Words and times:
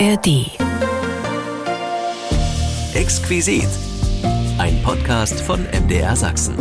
ARD. 0.00 0.50
Exquisit. 2.94 3.68
Ein 4.58 4.82
Podcast 4.82 5.40
von 5.40 5.64
MDR 5.70 6.16
Sachsen. 6.16 6.56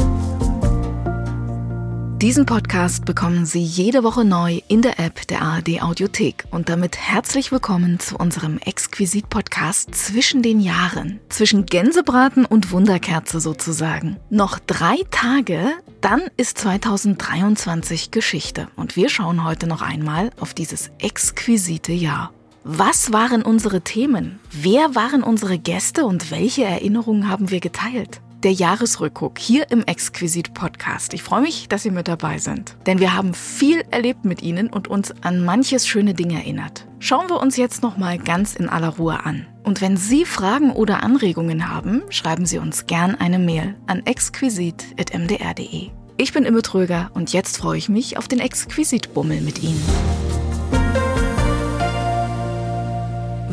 Diesen 2.19 2.45
Podcast 2.45 3.05
bekommen 3.05 3.47
Sie 3.47 3.63
jede 3.63 4.03
Woche 4.03 4.23
neu 4.23 4.59
in 4.67 4.83
der 4.83 4.99
App 4.99 5.25
der 5.27 5.41
ARD 5.41 5.81
Audiothek. 5.81 6.43
Und 6.51 6.69
damit 6.69 6.95
herzlich 6.97 7.51
willkommen 7.51 7.99
zu 7.99 8.17
unserem 8.17 8.59
Exquisit-Podcast 8.59 9.95
zwischen 9.95 10.43
den 10.43 10.59
Jahren. 10.59 11.19
Zwischen 11.29 11.65
Gänsebraten 11.65 12.45
und 12.45 12.71
Wunderkerze 12.71 13.39
sozusagen. 13.39 14.17
Noch 14.29 14.59
drei 14.59 14.97
Tage, 15.09 15.71
dann 16.01 16.21
ist 16.37 16.59
2023 16.59 18.11
Geschichte. 18.11 18.67
Und 18.75 18.95
wir 18.95 19.09
schauen 19.09 19.43
heute 19.43 19.65
noch 19.65 19.81
einmal 19.81 20.29
auf 20.39 20.53
dieses 20.53 20.91
exquisite 20.99 21.93
Jahr. 21.93 22.31
Was 22.65 23.11
waren 23.11 23.41
unsere 23.41 23.81
Themen? 23.81 24.39
Wer 24.49 24.95
waren 24.95 25.21
unsere 25.21 25.59
Gäste 25.59 26.05
und 26.05 26.31
welche 26.31 26.63
Erinnerungen 26.63 27.29
haben 27.29 27.51
wir 27.51 27.59
geteilt? 27.59 28.21
der 28.43 28.51
Jahresrückguck 28.51 29.39
hier 29.39 29.71
im 29.71 29.83
Exquisit 29.83 30.53
Podcast. 30.53 31.13
Ich 31.13 31.23
freue 31.23 31.41
mich, 31.41 31.69
dass 31.69 31.83
Sie 31.83 31.91
mit 31.91 32.09
dabei 32.09 32.39
sind, 32.39 32.75
denn 32.85 32.99
wir 32.99 33.15
haben 33.15 33.33
viel 33.33 33.85
erlebt 33.89 34.25
mit 34.25 34.41
Ihnen 34.41 34.67
und 34.67 34.89
uns 34.89 35.13
an 35.21 35.45
manches 35.45 35.87
schöne 35.87 36.13
Ding 36.13 36.31
erinnert. 36.31 36.85
Schauen 36.99 37.29
wir 37.29 37.39
uns 37.39 37.55
jetzt 37.55 37.83
noch 37.83 37.95
mal 37.95 38.17
ganz 38.17 38.53
in 38.53 38.67
aller 38.67 38.97
Ruhe 38.97 39.25
an. 39.25 39.47
Und 39.63 39.79
wenn 39.79 39.95
Sie 39.95 40.25
Fragen 40.25 40.71
oder 40.73 41.03
Anregungen 41.03 41.69
haben, 41.69 42.01
schreiben 42.09 42.45
Sie 42.45 42.57
uns 42.57 42.85
gern 42.85 43.15
eine 43.15 43.39
Mail 43.39 43.75
an 43.87 44.05
exquisit@mdr.de. 44.05 45.91
Ich 46.17 46.33
bin 46.33 46.43
Imme 46.43 46.63
Tröger 46.63 47.11
und 47.13 47.31
jetzt 47.31 47.55
freue 47.55 47.77
ich 47.77 47.87
mich 47.87 48.17
auf 48.17 48.27
den 48.27 48.39
Exquisit-Bummel 48.39 49.39
mit 49.39 49.63
Ihnen. 49.63 49.81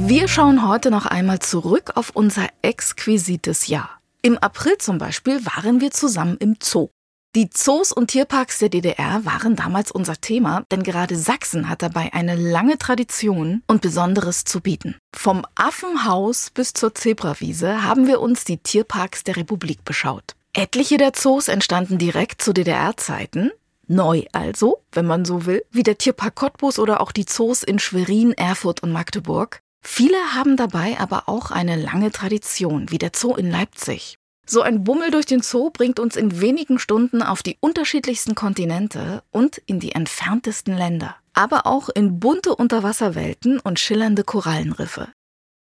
Wir 0.02 0.28
schauen 0.28 0.66
heute 0.66 0.90
noch 0.90 1.06
einmal 1.06 1.38
zurück 1.40 1.92
auf 1.94 2.10
unser 2.14 2.48
exquisites 2.62 3.68
Jahr. 3.68 4.00
Im 4.22 4.38
April 4.38 4.78
zum 4.78 4.98
Beispiel 4.98 5.44
waren 5.46 5.80
wir 5.80 5.90
zusammen 5.90 6.36
im 6.38 6.56
Zoo. 6.62 6.88
Die 7.36 7.48
Zoos 7.50 7.92
und 7.92 8.08
Tierparks 8.08 8.58
der 8.58 8.70
DDR 8.70 9.24
waren 9.24 9.56
damals 9.56 9.92
unser 9.92 10.16
Thema, 10.20 10.64
denn 10.72 10.82
gerade 10.82 11.16
Sachsen 11.16 11.68
hat 11.68 11.82
dabei 11.82 12.12
eine 12.12 12.34
lange 12.34 12.76
Tradition 12.78 13.62
und 13.66 13.82
Besonderes 13.82 14.44
zu 14.44 14.60
bieten. 14.60 14.96
Vom 15.14 15.46
Affenhaus 15.54 16.50
bis 16.50 16.72
zur 16.72 16.94
Zebrawiese 16.94 17.84
haben 17.84 18.06
wir 18.06 18.20
uns 18.20 18.44
die 18.44 18.58
Tierparks 18.58 19.22
der 19.22 19.36
Republik 19.36 19.84
beschaut. 19.84 20.34
Etliche 20.52 20.96
der 20.96 21.12
Zoos 21.12 21.46
entstanden 21.46 21.98
direkt 21.98 22.42
zu 22.42 22.52
DDR-Zeiten, 22.52 23.52
Neu 23.92 24.22
also, 24.30 24.84
wenn 24.92 25.04
man 25.04 25.24
so 25.24 25.46
will, 25.46 25.64
wie 25.72 25.82
der 25.82 25.98
Tierpark 25.98 26.36
Cottbus 26.36 26.78
oder 26.78 27.00
auch 27.00 27.10
die 27.10 27.26
Zoos 27.26 27.64
in 27.64 27.80
Schwerin, 27.80 28.32
Erfurt 28.34 28.84
und 28.84 28.92
Magdeburg. 28.92 29.62
Viele 29.82 30.18
haben 30.34 30.56
dabei 30.56 30.98
aber 30.98 31.28
auch 31.28 31.50
eine 31.50 31.76
lange 31.76 32.10
Tradition, 32.10 32.90
wie 32.90 32.98
der 32.98 33.12
Zoo 33.14 33.34
in 33.34 33.50
Leipzig. 33.50 34.16
So 34.46 34.62
ein 34.62 34.82
Bummel 34.82 35.10
durch 35.10 35.26
den 35.26 35.42
Zoo 35.42 35.70
bringt 35.70 36.00
uns 36.00 36.16
in 36.16 36.40
wenigen 36.40 36.78
Stunden 36.78 37.22
auf 37.22 37.42
die 37.42 37.56
unterschiedlichsten 37.60 38.34
Kontinente 38.34 39.22
und 39.30 39.58
in 39.58 39.78
die 39.78 39.92
entferntesten 39.92 40.76
Länder, 40.76 41.14
aber 41.34 41.66
auch 41.66 41.88
in 41.88 42.18
bunte 42.18 42.56
Unterwasserwelten 42.56 43.60
und 43.60 43.78
schillernde 43.78 44.24
Korallenriffe. 44.24 45.08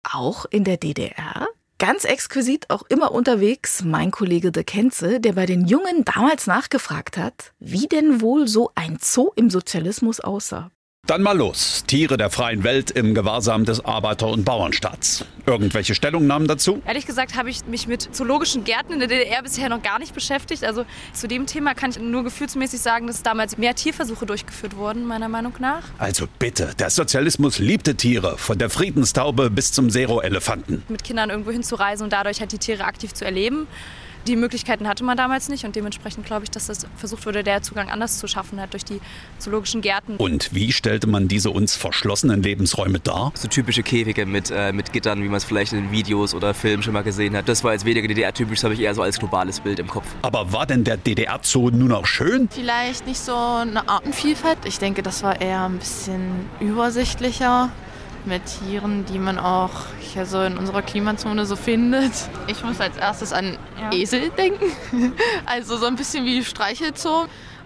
Auch 0.04 0.46
in 0.46 0.64
der 0.64 0.78
DDR? 0.78 1.48
Ganz 1.78 2.06
exquisit 2.06 2.70
auch 2.70 2.84
immer 2.84 3.12
unterwegs 3.12 3.84
mein 3.84 4.12
Kollege 4.12 4.52
De 4.52 4.64
Kenze, 4.64 5.20
der 5.20 5.34
bei 5.34 5.46
den 5.46 5.66
Jungen 5.66 6.06
damals 6.06 6.48
nachgefragt 6.48 7.18
hat, 7.18 7.54
wie 7.60 7.88
denn 7.88 8.22
wohl 8.22 8.48
so 8.48 8.72
ein 8.76 8.98
Zoo 9.02 9.32
im 9.36 9.50
Sozialismus 9.50 10.20
aussah. 10.20 10.70
Dann 11.08 11.22
mal 11.22 11.38
los. 11.38 11.84
Tiere 11.86 12.18
der 12.18 12.32
freien 12.32 12.64
Welt 12.64 12.90
im 12.90 13.14
Gewahrsam 13.14 13.64
des 13.64 13.86
Arbeiter- 13.86 14.28
und 14.28 14.44
Bauernstaats. 14.44 15.24
Irgendwelche 15.46 15.94
Stellungnahmen 15.94 16.48
dazu? 16.48 16.82
Ehrlich 16.84 17.06
gesagt 17.06 17.36
habe 17.36 17.52
ich 17.52 17.64
mich 17.68 17.88
mit 17.88 18.16
zoologischen 18.16 18.64
Gärten 18.64 18.94
in 18.94 19.00
der 19.00 19.08
DDR 19.08 19.44
bisher 19.44 19.70
noch 19.70 19.84
gar 19.84 20.00
nicht 20.00 20.16
beschäftigt. 20.16 20.64
Also 20.64 20.84
zu 21.14 21.28
dem 21.28 21.46
Thema 21.46 21.76
kann 21.76 21.92
ich 21.92 22.00
nur 22.00 22.24
gefühlsmäßig 22.24 22.82
sagen, 22.82 23.06
dass 23.06 23.22
damals 23.22 23.60
mehr 23.60 23.76
Tierversuche 23.76 24.26
durchgeführt 24.26 24.78
wurden, 24.78 25.06
meiner 25.06 25.30
Meinung 25.30 25.54
nach. 25.60 25.84
Also 26.00 26.26
bitte, 26.40 26.74
der 26.80 26.90
Sozialismus 26.90 27.60
liebte 27.60 27.94
Tiere, 27.94 28.40
von 28.40 28.58
der 28.58 28.72
Friedenstaube 28.72 29.52
bis 29.52 29.72
zum 29.74 29.92
Zero-Elefanten. 29.92 30.82
Mit 30.90 31.04
Kindern 31.04 31.30
irgendwo 31.30 31.52
hinzureisen 31.52 32.06
und 32.06 32.14
dadurch 32.14 32.40
halt 32.40 32.52
die 32.52 32.58
Tiere 32.58 32.84
aktiv 32.84 33.14
zu 33.14 33.26
erleben 33.26 33.68
die 34.28 34.36
Möglichkeiten 34.36 34.88
hatte 34.88 35.04
man 35.04 35.18
damals 35.18 35.50
nicht 35.50 35.66
und 35.66 35.76
dementsprechend 35.76 36.26
glaube 36.26 36.44
ich, 36.44 36.52
dass 36.52 36.68
das 36.68 36.88
versucht 36.96 37.26
wurde, 37.26 37.44
der 37.44 37.62
Zugang 37.62 37.90
anders 37.90 38.18
zu 38.18 38.28
schaffen 38.28 38.60
hat 38.60 38.74
durch 38.74 38.86
die 38.86 39.00
zoologischen 39.40 39.82
Gärten. 39.82 40.18
Und 40.18 40.54
wie 40.54 40.72
stellte 40.72 41.08
man 41.08 41.28
diese 41.28 41.52
uns 41.52 41.76
verschlossenen 41.76 42.42
Lebensräume 42.42 43.00
dar? 43.00 43.32
So 43.36 43.48
typische 43.48 43.84
Käfige 43.84 44.26
mit, 44.26 44.52
äh, 44.52 44.74
mit 44.74 44.94
Gittern, 44.94 45.24
wie 45.24 45.28
man 45.28 45.38
es 45.38 45.44
vielleicht 45.44 45.74
in 45.74 45.92
Videos 45.92 46.34
oder 46.34 46.54
Filmen 46.54 46.84
schon 46.84 46.94
mal 46.94 47.04
gesehen 47.04 47.36
hat. 47.36 47.48
Das 47.48 47.64
war 47.64 47.74
jetzt 47.74 47.86
weniger 47.86 48.08
DDR-typisch, 48.08 48.60
das 48.60 48.64
habe 48.64 48.74
ich 48.74 48.80
eher 48.80 48.96
so 48.96 49.02
als 49.02 49.20
globales 49.20 49.60
Bild 49.60 49.80
im 49.80 49.88
Kopf. 49.88 50.06
Aber 50.22 50.52
war 50.52 50.66
denn 50.66 50.84
der 50.84 50.98
DDR-Zoo 50.98 51.70
nun 51.70 51.92
auch 51.92 52.06
schön? 52.06 52.50
Vielleicht 52.50 53.06
nicht 53.08 53.20
so 53.20 53.36
eine 53.36 53.88
Artenvielfalt. 53.88 54.58
Ich 54.66 54.80
denke, 54.80 55.04
das 55.04 55.24
war 55.24 55.40
eher 55.40 55.66
ein 55.66 55.78
bisschen 55.78 56.50
übersichtlicher 56.60 57.72
mit 58.26 58.44
Tieren, 58.46 59.06
die 59.06 59.20
man 59.20 59.40
auch 59.40 59.72
hier 60.00 60.26
so 60.26 60.42
in 60.42 60.58
unserer 60.58 60.82
Klimazone 60.82 61.46
so 61.46 61.56
findet. 61.56 62.14
Ich 62.48 62.64
muss 62.64 62.80
als 62.80 62.98
erstes 62.98 63.34
an 63.34 63.58
ja. 63.80 63.92
Esel 63.92 64.30
denken. 64.32 64.66
Also 65.46 65.78
so 65.78 65.86
ein 65.86 65.96
bisschen 65.96 66.26
wie 66.26 66.44
Streichelzoo. 66.44 67.26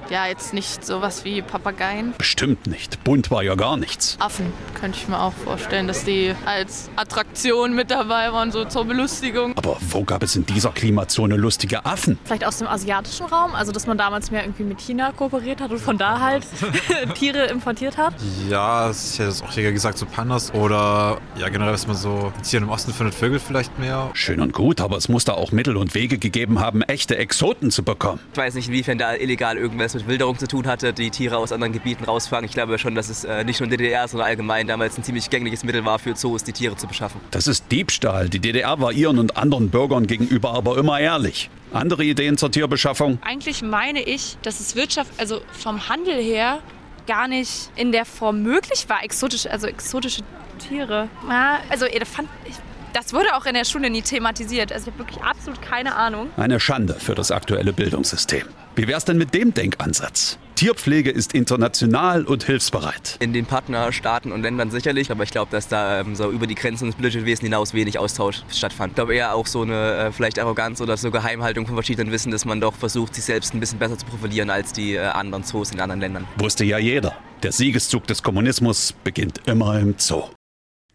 Ja, 0.09 0.25
jetzt 0.25 0.53
nicht 0.53 0.83
sowas 0.83 1.23
wie 1.23 1.41
Papageien. 1.41 2.13
Bestimmt 2.17 2.65
nicht. 2.67 3.03
Bunt 3.03 3.29
war 3.29 3.43
ja 3.43 3.55
gar 3.55 3.77
nichts. 3.77 4.17
Affen 4.19 4.51
könnte 4.79 4.97
ich 4.97 5.07
mir 5.07 5.19
auch 5.21 5.33
vorstellen, 5.33 5.87
dass 5.87 6.03
die 6.03 6.33
als 6.45 6.89
Attraktion 6.95 7.75
mit 7.75 7.91
dabei 7.91 8.31
waren, 8.31 8.51
so 8.51 8.65
zur 8.65 8.85
Belustigung. 8.85 9.55
Aber 9.55 9.77
wo 9.89 10.03
gab 10.03 10.23
es 10.23 10.35
in 10.35 10.45
dieser 10.45 10.71
Klimazone 10.71 11.35
lustige 11.35 11.85
Affen? 11.85 12.17
Vielleicht 12.23 12.45
aus 12.45 12.57
dem 12.57 12.67
asiatischen 12.67 13.27
Raum, 13.27 13.53
also 13.53 13.71
dass 13.71 13.85
man 13.85 13.97
damals 13.97 14.31
mehr 14.31 14.43
irgendwie 14.43 14.63
mit 14.63 14.79
China 14.81 15.11
kooperiert 15.11 15.61
hat 15.61 15.71
und 15.71 15.79
von 15.79 15.97
da 15.97 16.19
halt 16.19 16.45
Tiere 17.13 17.45
importiert 17.45 17.97
hat. 17.97 18.13
Ja, 18.49 18.89
ich 18.89 19.19
hätte 19.19 19.29
es 19.29 19.41
auch 19.43 19.51
hier 19.51 19.71
gesagt, 19.71 19.97
so 19.97 20.05
Pandas 20.05 20.53
oder 20.53 21.19
ja 21.37 21.49
generell, 21.49 21.73
was 21.73 21.85
man 21.85 21.95
so 21.95 22.33
hier 22.43 22.61
im 22.61 22.69
Osten 22.69 22.93
findet, 22.93 23.13
Vögel 23.15 23.39
vielleicht 23.39 23.77
mehr. 23.77 24.09
Schön 24.13 24.41
und 24.41 24.53
gut, 24.53 24.81
aber 24.81 24.97
es 24.97 25.07
muss 25.07 25.25
da 25.25 25.33
auch 25.33 25.51
Mittel 25.51 25.77
und 25.77 25.93
Wege 25.93 26.17
gegeben 26.17 26.59
haben, 26.59 26.81
echte 26.81 27.17
Exoten 27.17 27.69
zu 27.69 27.83
bekommen. 27.83 28.19
Ich 28.31 28.37
weiß 28.37 28.55
nicht, 28.55 28.69
inwiefern 28.69 28.97
da 28.97 29.13
illegal 29.13 29.57
irgendwas 29.57 29.98
mit 29.99 30.07
Wilderung 30.07 30.37
zu 30.37 30.47
tun 30.47 30.67
hatte, 30.67 30.93
die 30.93 31.09
Tiere 31.09 31.37
aus 31.37 31.51
anderen 31.51 31.73
Gebieten 31.73 32.03
rausfangen. 32.03 32.45
Ich 32.45 32.51
glaube 32.51 32.77
schon, 32.77 32.95
dass 32.95 33.09
es 33.09 33.23
äh, 33.23 33.43
nicht 33.43 33.59
nur 33.59 33.65
in 33.65 33.71
der 33.71 33.77
DDR, 33.77 34.07
sondern 34.07 34.27
allgemein 34.27 34.67
damals 34.67 34.97
ein 34.97 35.03
ziemlich 35.03 35.29
gängliches 35.29 35.63
Mittel 35.63 35.85
war 35.85 35.99
für 35.99 36.15
Zoos, 36.15 36.43
die 36.43 36.53
Tiere 36.53 36.75
zu 36.75 36.87
beschaffen. 36.87 37.21
Das 37.31 37.47
ist 37.47 37.71
Diebstahl. 37.71 38.29
Die 38.29 38.39
DDR 38.39 38.79
war 38.79 38.91
ihren 38.91 39.19
und 39.19 39.37
anderen 39.37 39.69
Bürgern 39.69 40.07
gegenüber 40.07 40.53
aber 40.53 40.77
immer 40.77 40.99
ehrlich. 40.99 41.49
Andere 41.73 42.03
Ideen 42.03 42.37
zur 42.37 42.51
Tierbeschaffung? 42.51 43.19
Eigentlich 43.21 43.61
meine 43.61 44.01
ich, 44.01 44.37
dass 44.41 44.59
es 44.59 44.75
Wirtschaft, 44.75 45.11
also 45.17 45.41
vom 45.51 45.87
Handel 45.89 46.15
her, 46.15 46.59
gar 47.07 47.27
nicht 47.27 47.71
in 47.75 47.91
der 47.91 48.05
Form 48.05 48.41
möglich 48.43 48.85
war, 48.87 49.03
exotische, 49.03 49.51
also 49.51 49.67
exotische 49.67 50.21
Tiere. 50.59 51.09
Ja, 51.27 51.59
also 51.69 51.85
Elefant, 51.85 52.27
ich 52.45 52.55
das 52.93 53.13
wurde 53.13 53.35
auch 53.35 53.45
in 53.45 53.53
der 53.53 53.65
Schule 53.65 53.89
nie 53.89 54.01
thematisiert. 54.01 54.71
Also 54.71 54.87
ich 54.87 54.93
habe 54.93 55.05
wirklich 55.05 55.23
absolut 55.23 55.61
keine 55.61 55.95
Ahnung. 55.95 56.29
Eine 56.37 56.59
Schande 56.59 56.95
für 56.95 57.15
das 57.15 57.31
aktuelle 57.31 57.73
Bildungssystem. 57.73 58.43
Wie 58.79 58.87
wär's 58.87 59.03
denn 59.03 59.17
mit 59.17 59.33
dem 59.33 59.53
Denkansatz? 59.53 60.37
Tierpflege 60.55 61.11
ist 61.11 61.33
international 61.33 62.23
und 62.23 62.45
hilfsbereit. 62.45 63.17
In 63.19 63.33
den 63.33 63.45
Partnerstaaten 63.45 64.31
und 64.31 64.41
Ländern 64.41 64.71
sicherlich, 64.71 65.11
aber 65.11 65.23
ich 65.23 65.31
glaube, 65.31 65.51
dass 65.51 65.67
da 65.67 65.99
ähm, 65.99 66.15
so 66.15 66.31
über 66.31 66.47
die 66.47 66.55
Grenzen 66.55 66.85
des 66.85 66.95
Budgetwesens 66.95 67.43
hinaus 67.43 67.73
wenig 67.73 67.99
Austausch 67.99 68.41
stattfand. 68.49 68.91
Ich 68.91 68.95
glaube 68.95 69.15
eher 69.15 69.35
auch 69.35 69.47
so 69.47 69.63
eine 69.63 69.95
äh, 69.95 70.11
vielleicht 70.13 70.39
Arroganz 70.39 70.79
oder 70.79 70.95
so 70.95 71.11
Geheimhaltung 71.11 71.65
von 71.65 71.75
verschiedenen 71.75 72.09
Wissen, 72.13 72.31
dass 72.31 72.45
man 72.45 72.61
doch 72.61 72.73
versucht, 72.73 73.15
sich 73.15 73.25
selbst 73.25 73.53
ein 73.53 73.59
bisschen 73.59 73.79
besser 73.79 73.97
zu 73.97 74.05
profilieren 74.05 74.49
als 74.49 74.71
die 74.71 74.93
äh, 74.93 74.99
anderen 74.99 75.43
Zoos 75.43 75.71
in 75.71 75.81
anderen 75.81 75.99
Ländern. 75.99 76.25
Wusste 76.37 76.63
ja 76.63 76.77
jeder. 76.77 77.17
Der 77.43 77.51
Siegeszug 77.51 78.07
des 78.07 78.23
Kommunismus 78.23 78.93
beginnt 79.03 79.41
immer 79.45 79.77
im 79.77 79.95
Zoo. 79.97 80.23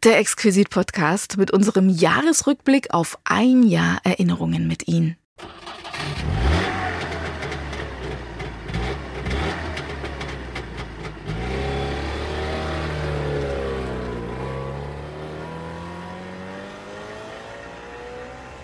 Der 0.05 0.19
Exquisit-Podcast 0.21 1.37
mit 1.37 1.51
unserem 1.51 1.91
Jahresrückblick 1.91 2.95
auf 2.95 3.19
ein 3.25 3.63
Jahr 3.63 3.99
Erinnerungen 4.05 4.69
mit 4.69 4.89
Ihnen. 4.89 5.19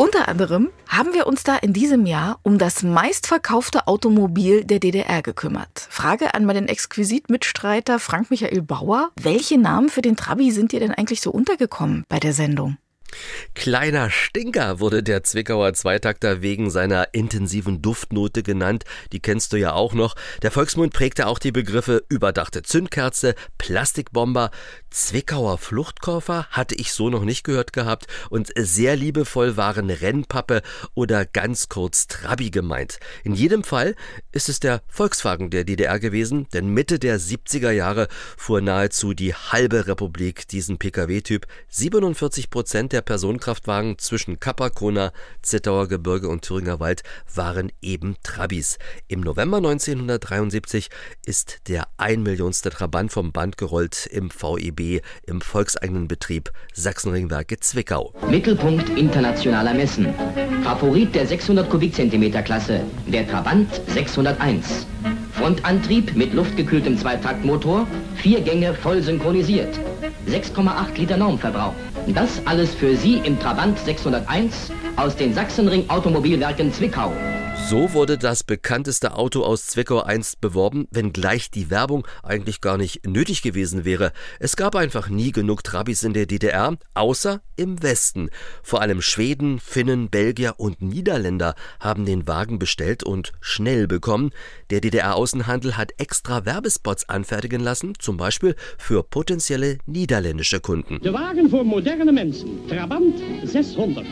Unter 0.01 0.29
anderem 0.29 0.71
haben 0.89 1.13
wir 1.13 1.27
uns 1.27 1.45
da 1.45 1.57
in 1.57 1.75
diesem 1.75 2.07
Jahr 2.07 2.41
um 2.43 2.57
das 2.57 2.83
meistverkaufte 2.83 3.87
Automobil 3.87 4.65
der 4.65 4.79
DDR 4.79 5.21
gekümmert. 5.21 5.89
Frage 5.91 6.33
an 6.33 6.47
meinen 6.47 6.69
Exquisit-Mitstreiter 6.69 7.99
Frank-Michael 7.99 8.63
Bauer. 8.63 9.11
Welche 9.21 9.59
Namen 9.59 9.91
für 9.91 10.01
den 10.01 10.17
Trabi 10.17 10.53
sind 10.53 10.73
dir 10.73 10.81
denn 10.81 10.95
eigentlich 10.95 11.21
so 11.21 11.31
untergekommen 11.31 12.05
bei 12.09 12.19
der 12.19 12.33
Sendung? 12.33 12.79
Kleiner 13.55 14.11
Stinker 14.11 14.81
wurde 14.81 15.03
der 15.03 15.23
Zwickauer 15.23 15.73
Zweitakter 15.75 16.43
wegen 16.43 16.71
seiner 16.71 17.13
intensiven 17.13 17.83
Duftnote 17.83 18.43
genannt. 18.43 18.85
Die 19.13 19.21
kennst 19.21 19.53
du 19.53 19.57
ja 19.57 19.73
auch 19.73 19.95
noch. 19.95 20.15
Der 20.43 20.51
Volksmund 20.51 20.93
prägte 20.93 21.27
auch 21.27 21.39
die 21.39 21.53
Begriffe 21.53 22.05
überdachte 22.09 22.63
Zündkerze, 22.63 23.35
Plastikbomber, 23.59 24.51
Zwickauer 24.91 25.59
Fluchtkoffer 25.59 26.47
hatte 26.51 26.75
ich 26.75 26.93
so 26.93 27.11
noch 27.11 27.25
nicht 27.25 27.45
gehört 27.45 27.73
gehabt 27.73 28.07
und 28.29 28.51
sehr 28.57 28.97
liebevoll 28.97 29.57
waren 29.57 29.89
Rennpappe 29.89 30.63
oder 30.95 31.25
ganz 31.25 31.69
kurz 31.69 32.09
Trabi 32.09 32.51
gemeint. 32.51 32.99
In 33.23 33.35
jedem 33.35 33.63
Fall 33.63 33.95
ist 34.33 34.49
es 34.49 34.59
der 34.59 34.83
Volkswagen 34.89 35.51
der 35.51 35.63
DDR 35.63 36.01
gewesen, 36.01 36.49
denn 36.53 36.69
Mitte 36.69 36.99
der 36.99 37.21
70er 37.21 37.71
Jahre 37.71 38.09
fuhr 38.37 38.61
nahezu 38.61 39.15
die 39.15 39.35
halbe 39.35 39.87
Republik 39.87 40.49
diesen 40.49 40.79
Pkw-Typ. 40.79 41.47
47 41.69 42.51
Prozent 42.51 42.93
der 42.93 43.00
Personenkraftwagen 43.03 43.99
zwischen 43.99 44.41
Kappa-Kona, 44.41 45.13
Zittauer 45.43 45.89
Gebirge 45.89 46.29
und 46.29 46.43
Thüringer 46.43 46.81
Wald 46.81 47.03
waren 47.35 47.71
eben 47.83 48.17
Trabis. 48.23 48.79
Im 49.09 49.21
November 49.21 49.59
1973 49.59 50.89
ist 51.25 51.69
der 51.69 51.89
ein 51.97 52.23
Millionste 52.23 52.71
Trabant 52.71 53.13
vom 53.13 53.33
Band 53.33 53.57
gerollt 53.57 54.07
im 54.07 54.31
VEB 54.31 55.03
im 55.27 55.41
volkseigenen 55.41 56.09
Betrieb 56.09 56.51
Sachsenringwerke 56.73 57.61
Zwickau. 57.61 58.13
Mittelpunkt 58.29 58.89
internationaler 58.91 59.75
Messen. 59.75 60.15
Favorit 60.63 61.15
der 61.15 61.27
600 61.27 61.69
Kubikzentimeter 61.69 62.43
Klasse, 62.43 62.83
der 63.07 63.29
Trabant 63.29 63.81
601. 63.89 64.87
Frontantrieb 65.41 66.15
mit 66.17 66.35
luftgekühltem 66.35 66.99
Zweitaktmotor, 66.99 67.87
vier 68.15 68.43
Gänge 68.43 68.75
voll 68.75 69.01
synchronisiert. 69.01 69.81
6,8 70.29 70.99
Liter 70.99 71.17
Normverbrauch. 71.17 71.73
Das 72.09 72.43
alles 72.47 72.75
für 72.75 72.95
Sie 72.95 73.23
im 73.25 73.41
Trabant 73.41 73.79
601 73.79 74.71
aus 74.97 75.17
den 75.17 75.33
Sachsenring 75.33 75.89
Automobilwerken 75.89 76.71
Zwickau. 76.71 77.11
So 77.71 77.93
wurde 77.93 78.19
das 78.19 78.43
bekannteste 78.43 79.15
Auto 79.15 79.45
aus 79.45 79.67
Zwickau 79.67 80.01
einst 80.01 80.41
beworben, 80.41 80.89
wenngleich 80.91 81.53
die 81.53 81.71
Werbung 81.71 82.05
eigentlich 82.25 82.61
gar 82.61 82.77
nicht 82.77 83.07
nötig 83.07 83.43
gewesen 83.43 83.85
wäre. 83.85 84.11
Es 84.41 84.57
gab 84.57 84.75
einfach 84.75 85.09
nie 85.09 85.31
genug 85.31 85.63
Trabis 85.63 86.03
in 86.03 86.13
der 86.13 86.27
DDR, 86.27 86.77
außer 86.95 87.43
im 87.55 87.81
Westen. 87.81 88.31
Vor 88.65 88.81
allem 88.81 89.01
Schweden, 89.01 89.61
Finnen, 89.61 90.11
Belgier 90.11 90.55
und 90.57 90.83
Niederländer 90.83 91.55
haben 91.79 92.07
den 92.07 92.27
Wagen 92.27 92.59
bestellt 92.59 93.05
und 93.05 93.35
schnell 93.41 93.87
bekommen. 93.87 94.33
Der 94.71 94.81
DDR-Außenhandel 94.81 95.77
hat 95.77 95.93
extra 95.99 96.45
Werbespots 96.45 97.09
anfertigen 97.09 97.61
lassen, 97.61 97.93
zum 98.01 98.17
Beispiel 98.17 98.57
für 98.79 99.05
potenzielle 99.05 99.79
niederländische 99.87 100.59
Kunden. 100.59 100.99
Der 101.05 101.13
Wagen 101.13 101.49
für 101.49 101.63
moderne 101.63 102.11
Menschen, 102.11 102.67
Trabant 102.69 103.15
600. 103.45 104.05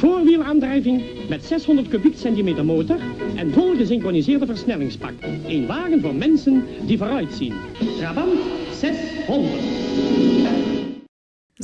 Voorwielaandrijving 0.00 1.28
met 1.28 1.44
600 1.44 1.90
Kubikzentimeter 1.90 2.61
motor 2.64 2.98
en 3.36 3.52
voll 3.52 3.76
gesynchroniseerde 3.76 4.46
versnellingspak. 4.46 5.12
Een 5.46 5.66
wagen 5.66 6.00
voor 6.00 6.14
mensen 6.14 6.64
die 6.86 6.98
vooruitzien. 6.98 7.54
Trabant 7.98 8.40
600. 8.80 10.62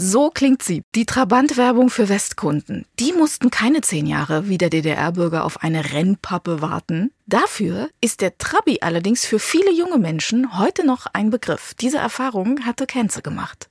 So 0.00 0.30
klingt 0.30 0.62
sie, 0.62 0.82
die 0.94 1.06
Trabant-Werbung 1.06 1.90
für 1.90 2.08
Westkunden. 2.08 2.86
Die 3.00 3.12
mussten 3.12 3.50
keine 3.50 3.80
zehn 3.80 4.06
Jahre 4.06 4.48
wie 4.48 4.56
der 4.56 4.70
DDR-Bürger 4.70 5.44
auf 5.44 5.60
eine 5.64 5.92
Rennpappe 5.92 6.62
warten. 6.62 7.10
Dafür 7.26 7.88
ist 8.00 8.20
der 8.20 8.38
Trabi 8.38 8.78
allerdings 8.80 9.26
für 9.26 9.40
viele 9.40 9.72
junge 9.72 9.98
Menschen 9.98 10.56
heute 10.56 10.86
noch 10.86 11.06
ein 11.12 11.30
Begriff. 11.30 11.74
Diese 11.74 11.98
Erfahrung 11.98 12.64
hatte 12.64 12.86
Kenze 12.86 13.22
gemacht. 13.22 13.68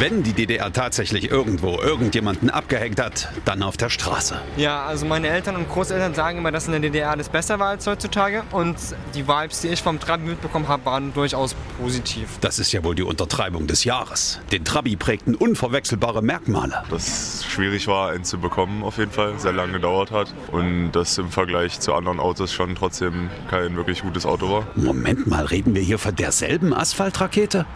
Wenn 0.00 0.22
die 0.22 0.32
DDR 0.32 0.72
tatsächlich 0.72 1.30
irgendwo 1.30 1.78
irgendjemanden 1.78 2.48
abgehängt 2.48 2.98
hat, 2.98 3.28
dann 3.44 3.62
auf 3.62 3.76
der 3.76 3.90
Straße. 3.90 4.40
Ja, 4.56 4.86
also 4.86 5.04
meine 5.04 5.28
Eltern 5.28 5.56
und 5.56 5.68
Großeltern 5.68 6.14
sagen 6.14 6.38
immer, 6.38 6.50
dass 6.50 6.64
in 6.64 6.72
der 6.72 6.80
DDR 6.80 7.10
alles 7.10 7.28
besser 7.28 7.58
war 7.58 7.68
als 7.68 7.86
heutzutage. 7.86 8.42
Und 8.50 8.78
die 9.14 9.28
Vibes, 9.28 9.60
die 9.60 9.68
ich 9.68 9.82
vom 9.82 10.00
Trabi 10.00 10.24
mitbekommen 10.24 10.68
habe, 10.68 10.86
waren 10.86 11.12
durchaus 11.12 11.54
positiv. 11.78 12.38
Das 12.40 12.58
ist 12.58 12.72
ja 12.72 12.82
wohl 12.82 12.94
die 12.94 13.02
Untertreibung 13.02 13.66
des 13.66 13.84
Jahres. 13.84 14.40
Den 14.52 14.64
Trabi 14.64 14.96
prägten 14.96 15.34
unverwechselbare 15.34 16.22
Merkmale. 16.22 16.82
Dass 16.88 17.06
es 17.06 17.44
schwierig 17.44 17.86
war, 17.86 18.12
einen 18.12 18.24
zu 18.24 18.38
bekommen 18.38 18.82
auf 18.82 18.96
jeden 18.96 19.12
Fall, 19.12 19.38
sehr 19.38 19.52
lange 19.52 19.74
gedauert 19.74 20.12
hat. 20.12 20.32
Und 20.50 20.92
das 20.92 21.18
im 21.18 21.28
Vergleich 21.28 21.78
zu 21.78 21.92
anderen 21.92 22.20
Autos 22.20 22.54
schon 22.54 22.74
trotzdem 22.74 23.28
kein 23.50 23.76
wirklich 23.76 24.00
gutes 24.00 24.24
Auto 24.24 24.50
war. 24.50 24.66
Moment 24.76 25.26
mal, 25.26 25.44
reden 25.44 25.74
wir 25.74 25.82
hier 25.82 25.98
von 25.98 26.16
derselben 26.16 26.72
Asphaltrakete? 26.72 27.66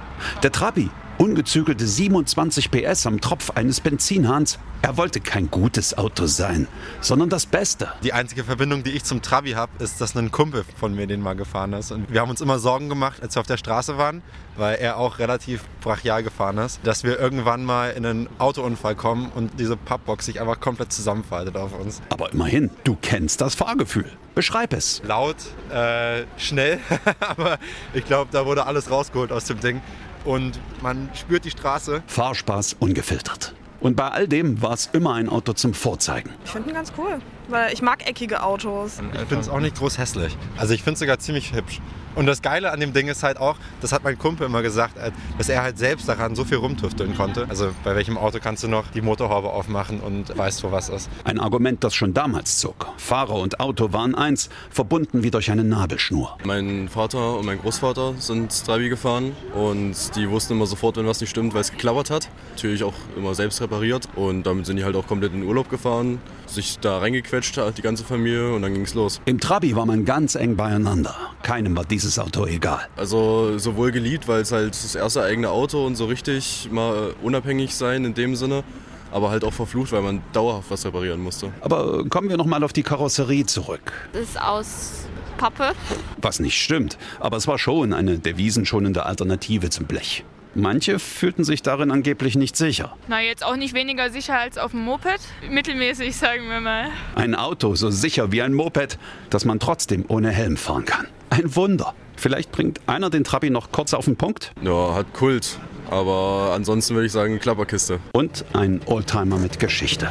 Der 0.42 0.52
Trabi, 0.52 0.88
ungezügelte 1.18 1.86
27 1.86 2.70
PS 2.70 3.06
am 3.06 3.20
Tropf 3.20 3.50
eines 3.50 3.80
Benzinhahns. 3.80 4.58
Er 4.82 4.96
wollte 4.96 5.20
kein 5.20 5.50
gutes 5.50 5.96
Auto 5.96 6.26
sein, 6.26 6.68
sondern 7.00 7.30
das 7.30 7.46
Beste. 7.46 7.88
Die 8.02 8.12
einzige 8.12 8.44
Verbindung, 8.44 8.82
die 8.82 8.90
ich 8.90 9.04
zum 9.04 9.22
Trabi 9.22 9.52
habe, 9.52 9.72
ist, 9.82 10.00
dass 10.00 10.14
ein 10.14 10.30
Kumpel 10.30 10.64
von 10.76 10.94
mir 10.94 11.06
den 11.06 11.20
mal 11.20 11.34
gefahren 11.34 11.72
ist. 11.72 11.90
Und 11.90 12.12
wir 12.12 12.20
haben 12.20 12.28
uns 12.28 12.40
immer 12.40 12.58
Sorgen 12.58 12.88
gemacht, 12.88 13.22
als 13.22 13.34
wir 13.36 13.40
auf 13.40 13.46
der 13.46 13.56
Straße 13.56 13.96
waren, 13.96 14.22
weil 14.56 14.76
er 14.76 14.98
auch 14.98 15.18
relativ 15.18 15.64
brachial 15.80 16.22
gefahren 16.22 16.58
ist, 16.58 16.80
dass 16.82 17.02
wir 17.02 17.18
irgendwann 17.18 17.64
mal 17.64 17.92
in 17.92 18.04
einen 18.04 18.28
Autounfall 18.38 18.94
kommen 18.94 19.32
und 19.34 19.58
diese 19.58 19.76
Pappbox 19.76 20.26
sich 20.26 20.40
einfach 20.40 20.60
komplett 20.60 20.92
zusammenfaltet 20.92 21.56
auf 21.56 21.78
uns. 21.78 22.02
Aber 22.10 22.32
immerhin, 22.32 22.70
du 22.84 22.98
kennst 23.00 23.40
das 23.40 23.54
Fahrgefühl. 23.54 24.10
Beschreib 24.34 24.74
es. 24.74 25.00
Laut, 25.06 25.36
äh, 25.70 26.24
schnell, 26.36 26.78
aber 27.20 27.58
ich 27.94 28.04
glaube, 28.04 28.30
da 28.32 28.44
wurde 28.44 28.66
alles 28.66 28.90
rausgeholt 28.90 29.32
aus 29.32 29.46
dem 29.46 29.60
Ding 29.60 29.80
und 30.24 30.58
man 30.82 31.08
spürt 31.14 31.44
die 31.44 31.50
Straße. 31.50 32.02
Fahrspaß 32.06 32.76
ungefiltert. 32.78 33.54
Und 33.80 33.96
bei 33.96 34.08
all 34.08 34.26
dem 34.26 34.62
war 34.62 34.72
es 34.72 34.88
immer 34.92 35.14
ein 35.14 35.28
Auto 35.28 35.52
zum 35.52 35.74
Vorzeigen. 35.74 36.30
Ich 36.44 36.50
finde 36.50 36.70
ihn 36.70 36.74
ganz 36.74 36.92
cool, 36.96 37.20
weil 37.48 37.72
ich 37.72 37.82
mag 37.82 38.06
eckige 38.06 38.42
Autos. 38.42 39.00
Ich 39.12 39.28
finde 39.28 39.40
es 39.40 39.48
auch 39.48 39.60
nicht 39.60 39.76
groß 39.76 39.98
hässlich. 39.98 40.36
Also 40.56 40.74
ich 40.74 40.82
finde 40.82 40.94
es 40.94 41.00
sogar 41.00 41.18
ziemlich 41.18 41.54
hübsch. 41.54 41.80
Und 42.14 42.26
das 42.26 42.42
Geile 42.42 42.70
an 42.70 42.78
dem 42.78 42.92
Ding 42.92 43.08
ist 43.08 43.22
halt 43.22 43.38
auch, 43.38 43.56
das 43.80 43.92
hat 43.92 44.04
mein 44.04 44.16
Kumpel 44.16 44.46
immer 44.46 44.62
gesagt, 44.62 44.96
äh, 44.98 45.10
dass 45.36 45.48
er 45.48 45.62
halt 45.62 45.78
selbst 45.78 46.08
daran 46.08 46.36
so 46.36 46.44
viel 46.44 46.58
rumtüfteln 46.58 47.16
konnte. 47.16 47.46
Also 47.48 47.70
bei 47.82 47.96
welchem 47.96 48.16
Auto 48.16 48.38
kannst 48.40 48.62
du 48.62 48.68
noch 48.68 48.86
die 48.88 49.00
Motorhaube 49.00 49.50
aufmachen 49.50 50.00
und 50.00 50.36
weißt, 50.36 50.62
wo 50.62 50.70
was 50.70 50.88
ist. 50.88 51.10
Ein 51.24 51.40
Argument, 51.40 51.82
das 51.82 51.94
schon 51.94 52.14
damals 52.14 52.58
zog. 52.58 52.88
Fahrer 52.98 53.34
und 53.34 53.58
Auto 53.58 53.92
waren 53.92 54.14
eins, 54.14 54.48
verbunden 54.70 55.22
wie 55.22 55.30
durch 55.30 55.50
eine 55.50 55.64
Nabelschnur. 55.64 56.38
Mein 56.44 56.88
Vater 56.88 57.36
und 57.36 57.46
mein 57.46 57.58
Großvater 57.58 58.14
sind 58.18 58.64
Trabi 58.64 58.88
gefahren 58.88 59.32
und 59.54 59.94
die 60.14 60.30
wussten 60.30 60.54
immer 60.54 60.66
sofort, 60.66 60.96
wenn 60.96 61.06
was 61.06 61.20
nicht 61.20 61.30
stimmt, 61.30 61.52
weil 61.54 61.62
es 61.62 61.72
geklappert 61.72 62.10
hat. 62.10 62.28
Natürlich 62.50 62.84
auch 62.84 62.94
immer 63.16 63.34
selbst 63.34 63.60
repariert 63.60 64.08
und 64.14 64.44
damit 64.44 64.66
sind 64.66 64.76
die 64.76 64.84
halt 64.84 64.94
auch 64.94 65.06
komplett 65.06 65.32
in 65.32 65.40
den 65.40 65.48
Urlaub 65.48 65.68
gefahren, 65.68 66.20
sich 66.46 66.78
da 66.78 66.98
reingequetscht 66.98 67.56
hat, 67.56 67.78
die 67.78 67.82
ganze 67.82 68.04
Familie 68.04 68.52
und 68.54 68.62
dann 68.62 68.74
ging 68.74 68.82
es 68.82 68.94
los. 68.94 69.20
Im 69.24 69.40
Trabi 69.40 69.74
war 69.76 69.86
man 69.86 70.04
ganz 70.04 70.34
eng 70.34 70.56
beieinander. 70.56 71.14
Keinem 71.42 71.76
war 71.76 71.84
dieses 71.84 72.18
Auto 72.18 72.46
egal. 72.46 72.86
Also 72.96 73.58
sowohl 73.58 73.92
geliebt, 73.92 74.28
weil 74.28 74.42
es 74.42 74.52
halt 74.52 74.70
das 74.70 74.94
erste 74.94 75.22
eigene 75.22 75.50
Auto 75.50 75.84
und 75.86 75.96
so 75.96 76.06
richtig 76.06 76.68
mal 76.70 77.14
unabhängig 77.22 77.74
sein 77.74 78.04
in 78.04 78.14
dem 78.14 78.36
Sinne, 78.36 78.64
aber 79.12 79.30
halt 79.30 79.44
auch 79.44 79.52
verflucht, 79.52 79.92
weil 79.92 80.02
man 80.02 80.22
dauerhaft 80.32 80.70
was 80.70 80.84
reparieren 80.84 81.20
musste. 81.20 81.52
Aber 81.60 82.04
kommen 82.08 82.28
wir 82.28 82.36
noch 82.36 82.46
mal 82.46 82.62
auf 82.64 82.72
die 82.72 82.82
Karosserie 82.82 83.46
zurück. 83.46 83.92
Das 84.12 84.22
ist 84.22 84.40
aus 84.40 84.90
Pappe. 85.36 85.72
Was 86.20 86.40
nicht 86.40 86.60
stimmt, 86.60 86.98
aber 87.20 87.36
es 87.36 87.46
war 87.46 87.58
schon 87.58 87.92
eine 87.92 88.18
devisenschonende 88.18 89.06
Alternative 89.06 89.70
zum 89.70 89.86
Blech. 89.86 90.24
Manche 90.56 91.00
fühlten 91.00 91.42
sich 91.42 91.62
darin 91.62 91.90
angeblich 91.90 92.36
nicht 92.36 92.56
sicher. 92.56 92.96
Na, 93.08 93.20
jetzt 93.20 93.44
auch 93.44 93.56
nicht 93.56 93.74
weniger 93.74 94.10
sicher 94.10 94.38
als 94.38 94.56
auf 94.56 94.70
dem 94.70 94.80
Moped. 94.84 95.20
Mittelmäßig, 95.50 96.14
sagen 96.16 96.48
wir 96.48 96.60
mal. 96.60 96.90
Ein 97.16 97.34
Auto 97.34 97.74
so 97.74 97.90
sicher 97.90 98.30
wie 98.30 98.40
ein 98.40 98.54
Moped, 98.54 98.98
dass 99.30 99.44
man 99.44 99.58
trotzdem 99.58 100.04
ohne 100.06 100.30
Helm 100.30 100.56
fahren 100.56 100.84
kann. 100.84 101.08
Ein 101.30 101.56
Wunder. 101.56 101.94
Vielleicht 102.16 102.52
bringt 102.52 102.80
einer 102.86 103.10
den 103.10 103.24
Trabi 103.24 103.50
noch 103.50 103.72
kurz 103.72 103.94
auf 103.94 104.04
den 104.04 104.16
Punkt. 104.16 104.52
Ja, 104.62 104.94
hat 104.94 105.12
Kult. 105.12 105.58
Aber 105.90 106.52
ansonsten 106.54 106.94
würde 106.94 107.06
ich 107.06 107.12
sagen 107.12 107.40
Klapperkiste. 107.40 107.98
Und 108.12 108.44
ein 108.52 108.80
Oldtimer 108.86 109.38
mit 109.38 109.58
Geschichte. 109.58 110.10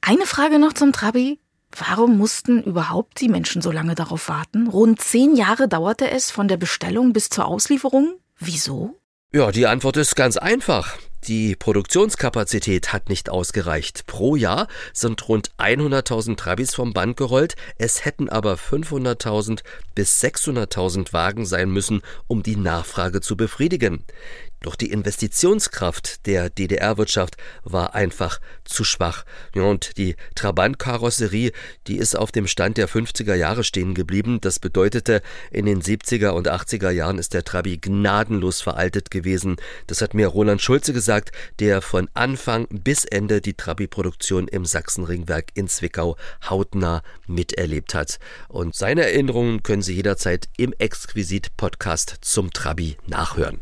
Eine 0.00 0.24
Frage 0.26 0.58
noch 0.58 0.72
zum 0.72 0.92
Trabi. 0.92 1.38
Warum 1.76 2.16
mussten 2.18 2.62
überhaupt 2.62 3.20
die 3.20 3.28
Menschen 3.28 3.62
so 3.62 3.72
lange 3.72 3.94
darauf 3.94 4.28
warten? 4.28 4.68
Rund 4.68 5.00
zehn 5.00 5.34
Jahre 5.34 5.68
dauerte 5.68 6.10
es 6.10 6.30
von 6.30 6.48
der 6.48 6.56
Bestellung 6.56 7.12
bis 7.12 7.28
zur 7.28 7.46
Auslieferung. 7.46 8.14
Wieso? 8.38 9.00
Ja, 9.32 9.50
die 9.50 9.66
Antwort 9.66 9.96
ist 9.96 10.14
ganz 10.14 10.36
einfach. 10.36 10.96
Die 11.26 11.56
Produktionskapazität 11.56 12.92
hat 12.92 13.08
nicht 13.08 13.30
ausgereicht. 13.30 14.06
Pro 14.06 14.36
Jahr 14.36 14.68
sind 14.92 15.26
rund 15.26 15.52
100.000 15.58 16.36
Trabis 16.36 16.74
vom 16.74 16.92
Band 16.92 17.16
gerollt. 17.16 17.56
Es 17.78 18.04
hätten 18.04 18.28
aber 18.28 18.54
500.000 18.54 19.62
bis 19.94 20.22
600.000 20.22 21.14
Wagen 21.14 21.46
sein 21.46 21.70
müssen, 21.70 22.02
um 22.26 22.42
die 22.42 22.56
Nachfrage 22.56 23.22
zu 23.22 23.36
befriedigen. 23.36 24.04
Doch 24.64 24.76
die 24.76 24.90
Investitionskraft 24.90 26.24
der 26.24 26.48
DDR-Wirtschaft 26.48 27.36
war 27.64 27.94
einfach 27.94 28.40
zu 28.64 28.82
schwach. 28.82 29.26
und 29.54 29.98
die 29.98 30.16
Trabant-Karosserie, 30.36 31.52
die 31.86 31.98
ist 31.98 32.16
auf 32.16 32.32
dem 32.32 32.46
Stand 32.46 32.78
der 32.78 32.88
50er 32.88 33.34
Jahre 33.34 33.62
stehen 33.62 33.92
geblieben. 33.92 34.40
Das 34.40 34.58
bedeutete, 34.58 35.20
in 35.50 35.66
den 35.66 35.82
70er 35.82 36.30
und 36.30 36.48
80er 36.48 36.88
Jahren 36.88 37.18
ist 37.18 37.34
der 37.34 37.44
Trabi 37.44 37.76
gnadenlos 37.76 38.62
veraltet 38.62 39.10
gewesen. 39.10 39.56
Das 39.86 40.00
hat 40.00 40.14
mir 40.14 40.28
Roland 40.28 40.62
Schulze 40.62 40.94
gesagt, 40.94 41.32
der 41.58 41.82
von 41.82 42.08
Anfang 42.14 42.66
bis 42.70 43.04
Ende 43.04 43.42
die 43.42 43.52
Trabi-Produktion 43.52 44.48
im 44.48 44.64
Sachsenringwerk 44.64 45.50
in 45.52 45.68
Zwickau 45.68 46.16
hautnah 46.48 47.02
miterlebt 47.26 47.92
hat. 47.92 48.18
Und 48.48 48.74
seine 48.74 49.02
Erinnerungen 49.02 49.62
können 49.62 49.82
Sie 49.82 49.94
jederzeit 49.94 50.48
im 50.56 50.72
Exquisit-Podcast 50.78 52.16
zum 52.22 52.50
Trabi 52.50 52.96
nachhören. 53.06 53.60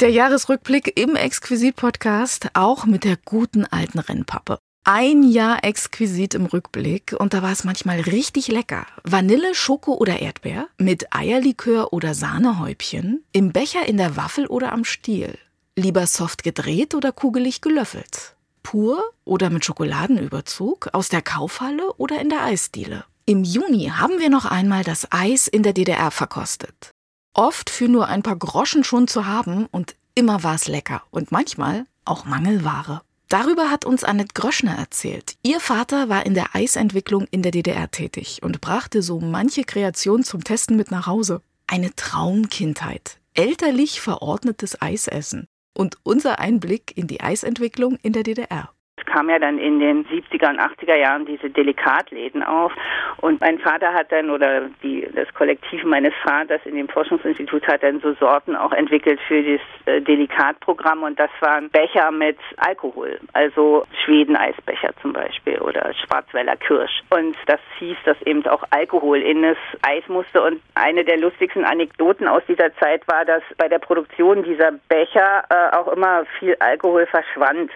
Der 0.00 0.08
Jahresrückblick 0.08 0.98
im 0.98 1.14
Exquisit-Podcast 1.14 2.52
auch 2.54 2.86
mit 2.86 3.04
der 3.04 3.18
guten 3.22 3.66
alten 3.66 3.98
Rennpappe. 3.98 4.58
Ein 4.82 5.22
Jahr 5.22 5.62
exquisit 5.62 6.32
im 6.32 6.46
Rückblick 6.46 7.14
und 7.18 7.34
da 7.34 7.42
war 7.42 7.52
es 7.52 7.64
manchmal 7.64 8.00
richtig 8.00 8.48
lecker. 8.48 8.86
Vanille, 9.04 9.54
Schoko 9.54 9.92
oder 9.92 10.20
Erdbeer 10.20 10.68
mit 10.78 11.14
Eierlikör 11.14 11.92
oder 11.92 12.14
Sahnehäubchen, 12.14 13.24
im 13.32 13.52
Becher, 13.52 13.86
in 13.86 13.98
der 13.98 14.16
Waffel 14.16 14.46
oder 14.46 14.72
am 14.72 14.86
Stiel. 14.86 15.36
Lieber 15.76 16.06
soft 16.06 16.44
gedreht 16.44 16.94
oder 16.94 17.12
kugelig 17.12 17.60
gelöffelt. 17.60 18.36
Pur 18.62 19.02
oder 19.26 19.50
mit 19.50 19.66
Schokoladenüberzug, 19.66 20.88
aus 20.94 21.10
der 21.10 21.20
Kaufhalle 21.20 21.92
oder 21.98 22.18
in 22.22 22.30
der 22.30 22.44
Eisdiele. 22.44 23.04
Im 23.26 23.44
Juni 23.44 23.92
haben 23.94 24.18
wir 24.18 24.30
noch 24.30 24.46
einmal 24.46 24.82
das 24.82 25.12
Eis 25.12 25.46
in 25.46 25.62
der 25.62 25.74
DDR 25.74 26.10
verkostet. 26.10 26.90
Oft 27.32 27.70
für 27.70 27.88
nur 27.88 28.08
ein 28.08 28.22
paar 28.22 28.36
Groschen 28.36 28.84
schon 28.84 29.06
zu 29.06 29.26
haben 29.26 29.66
und 29.66 29.94
immer 30.14 30.42
war 30.42 30.54
es 30.56 30.66
lecker 30.66 31.02
und 31.10 31.30
manchmal 31.30 31.86
auch 32.04 32.24
Mangelware. 32.24 33.02
Darüber 33.28 33.70
hat 33.70 33.84
uns 33.84 34.02
Annette 34.02 34.34
Gröschner 34.34 34.76
erzählt. 34.76 35.36
Ihr 35.44 35.60
Vater 35.60 36.08
war 36.08 36.26
in 36.26 36.34
der 36.34 36.56
Eisentwicklung 36.56 37.28
in 37.30 37.42
der 37.42 37.52
DDR 37.52 37.88
tätig 37.88 38.40
und 38.42 38.60
brachte 38.60 39.02
so 39.02 39.20
manche 39.20 39.62
Kreation 39.62 40.24
zum 40.24 40.42
Testen 40.42 40.76
mit 40.76 40.90
nach 40.90 41.06
Hause. 41.06 41.40
Eine 41.68 41.94
Traumkindheit. 41.94 43.18
Elterlich 43.34 44.00
verordnetes 44.00 44.82
Eisessen. 44.82 45.46
Und 45.72 45.98
unser 46.02 46.40
Einblick 46.40 46.96
in 46.96 47.06
die 47.06 47.20
Eisentwicklung 47.20 47.96
in 48.02 48.12
der 48.12 48.24
DDR. 48.24 48.70
Kam 49.06 49.28
ja 49.30 49.38
dann 49.38 49.58
in 49.58 49.80
den 49.80 50.04
70er 50.06 50.50
und 50.50 50.60
80er 50.60 50.96
Jahren 50.96 51.26
diese 51.26 51.50
Delikatläden 51.50 52.42
auf. 52.42 52.72
Und 53.18 53.40
mein 53.40 53.58
Vater 53.58 53.92
hat 53.92 54.12
dann 54.12 54.30
oder 54.30 54.62
die, 54.82 55.06
das 55.14 55.32
Kollektiv 55.34 55.84
meines 55.84 56.14
Vaters 56.22 56.60
in 56.64 56.76
dem 56.76 56.88
Forschungsinstitut 56.88 57.66
hat 57.66 57.82
dann 57.82 58.00
so 58.00 58.14
Sorten 58.14 58.56
auch 58.56 58.72
entwickelt 58.72 59.20
für 59.26 59.42
das 59.42 59.60
äh, 59.86 60.00
Delikatprogramm. 60.00 61.02
Und 61.02 61.18
das 61.18 61.30
waren 61.40 61.70
Becher 61.70 62.10
mit 62.10 62.38
Alkohol, 62.56 63.18
also 63.32 63.84
Schweden-Eisbecher 64.04 64.90
zum 65.02 65.12
Beispiel 65.12 65.58
oder 65.58 65.92
Schwarzwälder 65.94 66.56
Kirsch. 66.56 67.02
Und 67.10 67.36
das 67.46 67.60
hieß, 67.78 67.96
dass 68.04 68.20
eben 68.22 68.46
auch 68.46 68.64
Alkohol 68.70 69.20
in 69.22 69.42
das 69.42 69.58
Eis 69.82 70.06
musste. 70.08 70.42
Und 70.42 70.60
eine 70.74 71.04
der 71.04 71.18
lustigsten 71.18 71.64
Anekdoten 71.64 72.28
aus 72.28 72.42
dieser 72.48 72.74
Zeit 72.76 73.06
war, 73.08 73.24
dass 73.24 73.42
bei 73.56 73.68
der 73.68 73.78
Produktion 73.78 74.42
dieser 74.42 74.72
Becher 74.88 75.44
äh, 75.48 75.76
auch 75.76 75.88
immer 75.88 76.24
viel 76.38 76.56
Alkohol 76.60 77.06
verschwand 77.06 77.70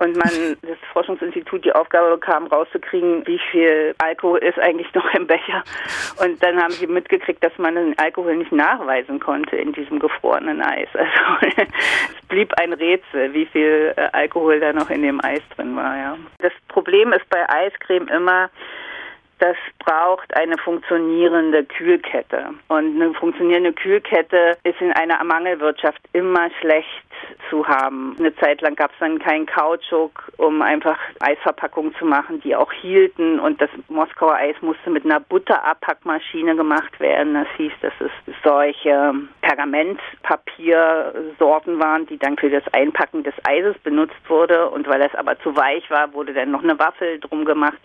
und 0.00 0.16
man 0.16 0.56
das 0.62 0.78
Forschungsinstitut 0.92 1.64
die 1.64 1.72
Aufgabe 1.72 2.16
bekam, 2.16 2.46
rauszukriegen, 2.46 3.26
wie 3.26 3.38
viel 3.50 3.94
Alkohol 3.98 4.38
ist 4.38 4.58
eigentlich 4.58 4.92
noch 4.94 5.12
im 5.14 5.26
Becher. 5.26 5.62
Und 6.22 6.42
dann 6.42 6.60
haben 6.60 6.72
sie 6.72 6.86
mitgekriegt, 6.86 7.44
dass 7.44 7.56
man 7.58 7.74
den 7.74 7.98
Alkohol 7.98 8.36
nicht 8.36 8.50
nachweisen 8.50 9.20
konnte 9.20 9.56
in 9.56 9.72
diesem 9.72 9.98
gefrorenen 9.98 10.62
Eis. 10.62 10.88
Also 10.94 11.46
es 11.56 12.26
blieb 12.28 12.52
ein 12.58 12.72
Rätsel, 12.72 13.32
wie 13.34 13.46
viel 13.46 13.92
äh, 13.96 14.08
Alkohol 14.12 14.58
da 14.60 14.72
noch 14.72 14.88
in 14.88 15.02
dem 15.02 15.22
Eis 15.22 15.42
drin 15.54 15.76
war. 15.76 15.96
Ja. 15.96 16.16
Das 16.38 16.52
Problem 16.68 17.12
ist 17.12 17.28
bei 17.28 17.46
Eiscreme 17.48 18.08
immer, 18.08 18.50
das 19.38 19.56
braucht 19.78 20.34
eine 20.34 20.56
funktionierende 20.58 21.64
Kühlkette. 21.64 22.50
Und 22.68 23.00
eine 23.00 23.12
funktionierende 23.14 23.72
Kühlkette 23.72 24.56
ist 24.64 24.80
in 24.80 24.92
einer 24.92 25.22
Mangelwirtschaft 25.24 26.00
immer 26.12 26.50
schlecht 26.60 27.09
zu 27.48 27.66
haben. 27.66 28.14
Eine 28.18 28.36
Zeit 28.36 28.60
lang 28.60 28.76
gab 28.76 28.92
es 28.92 28.98
dann 28.98 29.18
keinen 29.18 29.46
Kautschuk, 29.46 30.30
um 30.36 30.60
einfach 30.62 30.98
Eisverpackungen 31.20 31.94
zu 31.96 32.04
machen, 32.04 32.40
die 32.40 32.54
auch 32.56 32.72
hielten. 32.72 33.40
Und 33.40 33.60
das 33.60 33.70
Moskauer 33.88 34.34
Eis 34.34 34.54
musste 34.60 34.90
mit 34.90 35.04
einer 35.04 35.18
Butterabpackmaschine 35.20 36.56
gemacht 36.56 36.98
werden. 37.00 37.34
Das 37.34 37.48
hieß, 37.56 37.72
dass 37.82 37.92
es 38.00 38.10
solche 38.44 39.14
Pergamentpapiersorten 39.42 41.80
waren, 41.80 42.06
die 42.06 42.18
dann 42.18 42.36
für 42.36 42.50
das 42.50 42.64
Einpacken 42.72 43.22
des 43.22 43.34
Eises 43.44 43.78
benutzt 43.78 44.28
wurde. 44.28 44.68
Und 44.70 44.88
weil 44.88 45.02
es 45.02 45.14
aber 45.14 45.38
zu 45.40 45.54
weich 45.56 45.88
war, 45.90 46.12
wurde 46.12 46.32
dann 46.32 46.50
noch 46.50 46.62
eine 46.62 46.78
Waffel 46.78 47.18
drum 47.20 47.44
gemacht. 47.44 47.78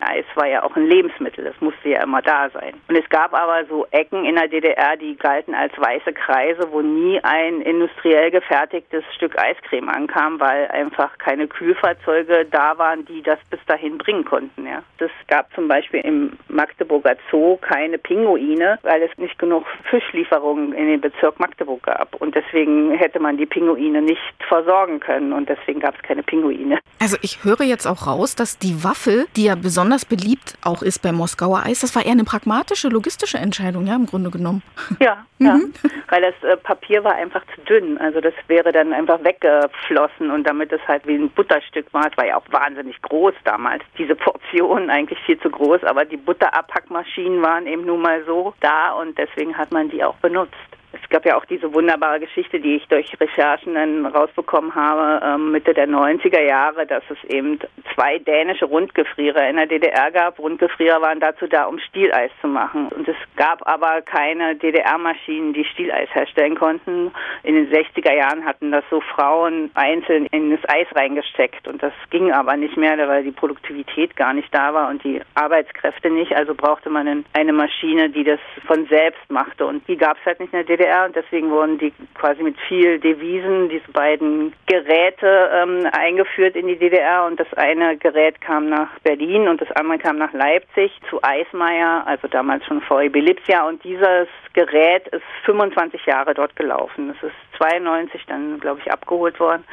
Eis 0.00 0.24
war 0.34 0.48
ja 0.48 0.64
auch 0.64 0.74
ein 0.76 0.86
Lebensmittel, 0.86 1.44
das 1.44 1.60
musste 1.60 1.90
ja 1.90 2.02
immer 2.02 2.22
da 2.22 2.50
sein. 2.50 2.74
Und 2.88 2.96
es 2.96 3.08
gab 3.08 3.34
aber 3.34 3.64
so 3.66 3.86
Ecken 3.90 4.24
in 4.24 4.34
der 4.34 4.48
DDR, 4.48 4.96
die 4.96 5.16
galten 5.16 5.54
als 5.54 5.72
weiße 5.78 6.12
Kreise, 6.12 6.68
wo 6.70 6.80
nie 6.80 7.20
ein 7.22 7.60
industriell 7.60 8.30
gefertigtes 8.30 8.81
Stück 9.14 9.38
Eiscreme 9.38 9.88
ankam, 9.88 10.40
weil 10.40 10.68
einfach 10.68 11.16
keine 11.18 11.46
Kühlfahrzeuge 11.48 12.46
da 12.50 12.76
waren, 12.78 13.04
die 13.04 13.22
das 13.22 13.38
bis 13.50 13.60
dahin 13.66 13.98
bringen 13.98 14.24
konnten. 14.24 14.66
Ja. 14.66 14.82
Es 14.98 15.10
gab 15.28 15.52
zum 15.54 15.68
Beispiel 15.68 16.00
im 16.00 16.32
Magdeburger 16.48 17.16
Zoo 17.30 17.56
keine 17.56 17.98
Pinguine, 17.98 18.78
weil 18.82 19.02
es 19.02 19.16
nicht 19.18 19.38
genug 19.38 19.64
Fischlieferungen 19.90 20.72
in 20.72 20.86
den 20.86 21.00
Bezirk 21.00 21.38
Magdeburg 21.40 21.82
gab. 21.82 22.14
Und 22.16 22.34
deswegen 22.34 22.92
hätte 22.92 23.20
man 23.20 23.36
die 23.36 23.46
Pinguine 23.46 24.02
nicht 24.02 24.20
versorgen 24.48 25.00
können 25.00 25.32
und 25.32 25.48
deswegen 25.48 25.80
gab 25.80 25.94
es 25.96 26.02
keine 26.02 26.22
Pinguine. 26.22 26.78
Also 27.00 27.16
ich 27.22 27.44
höre 27.44 27.62
jetzt 27.62 27.86
auch 27.86 28.06
raus, 28.06 28.36
dass 28.36 28.58
die 28.58 28.84
Waffel, 28.84 29.26
die 29.36 29.44
ja 29.44 29.56
besonders 29.56 30.04
beliebt 30.04 30.56
auch 30.62 30.82
ist 30.82 31.02
beim 31.02 31.16
Moskauer 31.16 31.62
Eis, 31.64 31.80
das 31.80 31.94
war 31.96 32.04
eher 32.04 32.12
eine 32.12 32.24
pragmatische, 32.24 32.88
logistische 32.88 33.38
Entscheidung, 33.38 33.86
ja, 33.86 33.96
im 33.96 34.06
Grunde 34.06 34.30
genommen. 34.30 34.62
Ja, 35.00 35.26
ja. 35.38 35.54
Mhm. 35.54 35.72
weil 36.08 36.22
das 36.22 36.34
äh, 36.42 36.56
Papier 36.56 37.04
war 37.04 37.14
einfach 37.14 37.42
zu 37.54 37.60
dünn. 37.62 37.98
Also 37.98 38.20
das 38.20 38.34
wäre 38.46 38.71
dann 38.72 38.92
einfach 38.92 39.22
weggeflossen 39.22 40.30
und 40.30 40.44
damit 40.44 40.72
es 40.72 40.80
halt 40.88 41.06
wie 41.06 41.14
ein 41.14 41.30
Butterstück 41.30 41.92
war, 41.92 42.08
es 42.10 42.16
war 42.16 42.26
ja 42.26 42.36
auch 42.36 42.46
wahnsinnig 42.50 43.00
groß 43.02 43.34
damals. 43.44 43.82
Diese 43.98 44.14
Portionen 44.14 44.90
eigentlich 44.90 45.18
viel 45.20 45.38
zu 45.38 45.50
groß, 45.50 45.84
aber 45.84 46.04
die 46.04 46.16
Butterabpackmaschinen 46.16 47.42
waren 47.42 47.66
eben 47.66 47.84
nun 47.84 48.02
mal 48.02 48.24
so 48.24 48.54
da 48.60 48.92
und 48.92 49.16
deswegen 49.18 49.56
hat 49.56 49.70
man 49.72 49.88
die 49.88 50.02
auch 50.02 50.16
benutzt. 50.16 50.56
Es 51.02 51.08
gab 51.08 51.26
ja 51.26 51.36
auch 51.36 51.44
diese 51.44 51.74
wunderbare 51.74 52.20
Geschichte, 52.20 52.60
die 52.60 52.76
ich 52.76 52.86
durch 52.88 53.20
Recherchen 53.20 53.74
dann 53.74 54.06
rausbekommen 54.06 54.74
habe, 54.74 55.24
ähm, 55.24 55.50
Mitte 55.50 55.74
der 55.74 55.88
90er 55.88 56.40
Jahre, 56.40 56.86
dass 56.86 57.02
es 57.10 57.22
eben 57.30 57.58
zwei 57.94 58.18
dänische 58.18 58.64
Rundgefrierer 58.64 59.48
in 59.48 59.56
der 59.56 59.66
DDR 59.66 60.10
gab. 60.10 60.38
Rundgefrierer 60.38 61.02
waren 61.02 61.20
dazu 61.20 61.46
da, 61.46 61.64
um 61.64 61.78
Stieleis 61.78 62.30
zu 62.40 62.48
machen. 62.48 62.88
Und 62.88 63.08
es 63.08 63.16
gab 63.36 63.66
aber 63.66 64.00
keine 64.02 64.56
DDR-Maschinen, 64.56 65.52
die 65.52 65.64
Stieleis 65.64 66.08
herstellen 66.14 66.54
konnten. 66.54 67.12
In 67.42 67.54
den 67.54 67.70
60er 67.70 68.14
Jahren 68.14 68.44
hatten 68.44 68.70
das 68.70 68.84
so 68.88 69.00
Frauen 69.00 69.70
einzeln 69.74 70.26
in 70.26 70.50
das 70.50 70.60
Eis 70.68 70.86
reingesteckt. 70.94 71.68
Und 71.68 71.82
das 71.82 71.92
ging 72.10 72.32
aber 72.32 72.56
nicht 72.56 72.76
mehr, 72.76 72.96
weil 73.08 73.24
die 73.24 73.32
Produktivität 73.32 74.16
gar 74.16 74.32
nicht 74.32 74.54
da 74.54 74.72
war 74.72 74.88
und 74.88 75.02
die 75.04 75.20
Arbeitskräfte 75.34 76.10
nicht. 76.10 76.34
Also 76.34 76.54
brauchte 76.54 76.90
man 76.90 77.24
eine 77.32 77.52
Maschine, 77.52 78.10
die 78.10 78.24
das 78.24 78.40
von 78.66 78.86
selbst 78.86 79.30
machte. 79.30 79.66
Und 79.66 79.86
die 79.88 79.96
gab 79.96 80.16
es 80.18 80.24
halt 80.24 80.40
nicht 80.40 80.52
in 80.52 80.64
der 80.64 80.76
DDR. 80.76 80.91
DDR 80.92 81.06
und 81.06 81.16
deswegen 81.16 81.50
wurden 81.50 81.78
die 81.78 81.92
quasi 82.14 82.42
mit 82.42 82.56
viel 82.68 82.98
Devisen, 82.98 83.68
diese 83.68 83.90
beiden 83.92 84.52
Geräte 84.66 85.50
ähm, 85.54 85.88
eingeführt 85.92 86.54
in 86.56 86.66
die 86.66 86.76
DDR 86.76 87.24
und 87.26 87.40
das 87.40 87.52
eine 87.54 87.96
Gerät 87.96 88.40
kam 88.40 88.68
nach 88.68 88.88
Berlin 89.02 89.48
und 89.48 89.60
das 89.60 89.70
andere 89.72 89.98
kam 89.98 90.18
nach 90.18 90.32
Leipzig 90.32 90.92
zu 91.08 91.22
Eismeier, 91.22 92.06
also 92.06 92.28
damals 92.28 92.64
schon 92.66 92.82
VEB 92.82 93.16
Lipsia. 93.16 93.66
Und 93.66 93.82
dieses 93.84 94.28
Gerät 94.52 95.08
ist 95.08 95.24
25 95.44 96.04
Jahre 96.06 96.34
dort 96.34 96.54
gelaufen. 96.56 97.14
Es 97.16 97.22
ist 97.22 97.58
92 97.58 98.22
dann, 98.26 98.60
glaube 98.60 98.80
ich, 98.84 98.92
abgeholt 98.92 99.38
worden 99.40 99.64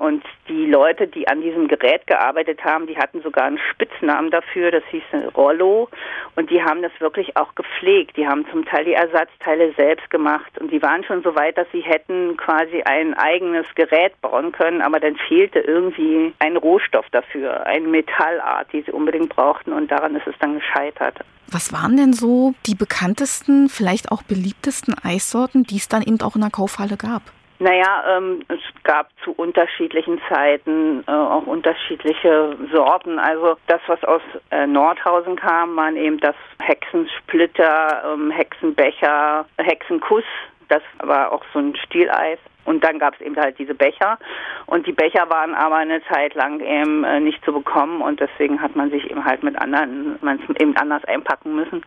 und 0.00 0.24
die 0.48 0.64
Leute, 0.64 1.08
die 1.08 1.28
an 1.28 1.42
diesem 1.42 1.68
Gerät 1.68 2.06
gearbeitet 2.06 2.64
haben, 2.64 2.86
die 2.86 2.96
hatten 2.96 3.20
sogar 3.20 3.44
einen 3.44 3.60
Spitznamen 3.70 4.30
dafür, 4.30 4.70
das 4.70 4.82
hieß 4.90 5.02
Rollo. 5.36 5.90
Und 6.36 6.48
die 6.48 6.62
haben 6.62 6.80
das 6.80 6.90
wirklich 7.00 7.36
auch 7.36 7.54
gepflegt. 7.54 8.16
Die 8.16 8.26
haben 8.26 8.46
zum 8.50 8.64
Teil 8.64 8.86
die 8.86 8.94
Ersatzteile 8.94 9.74
selbst 9.74 10.08
gemacht. 10.08 10.58
Und 10.58 10.72
die 10.72 10.80
waren 10.80 11.04
schon 11.04 11.22
so 11.22 11.34
weit, 11.34 11.58
dass 11.58 11.66
sie 11.70 11.82
hätten 11.82 12.38
quasi 12.38 12.80
ein 12.82 13.12
eigenes 13.12 13.66
Gerät 13.74 14.18
bauen 14.22 14.52
können. 14.52 14.80
Aber 14.80 15.00
dann 15.00 15.16
fehlte 15.16 15.58
irgendwie 15.58 16.32
ein 16.38 16.56
Rohstoff 16.56 17.04
dafür, 17.12 17.66
eine 17.66 17.86
Metallart, 17.86 18.72
die 18.72 18.80
sie 18.80 18.92
unbedingt 18.92 19.28
brauchten. 19.28 19.70
Und 19.70 19.90
daran 19.90 20.16
ist 20.16 20.26
es 20.26 20.34
dann 20.40 20.54
gescheitert. 20.54 21.18
Was 21.46 21.74
waren 21.74 21.98
denn 21.98 22.14
so 22.14 22.54
die 22.64 22.74
bekanntesten, 22.74 23.68
vielleicht 23.68 24.10
auch 24.10 24.22
beliebtesten 24.22 24.94
Eissorten, 25.04 25.64
die 25.64 25.76
es 25.76 25.88
dann 25.88 26.00
eben 26.00 26.22
auch 26.22 26.36
in 26.36 26.40
der 26.40 26.50
Kaufhalle 26.50 26.96
gab? 26.96 27.20
Naja, 27.62 28.16
ähm, 28.16 28.42
es 28.48 28.58
gab 28.84 29.10
zu 29.22 29.32
unterschiedlichen 29.32 30.18
Zeiten 30.30 31.04
äh, 31.06 31.10
auch 31.10 31.46
unterschiedliche 31.46 32.56
Sorten. 32.72 33.18
Also 33.18 33.58
das, 33.66 33.82
was 33.86 34.02
aus 34.04 34.22
äh, 34.50 34.66
Nordhausen 34.66 35.36
kam, 35.36 35.76
waren 35.76 35.94
eben 35.96 36.18
das 36.20 36.34
Hexensplitter, 36.58 38.14
ähm, 38.14 38.30
Hexenbecher, 38.30 39.44
Hexenkuss. 39.58 40.24
Das 40.68 40.82
war 41.02 41.32
auch 41.32 41.44
so 41.52 41.58
ein 41.58 41.76
Stieleis. 41.76 42.38
Und 42.64 42.82
dann 42.82 42.98
gab 42.98 43.14
es 43.14 43.20
eben 43.20 43.36
halt 43.36 43.58
diese 43.58 43.74
Becher. 43.74 44.18
Und 44.64 44.86
die 44.86 44.92
Becher 44.92 45.28
waren 45.28 45.54
aber 45.54 45.76
eine 45.76 46.02
Zeit 46.04 46.34
lang 46.34 46.60
eben 46.60 47.04
äh, 47.04 47.20
nicht 47.20 47.44
zu 47.44 47.52
bekommen 47.52 48.00
und 48.00 48.20
deswegen 48.20 48.62
hat 48.62 48.74
man 48.74 48.90
sich 48.90 49.10
eben 49.10 49.22
halt 49.24 49.42
mit 49.42 49.60
anderen, 49.60 50.18
man 50.22 50.38
eben 50.58 50.74
anders 50.78 51.04
einpacken 51.04 51.56
müssen. 51.56 51.84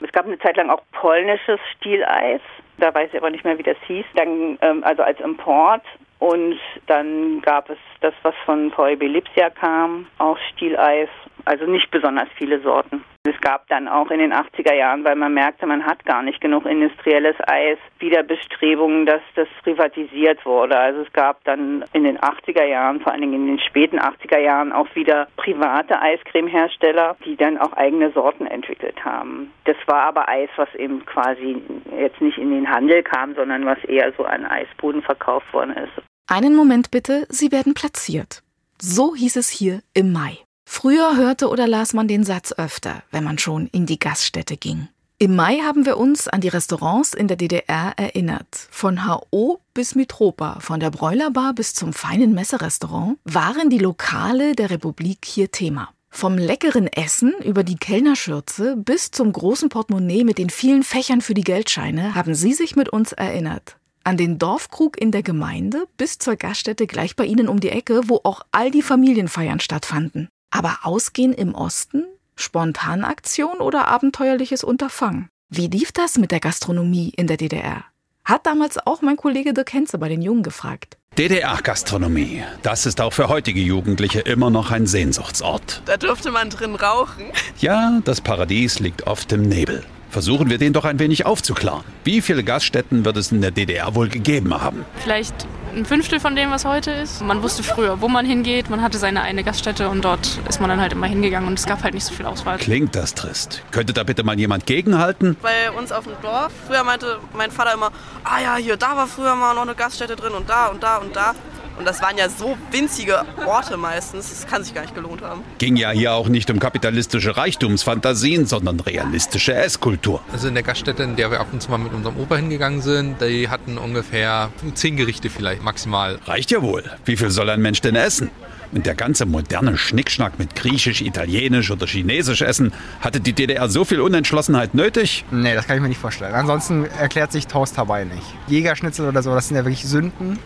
Es 0.00 0.10
gab 0.12 0.24
eine 0.24 0.38
Zeit 0.38 0.56
lang 0.56 0.70
auch 0.70 0.82
polnisches 0.92 1.60
Stieleis. 1.76 2.40
Da 2.82 2.92
weiß 2.92 3.10
ich 3.12 3.16
aber 3.16 3.30
nicht 3.30 3.44
mehr, 3.44 3.56
wie 3.58 3.62
das 3.62 3.76
hieß. 3.86 4.04
Dann, 4.16 4.58
ähm, 4.60 4.82
also 4.82 5.04
als 5.04 5.20
Import. 5.20 5.84
Und 6.18 6.58
dann 6.88 7.40
gab 7.40 7.70
es 7.70 7.78
das, 8.00 8.12
was 8.22 8.34
von 8.44 8.72
VEB 8.76 9.02
Lipsia 9.02 9.50
kam, 9.50 10.08
auch 10.18 10.36
Stieleis. 10.50 11.08
Also 11.44 11.66
nicht 11.66 11.90
besonders 11.90 12.28
viele 12.36 12.60
Sorten. 12.60 13.04
Es 13.24 13.40
gab 13.40 13.68
dann 13.68 13.86
auch 13.86 14.10
in 14.10 14.18
den 14.18 14.32
80er 14.32 14.74
Jahren, 14.74 15.04
weil 15.04 15.16
man 15.16 15.32
merkte, 15.32 15.66
man 15.66 15.84
hat 15.84 16.04
gar 16.04 16.22
nicht 16.22 16.40
genug 16.40 16.66
industrielles 16.66 17.36
Eis, 17.46 17.78
wieder 18.00 18.22
Bestrebungen, 18.22 19.06
dass 19.06 19.20
das 19.36 19.46
privatisiert 19.62 20.44
wurde. 20.44 20.76
Also 20.76 21.02
es 21.02 21.12
gab 21.12 21.42
dann 21.44 21.84
in 21.92 22.04
den 22.04 22.18
80er 22.18 22.64
Jahren, 22.64 23.00
vor 23.00 23.12
allen 23.12 23.20
Dingen 23.20 23.34
in 23.34 23.46
den 23.46 23.60
späten 23.60 24.00
80er 24.00 24.38
Jahren, 24.38 24.72
auch 24.72 24.92
wieder 24.94 25.28
private 25.36 26.00
Eiscremehersteller, 26.00 27.16
die 27.24 27.36
dann 27.36 27.58
auch 27.58 27.72
eigene 27.74 28.10
Sorten 28.10 28.46
entwickelt 28.46 29.04
haben. 29.04 29.52
Das 29.64 29.76
war 29.86 30.02
aber 30.02 30.28
Eis, 30.28 30.50
was 30.56 30.74
eben 30.74 31.04
quasi 31.06 31.62
jetzt 31.96 32.20
nicht 32.20 32.38
in 32.38 32.50
den 32.50 32.68
Handel 32.68 33.02
kam, 33.02 33.34
sondern 33.34 33.64
was 33.64 33.82
eher 33.84 34.12
so 34.16 34.24
an 34.24 34.44
Eisbuden 34.44 35.02
verkauft 35.02 35.52
worden 35.52 35.76
ist. 35.76 35.92
Einen 36.28 36.56
Moment 36.56 36.90
bitte, 36.90 37.26
Sie 37.28 37.52
werden 37.52 37.74
platziert. 37.74 38.42
So 38.80 39.14
hieß 39.14 39.36
es 39.36 39.48
hier 39.48 39.80
im 39.94 40.12
Mai. 40.12 40.38
Früher 40.74 41.18
hörte 41.18 41.50
oder 41.50 41.68
las 41.68 41.92
man 41.92 42.08
den 42.08 42.24
Satz 42.24 42.54
öfter, 42.56 43.02
wenn 43.10 43.22
man 43.22 43.36
schon 43.36 43.66
in 43.66 43.84
die 43.84 43.98
Gaststätte 43.98 44.56
ging. 44.56 44.88
Im 45.18 45.36
Mai 45.36 45.58
haben 45.58 45.84
wir 45.84 45.98
uns 45.98 46.28
an 46.28 46.40
die 46.40 46.48
Restaurants 46.48 47.12
in 47.12 47.28
der 47.28 47.36
DDR 47.36 47.92
erinnert. 47.98 48.68
Von 48.70 49.06
HO 49.06 49.60
bis 49.74 49.94
Mitropa, 49.94 50.60
von 50.60 50.80
der 50.80 50.90
Bräulerbar 50.90 51.52
bis 51.52 51.74
zum 51.74 51.92
feinen 51.92 52.32
Messerestaurant 52.32 53.18
waren 53.24 53.68
die 53.68 53.78
Lokale 53.78 54.56
der 54.56 54.70
Republik 54.70 55.26
hier 55.26 55.52
Thema. 55.52 55.90
Vom 56.08 56.38
leckeren 56.38 56.86
Essen 56.86 57.34
über 57.44 57.64
die 57.64 57.76
Kellnerschürze 57.76 58.74
bis 58.74 59.10
zum 59.10 59.30
großen 59.30 59.68
Portemonnaie 59.68 60.24
mit 60.24 60.38
den 60.38 60.48
vielen 60.48 60.84
Fächern 60.84 61.20
für 61.20 61.34
die 61.34 61.44
Geldscheine 61.44 62.14
haben 62.14 62.34
Sie 62.34 62.54
sich 62.54 62.76
mit 62.76 62.88
uns 62.88 63.12
erinnert. 63.12 63.76
An 64.04 64.16
den 64.16 64.38
Dorfkrug 64.38 64.98
in 64.98 65.12
der 65.12 65.22
Gemeinde 65.22 65.86
bis 65.98 66.16
zur 66.16 66.36
Gaststätte 66.36 66.86
gleich 66.86 67.14
bei 67.14 67.26
Ihnen 67.26 67.48
um 67.48 67.60
die 67.60 67.68
Ecke, 67.68 68.00
wo 68.06 68.20
auch 68.24 68.40
all 68.52 68.70
die 68.70 68.82
Familienfeiern 68.82 69.60
stattfanden. 69.60 70.28
Aber 70.52 70.80
Ausgehen 70.82 71.32
im 71.32 71.54
Osten? 71.54 72.04
Spontanaktion 72.36 73.58
oder 73.58 73.88
abenteuerliches 73.88 74.62
Unterfangen? 74.62 75.28
Wie 75.48 75.66
lief 75.66 75.92
das 75.92 76.18
mit 76.18 76.30
der 76.30 76.40
Gastronomie 76.40 77.12
in 77.16 77.26
der 77.26 77.38
DDR? 77.38 77.84
Hat 78.24 78.46
damals 78.46 78.78
auch 78.86 79.00
mein 79.00 79.16
Kollege 79.16 79.54
Dirk 79.54 79.72
Henze 79.72 79.96
bei 79.96 80.10
den 80.10 80.20
Jungen 80.20 80.42
gefragt. 80.42 80.98
DDR-Gastronomie, 81.18 82.42
das 82.62 82.86
ist 82.86 83.00
auch 83.00 83.12
für 83.14 83.28
heutige 83.28 83.60
Jugendliche 83.60 84.20
immer 84.20 84.50
noch 84.50 84.70
ein 84.70 84.86
Sehnsuchtsort. 84.86 85.82
Da 85.86 85.96
durfte 85.96 86.30
man 86.30 86.50
drin 86.50 86.74
rauchen. 86.74 87.24
Ja, 87.58 88.00
das 88.04 88.20
Paradies 88.20 88.78
liegt 88.78 89.06
oft 89.06 89.32
im 89.32 89.42
Nebel. 89.42 89.82
Versuchen 90.10 90.50
wir 90.50 90.58
den 90.58 90.74
doch 90.74 90.84
ein 90.84 90.98
wenig 90.98 91.24
aufzuklären. 91.24 91.82
Wie 92.04 92.20
viele 92.20 92.44
Gaststätten 92.44 93.06
wird 93.06 93.16
es 93.16 93.32
in 93.32 93.40
der 93.40 93.50
DDR 93.50 93.94
wohl 93.94 94.08
gegeben 94.08 94.52
haben? 94.60 94.84
Vielleicht 94.96 95.46
ein 95.74 95.84
Fünftel 95.86 96.20
von 96.20 96.36
dem, 96.36 96.50
was 96.50 96.64
heute 96.64 96.90
ist. 96.90 97.22
Man 97.22 97.42
wusste 97.42 97.62
früher, 97.62 98.00
wo 98.00 98.08
man 98.08 98.26
hingeht. 98.26 98.70
Man 98.70 98.82
hatte 98.82 98.98
seine 98.98 99.22
eine 99.22 99.42
Gaststätte 99.42 99.88
und 99.88 100.04
dort 100.04 100.38
ist 100.48 100.60
man 100.60 100.68
dann 100.68 100.80
halt 100.80 100.92
immer 100.92 101.06
hingegangen 101.06 101.48
und 101.48 101.58
es 101.58 101.66
gab 101.66 101.82
halt 101.82 101.94
nicht 101.94 102.04
so 102.04 102.14
viel 102.14 102.26
Auswahl. 102.26 102.58
Klingt 102.58 102.94
das 102.94 103.14
trist. 103.14 103.62
Könnte 103.70 103.92
da 103.92 104.02
bitte 104.02 104.22
mal 104.22 104.38
jemand 104.38 104.66
gegenhalten? 104.66 105.36
Bei 105.40 105.70
uns 105.70 105.92
auf 105.92 106.04
dem 106.04 106.14
Dorf, 106.22 106.52
früher 106.66 106.84
meinte 106.84 107.18
mein 107.34 107.50
Vater 107.50 107.74
immer, 107.74 107.90
ah 108.24 108.40
ja, 108.40 108.56
hier, 108.56 108.76
da 108.76 108.96
war 108.96 109.06
früher 109.06 109.34
mal 109.34 109.54
noch 109.54 109.62
eine 109.62 109.74
Gaststätte 109.74 110.16
drin 110.16 110.32
und 110.32 110.48
da 110.48 110.66
und 110.66 110.82
da 110.82 110.98
und 110.98 111.16
da. 111.16 111.34
Und 111.78 111.86
das 111.86 112.02
waren 112.02 112.16
ja 112.18 112.28
so 112.28 112.56
winzige 112.70 113.24
Orte 113.46 113.76
meistens, 113.76 114.30
das 114.30 114.46
kann 114.46 114.62
sich 114.62 114.74
gar 114.74 114.82
nicht 114.82 114.94
gelohnt 114.94 115.22
haben. 115.22 115.42
Ging 115.58 115.76
ja 115.76 115.90
hier 115.90 116.12
auch 116.12 116.28
nicht 116.28 116.50
um 116.50 116.58
kapitalistische 116.58 117.36
Reichtumsfantasien, 117.36 118.46
sondern 118.46 118.80
realistische 118.80 119.54
Esskultur. 119.54 120.20
Also 120.32 120.48
in 120.48 120.54
der 120.54 120.62
Gaststätte, 120.62 121.02
in 121.02 121.16
der 121.16 121.30
wir 121.30 121.40
ab 121.40 121.48
und 121.52 121.62
zu 121.62 121.70
mal 121.70 121.78
mit 121.78 121.92
unserem 121.92 122.18
Opa 122.18 122.36
hingegangen 122.36 122.82
sind, 122.82 123.20
die 123.20 123.48
hatten 123.48 123.78
ungefähr 123.78 124.50
zehn 124.74 124.96
Gerichte 124.96 125.30
vielleicht 125.30 125.62
maximal. 125.62 126.18
Reicht 126.26 126.50
ja 126.50 126.62
wohl. 126.62 126.84
Wie 127.04 127.16
viel 127.16 127.30
soll 127.30 127.50
ein 127.50 127.60
Mensch 127.60 127.80
denn 127.80 127.96
essen? 127.96 128.30
Und 128.72 128.86
der 128.86 128.94
ganze 128.94 129.26
moderne 129.26 129.76
Schnickschnack 129.76 130.38
mit 130.38 130.54
Griechisch, 130.54 131.02
Italienisch 131.02 131.70
oder 131.70 131.86
Chinesisch 131.86 132.40
essen, 132.40 132.72
hatte 133.00 133.20
die 133.20 133.34
DDR 133.34 133.68
so 133.68 133.84
viel 133.84 134.00
Unentschlossenheit 134.00 134.74
nötig? 134.74 135.26
Nee, 135.30 135.54
das 135.54 135.66
kann 135.66 135.76
ich 135.76 135.82
mir 135.82 135.88
nicht 135.88 136.00
vorstellen. 136.00 136.34
Ansonsten 136.34 136.86
erklärt 136.98 137.32
sich 137.32 137.46
Toast 137.46 137.76
dabei 137.76 138.04
nicht. 138.04 138.22
Jägerschnitzel 138.46 139.06
oder 139.06 139.22
so, 139.22 139.34
das 139.34 139.48
sind 139.48 139.58
ja 139.58 139.64
wirklich 139.64 139.84
Sünden 139.84 140.38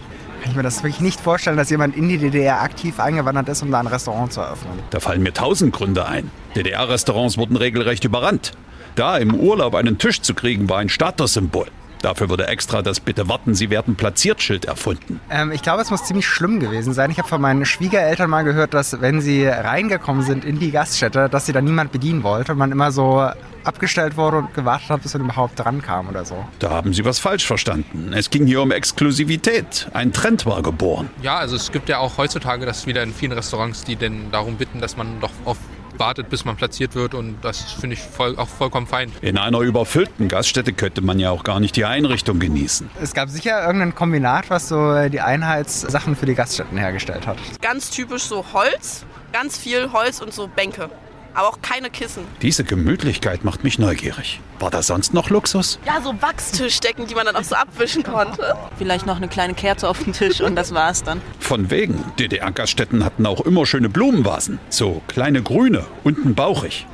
kann 0.46 0.52
ich 0.52 0.56
mir 0.56 0.62
das 0.62 0.84
wirklich 0.84 1.00
nicht 1.00 1.20
vorstellen, 1.20 1.56
dass 1.56 1.70
jemand 1.70 1.96
in 1.96 2.08
die 2.08 2.18
DDR 2.18 2.62
aktiv 2.62 3.00
eingewandert 3.00 3.48
ist, 3.48 3.62
um 3.62 3.72
da 3.72 3.80
ein 3.80 3.88
Restaurant 3.88 4.32
zu 4.32 4.40
eröffnen. 4.40 4.78
Da 4.90 5.00
fallen 5.00 5.20
mir 5.20 5.32
tausend 5.32 5.74
Gründe 5.74 6.06
ein. 6.06 6.30
DDR-Restaurants 6.54 7.36
wurden 7.36 7.56
regelrecht 7.56 8.04
überrannt. 8.04 8.52
Da 8.94 9.18
im 9.18 9.34
Urlaub 9.34 9.74
einen 9.74 9.98
Tisch 9.98 10.20
zu 10.22 10.34
kriegen, 10.34 10.68
war 10.68 10.78
ein 10.78 10.88
Statussymbol. 10.88 11.66
Dafür 12.02 12.28
wurde 12.28 12.46
extra 12.46 12.82
das 12.82 13.00
Bitte 13.00 13.28
warten, 13.28 13.54
Sie 13.54 13.70
werden 13.70 13.96
platziert 13.96 14.42
Schild 14.42 14.64
erfunden. 14.64 15.20
Ähm, 15.30 15.52
ich 15.52 15.62
glaube, 15.62 15.82
es 15.82 15.90
muss 15.90 16.04
ziemlich 16.04 16.26
schlimm 16.26 16.60
gewesen 16.60 16.92
sein. 16.92 17.10
Ich 17.10 17.18
habe 17.18 17.28
von 17.28 17.40
meinen 17.40 17.64
Schwiegereltern 17.64 18.30
mal 18.30 18.42
gehört, 18.42 18.74
dass 18.74 19.00
wenn 19.00 19.20
sie 19.20 19.46
reingekommen 19.46 20.22
sind 20.22 20.44
in 20.44 20.58
die 20.58 20.70
Gaststätte, 20.70 21.28
dass 21.28 21.46
sie 21.46 21.52
da 21.52 21.60
niemand 21.60 21.92
bedienen 21.92 22.22
wollte 22.22 22.52
und 22.52 22.58
man 22.58 22.72
immer 22.72 22.92
so 22.92 23.28
abgestellt 23.64 24.16
wurde 24.16 24.38
und 24.38 24.54
gewartet 24.54 24.90
hat, 24.90 25.02
bis 25.02 25.14
man 25.14 25.24
überhaupt 25.24 25.58
dran 25.58 25.82
kam 25.82 26.08
oder 26.08 26.24
so. 26.24 26.44
Da 26.58 26.70
haben 26.70 26.92
Sie 26.92 27.04
was 27.04 27.18
falsch 27.18 27.46
verstanden. 27.46 28.12
Es 28.12 28.30
ging 28.30 28.46
hier 28.46 28.62
um 28.62 28.70
Exklusivität. 28.70 29.88
Ein 29.92 30.12
Trend 30.12 30.46
war 30.46 30.62
geboren. 30.62 31.10
Ja, 31.22 31.38
also 31.38 31.56
es 31.56 31.72
gibt 31.72 31.88
ja 31.88 31.98
auch 31.98 32.18
heutzutage 32.18 32.64
das 32.64 32.86
wieder 32.86 33.02
in 33.02 33.12
vielen 33.12 33.32
Restaurants, 33.32 33.84
die 33.84 33.96
denn 33.96 34.30
darum 34.30 34.56
bitten, 34.56 34.80
dass 34.80 34.96
man 34.96 35.20
doch 35.20 35.32
auf 35.44 35.58
wartet, 35.98 36.28
bis 36.28 36.44
man 36.44 36.56
platziert 36.56 36.94
wird 36.94 37.14
und 37.14 37.36
das 37.42 37.72
finde 37.72 37.94
ich 37.94 38.00
voll, 38.00 38.36
auch 38.36 38.48
vollkommen 38.48 38.86
fein. 38.86 39.12
In 39.22 39.38
einer 39.38 39.60
überfüllten 39.60 40.28
Gaststätte 40.28 40.72
könnte 40.72 41.00
man 41.00 41.18
ja 41.18 41.30
auch 41.30 41.44
gar 41.44 41.60
nicht 41.60 41.76
die 41.76 41.84
Einrichtung 41.84 42.38
genießen. 42.38 42.88
Es 43.00 43.14
gab 43.14 43.28
sicher 43.28 43.64
irgendein 43.64 43.94
Kombinat, 43.94 44.50
was 44.50 44.68
so 44.68 45.08
die 45.08 45.20
Einheitssachen 45.20 46.16
für 46.16 46.26
die 46.26 46.34
Gaststätten 46.34 46.78
hergestellt 46.78 47.26
hat. 47.26 47.38
Ganz 47.60 47.90
typisch 47.90 48.22
so 48.22 48.44
Holz, 48.52 49.04
ganz 49.32 49.56
viel 49.56 49.92
Holz 49.92 50.20
und 50.20 50.32
so 50.32 50.48
Bänke 50.48 50.90
aber 51.36 51.48
auch 51.48 51.60
keine 51.62 51.90
Kissen. 51.90 52.24
Diese 52.42 52.64
Gemütlichkeit 52.64 53.44
macht 53.44 53.62
mich 53.62 53.78
neugierig. 53.78 54.40
War 54.58 54.70
da 54.70 54.82
sonst 54.82 55.12
noch 55.14 55.30
Luxus? 55.30 55.78
Ja, 55.86 56.00
so 56.00 56.14
Wachstischdecken, 56.20 57.06
die 57.06 57.14
man 57.14 57.26
dann 57.26 57.36
auch 57.36 57.44
so 57.44 57.54
abwischen 57.54 58.02
konnte. 58.02 58.56
Vielleicht 58.78 59.06
noch 59.06 59.16
eine 59.16 59.28
kleine 59.28 59.54
Kerze 59.54 59.88
auf 59.88 60.02
dem 60.02 60.12
Tisch 60.12 60.40
und 60.40 60.56
das 60.56 60.72
war's 60.72 61.02
dann. 61.02 61.20
Von 61.38 61.70
wegen. 61.70 62.02
DDR-Gaststätten 62.18 63.04
hatten 63.04 63.26
auch 63.26 63.42
immer 63.42 63.66
schöne 63.66 63.88
Blumenvasen. 63.88 64.58
So 64.70 65.02
kleine 65.08 65.42
grüne, 65.42 65.84
unten 66.04 66.34
bauchig. 66.34 66.86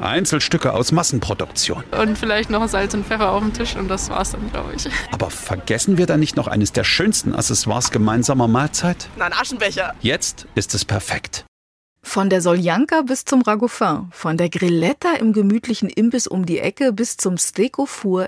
Einzelstücke 0.00 0.72
aus 0.72 0.92
Massenproduktion. 0.92 1.84
Und 1.98 2.18
vielleicht 2.18 2.50
noch 2.50 2.66
Salz 2.68 2.94
und 2.94 3.06
Pfeffer 3.06 3.30
auf 3.30 3.42
dem 3.42 3.52
Tisch 3.52 3.76
und 3.76 3.88
das 3.88 4.10
war's 4.10 4.32
dann, 4.32 4.50
glaube 4.50 4.74
ich. 4.76 4.88
Aber 5.12 5.30
vergessen 5.30 5.98
wir 5.98 6.06
da 6.06 6.16
nicht 6.16 6.36
noch 6.36 6.48
eines 6.48 6.72
der 6.72 6.84
schönsten 6.84 7.34
Accessoires 7.34 7.90
gemeinsamer 7.90 8.48
Mahlzeit? 8.48 9.08
Na, 9.16 9.26
ein 9.26 9.32
Aschenbecher. 9.32 9.94
Jetzt 10.00 10.46
ist 10.54 10.74
es 10.74 10.84
perfekt. 10.84 11.44
Von 12.02 12.30
der 12.30 12.40
Soljanka 12.40 13.02
bis 13.02 13.24
zum 13.24 13.42
Ragoufin, 13.42 14.08
von 14.10 14.36
der 14.36 14.48
Grilletta 14.48 15.14
im 15.14 15.32
gemütlichen 15.32 15.88
Imbiss 15.88 16.26
um 16.26 16.46
die 16.46 16.58
Ecke 16.58 16.92
bis 16.92 17.16
zum 17.16 17.36
Steak 17.38 17.76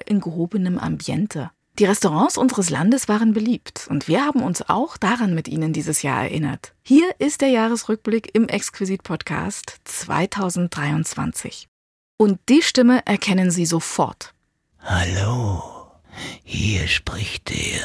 in 0.06 0.20
gehobenem 0.20 0.78
Ambiente. 0.78 1.50
Die 1.78 1.86
Restaurants 1.86 2.36
unseres 2.36 2.68
Landes 2.68 3.08
waren 3.08 3.32
beliebt 3.32 3.86
und 3.88 4.06
wir 4.06 4.24
haben 4.24 4.42
uns 4.42 4.68
auch 4.68 4.98
daran 4.98 5.34
mit 5.34 5.48
Ihnen 5.48 5.72
dieses 5.72 6.02
Jahr 6.02 6.22
erinnert. 6.22 6.74
Hier 6.82 7.14
ist 7.18 7.40
der 7.40 7.48
Jahresrückblick 7.48 8.34
im 8.34 8.46
Exquisit 8.46 9.02
Podcast 9.02 9.80
2023. 9.84 11.68
Und 12.18 12.38
die 12.50 12.60
Stimme 12.60 13.00
erkennen 13.06 13.50
Sie 13.50 13.64
sofort. 13.64 14.34
Hallo, 14.80 15.62
hier 16.44 16.86
spricht 16.88 17.48
der, 17.48 17.82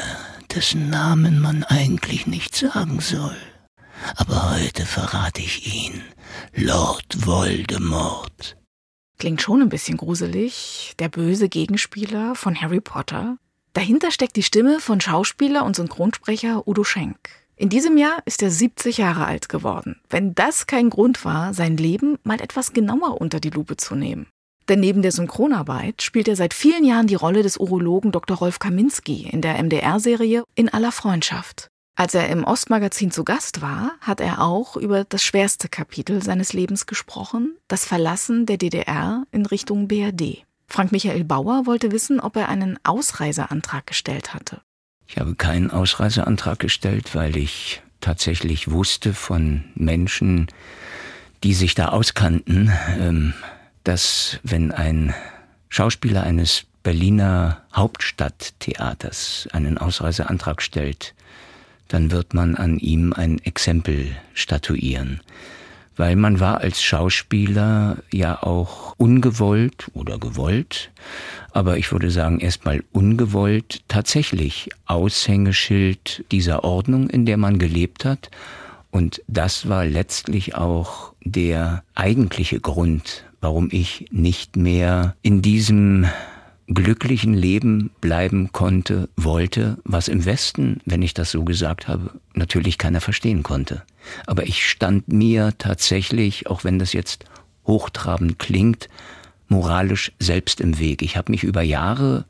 dessen 0.53 0.89
Namen 0.89 1.39
man 1.39 1.63
eigentlich 1.63 2.27
nicht 2.27 2.55
sagen 2.55 2.99
soll. 2.99 3.37
Aber 4.15 4.55
heute 4.55 4.85
verrate 4.85 5.41
ich 5.41 5.73
ihn. 5.73 6.03
Lord 6.53 7.25
Voldemort. 7.25 8.57
Klingt 9.19 9.41
schon 9.41 9.61
ein 9.61 9.69
bisschen 9.69 9.97
gruselig. 9.97 10.93
Der 10.99 11.09
böse 11.09 11.49
Gegenspieler 11.49 12.35
von 12.35 12.59
Harry 12.59 12.81
Potter. 12.81 13.37
Dahinter 13.73 14.11
steckt 14.11 14.35
die 14.35 14.43
Stimme 14.43 14.79
von 14.79 15.01
Schauspieler 15.01 15.65
und 15.65 15.75
Synchronsprecher 15.75 16.67
Udo 16.67 16.83
Schenk. 16.83 17.17
In 17.55 17.69
diesem 17.69 17.97
Jahr 17.97 18.21
ist 18.25 18.43
er 18.43 18.51
70 18.51 18.97
Jahre 18.97 19.25
alt 19.25 19.49
geworden. 19.49 19.99
Wenn 20.09 20.35
das 20.35 20.67
kein 20.67 20.91
Grund 20.91 21.25
war, 21.25 21.55
sein 21.55 21.75
Leben 21.75 22.19
mal 22.23 22.39
etwas 22.39 22.73
genauer 22.73 23.19
unter 23.19 23.39
die 23.39 23.49
Lupe 23.49 23.77
zu 23.77 23.95
nehmen. 23.95 24.27
Denn 24.69 24.79
neben 24.79 25.01
der 25.01 25.11
Synchronarbeit 25.11 26.01
spielt 26.01 26.27
er 26.27 26.35
seit 26.35 26.53
vielen 26.53 26.83
Jahren 26.83 27.07
die 27.07 27.15
Rolle 27.15 27.41
des 27.41 27.57
Urologen 27.57 28.11
Dr. 28.11 28.37
Rolf 28.37 28.59
Kaminski 28.59 29.27
in 29.31 29.41
der 29.41 29.61
MDR-Serie 29.63 30.43
In 30.55 30.69
aller 30.69 30.91
Freundschaft. 30.91 31.69
Als 31.99 32.13
er 32.13 32.29
im 32.29 32.43
Ostmagazin 32.43 33.09
zu 33.09 33.23
Gast 33.23 33.63
war, 33.63 33.93
hat 34.01 34.21
er 34.21 34.39
auch 34.39 34.77
über 34.77 35.03
das 35.03 35.23
schwerste 35.23 35.67
Kapitel 35.67 36.21
seines 36.21 36.53
Lebens 36.53 36.85
gesprochen, 36.85 37.57
das 37.67 37.85
Verlassen 37.85 38.45
der 38.45 38.57
DDR 38.57 39.23
in 39.31 39.47
Richtung 39.47 39.87
BRD. 39.87 40.45
Frank 40.67 40.91
Michael 40.91 41.23
Bauer 41.23 41.65
wollte 41.65 41.91
wissen, 41.91 42.19
ob 42.19 42.35
er 42.35 42.49
einen 42.49 42.77
Ausreiseantrag 42.83 43.87
gestellt 43.87 44.35
hatte. 44.35 44.61
Ich 45.07 45.17
habe 45.17 45.33
keinen 45.33 45.71
Ausreiseantrag 45.71 46.59
gestellt, 46.59 47.15
weil 47.15 47.35
ich 47.35 47.81
tatsächlich 47.99 48.69
wusste 48.69 49.15
von 49.15 49.63
Menschen, 49.73 50.51
die 51.43 51.55
sich 51.55 51.73
da 51.73 51.87
auskannten, 51.87 52.71
ähm, 52.99 53.33
dass 53.83 54.39
wenn 54.43 54.71
ein 54.71 55.15
Schauspieler 55.69 56.21
eines 56.21 56.65
Berliner 56.83 57.63
Hauptstadttheaters 57.73 59.47
einen 59.51 59.79
Ausreiseantrag 59.79 60.61
stellt, 60.61 61.15
dann 61.87 62.11
wird 62.11 62.33
man 62.33 62.55
an 62.55 62.79
ihm 62.79 63.13
ein 63.13 63.39
Exempel 63.39 64.15
statuieren 64.33 65.21
weil 65.97 66.15
man 66.15 66.39
war 66.39 66.61
als 66.61 66.81
Schauspieler 66.81 67.97
ja 68.13 68.41
auch 68.41 68.93
ungewollt 68.97 69.87
oder 69.93 70.19
gewollt, 70.19 70.91
aber 71.51 71.77
ich 71.77 71.91
würde 71.91 72.11
sagen 72.11 72.39
erstmal 72.39 72.83
ungewollt 72.91 73.81
tatsächlich 73.87 74.69
Aushängeschild 74.85 76.23
dieser 76.31 76.63
Ordnung, 76.63 77.09
in 77.09 77.25
der 77.25 77.37
man 77.37 77.57
gelebt 77.57 78.05
hat. 78.05 78.29
Und 78.91 79.21
das 79.27 79.67
war 79.67 79.85
letztlich 79.85 80.55
auch 80.55 81.13
der 81.23 81.83
eigentliche 81.95 82.59
Grund, 82.59 83.25
warum 83.41 83.69
ich 83.71 84.05
nicht 84.11 84.55
mehr 84.55 85.15
in 85.23 85.41
diesem 85.41 86.05
glücklichen 86.67 87.33
Leben 87.33 87.91
bleiben 88.01 88.51
konnte, 88.51 89.09
wollte, 89.15 89.77
was 89.85 90.07
im 90.07 90.25
Westen, 90.25 90.81
wenn 90.85 91.01
ich 91.01 91.13
das 91.13 91.31
so 91.31 91.43
gesagt 91.43 91.87
habe, 91.87 92.11
natürlich 92.33 92.77
keiner 92.77 93.01
verstehen 93.01 93.43
konnte. 93.43 93.83
Aber 94.25 94.43
ich 94.45 94.67
stand 94.67 95.07
mir 95.07 95.53
tatsächlich, 95.57 96.47
auch 96.47 96.63
wenn 96.63 96.77
das 96.77 96.93
jetzt 96.93 97.25
hochtrabend 97.65 98.37
klingt, 98.39 98.89
moralisch 99.47 100.11
selbst 100.19 100.59
im 100.59 100.77
Weg. 100.79 101.01
Ich 101.01 101.15
habe 101.15 101.31
mich 101.31 101.43
über 101.43 101.61
Jahre 101.61 102.25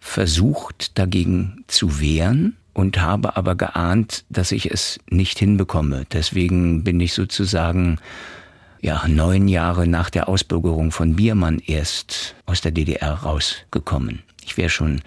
versucht, 0.00 0.98
dagegen 0.98 1.64
zu 1.66 2.00
wehren 2.00 2.56
und 2.74 3.00
habe 3.00 3.36
aber 3.36 3.54
geahnt, 3.54 4.24
dass 4.28 4.52
ich 4.52 4.70
es 4.70 4.98
nicht 5.08 5.38
hinbekomme. 5.38 6.04
Deswegen 6.12 6.84
bin 6.84 7.00
ich 7.00 7.14
sozusagen 7.14 7.98
ja, 8.82 9.06
neun 9.06 9.46
Jahre 9.46 9.86
nach 9.86 10.10
der 10.10 10.28
Ausbürgerung 10.28 10.90
von 10.90 11.14
Biermann 11.14 11.60
erst 11.60 12.34
aus 12.46 12.60
der 12.60 12.72
DDR 12.72 13.12
rausgekommen. 13.12 14.22
Ich 14.44 14.56
wäre 14.56 14.70
schon 14.70 15.02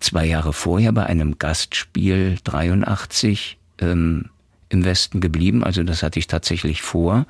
zwei 0.00 0.26
Jahre 0.26 0.52
vorher 0.52 0.92
bei 0.92 1.06
einem 1.06 1.38
Gastspiel 1.38 2.38
83 2.42 3.56
ähm, 3.78 4.26
im 4.68 4.84
Westen 4.84 5.20
geblieben, 5.20 5.62
also 5.62 5.84
das 5.84 6.02
hatte 6.02 6.18
ich 6.18 6.26
tatsächlich 6.26 6.82
vor. 6.82 7.26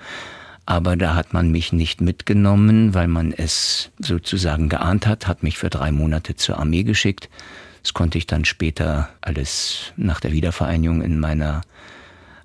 Aber 0.65 0.97
da 0.97 1.15
hat 1.15 1.33
man 1.33 1.51
mich 1.51 1.73
nicht 1.73 2.01
mitgenommen, 2.01 2.95
weil 2.95 3.09
man 3.09 3.33
es 3.33 3.91
sozusagen 3.99 4.69
geahnt 4.69 5.07
hat, 5.07 5.27
hat 5.27 5.43
mich 5.43 5.59
für 5.59 5.69
drei 5.69 5.91
Monate 5.91 6.37
zur 6.37 6.59
Armee 6.59 6.85
geschickt. 6.85 7.29
Das 7.83 7.93
konnte 7.93 8.19
ich 8.19 8.27
dann 8.27 8.45
später 8.45 9.09
alles 9.21 9.93
nach 9.97 10.21
der 10.21 10.33
Wiedervereinigung 10.33 11.03
in 11.03 11.19
meiner 11.19 11.63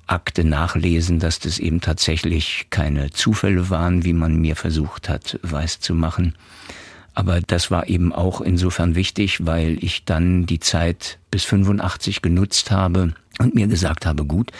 Akte 0.07 0.43
nachlesen, 0.43 1.19
dass 1.19 1.39
das 1.39 1.59
eben 1.59 1.81
tatsächlich 1.81 2.67
keine 2.69 3.11
Zufälle 3.11 3.69
waren, 3.69 4.05
wie 4.05 4.13
man 4.13 4.35
mir 4.35 4.55
versucht 4.55 5.09
hat, 5.09 5.39
weiß 5.41 5.79
zu 5.79 5.95
machen. 5.95 6.35
Aber 7.13 7.39
das 7.39 7.71
war 7.71 7.87
eben 7.87 8.13
auch 8.13 8.41
insofern 8.41 8.95
wichtig, 8.95 9.45
weil 9.45 9.83
ich 9.83 10.03
dann 10.03 10.45
die 10.45 10.59
Zeit 10.59 11.17
bis 11.31 11.45
85 11.45 12.21
genutzt 12.21 12.71
habe 12.71 13.13
und 13.39 13.55
mir 13.55 13.67
gesagt 13.67 14.05
habe, 14.05 14.25
gut, 14.25 14.51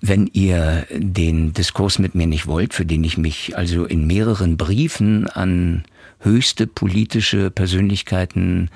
wenn 0.00 0.28
ihr 0.32 0.86
den 0.90 1.52
Diskurs 1.52 2.00
mit 2.00 2.16
mir 2.16 2.26
nicht 2.26 2.48
wollt, 2.48 2.74
für 2.74 2.84
den 2.84 3.04
ich 3.04 3.16
mich 3.16 3.56
also 3.56 3.84
in 3.84 4.08
mehreren 4.08 4.56
Briefen 4.56 5.28
an 5.28 5.84
höchste 6.18 6.66
politische 6.66 7.50
Persönlichkeiten 7.50 8.68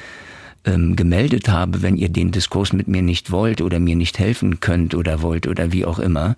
ähm, 0.66 0.96
gemeldet 0.96 1.48
habe, 1.48 1.82
wenn 1.82 1.96
ihr 1.96 2.08
den 2.08 2.32
Diskurs 2.32 2.72
mit 2.72 2.88
mir 2.88 3.02
nicht 3.02 3.30
wollt 3.30 3.62
oder 3.62 3.78
mir 3.78 3.96
nicht 3.96 4.18
helfen 4.18 4.60
könnt 4.60 4.94
oder 4.94 5.22
wollt 5.22 5.46
oder 5.46 5.72
wie 5.72 5.84
auch 5.84 5.98
immer, 5.98 6.34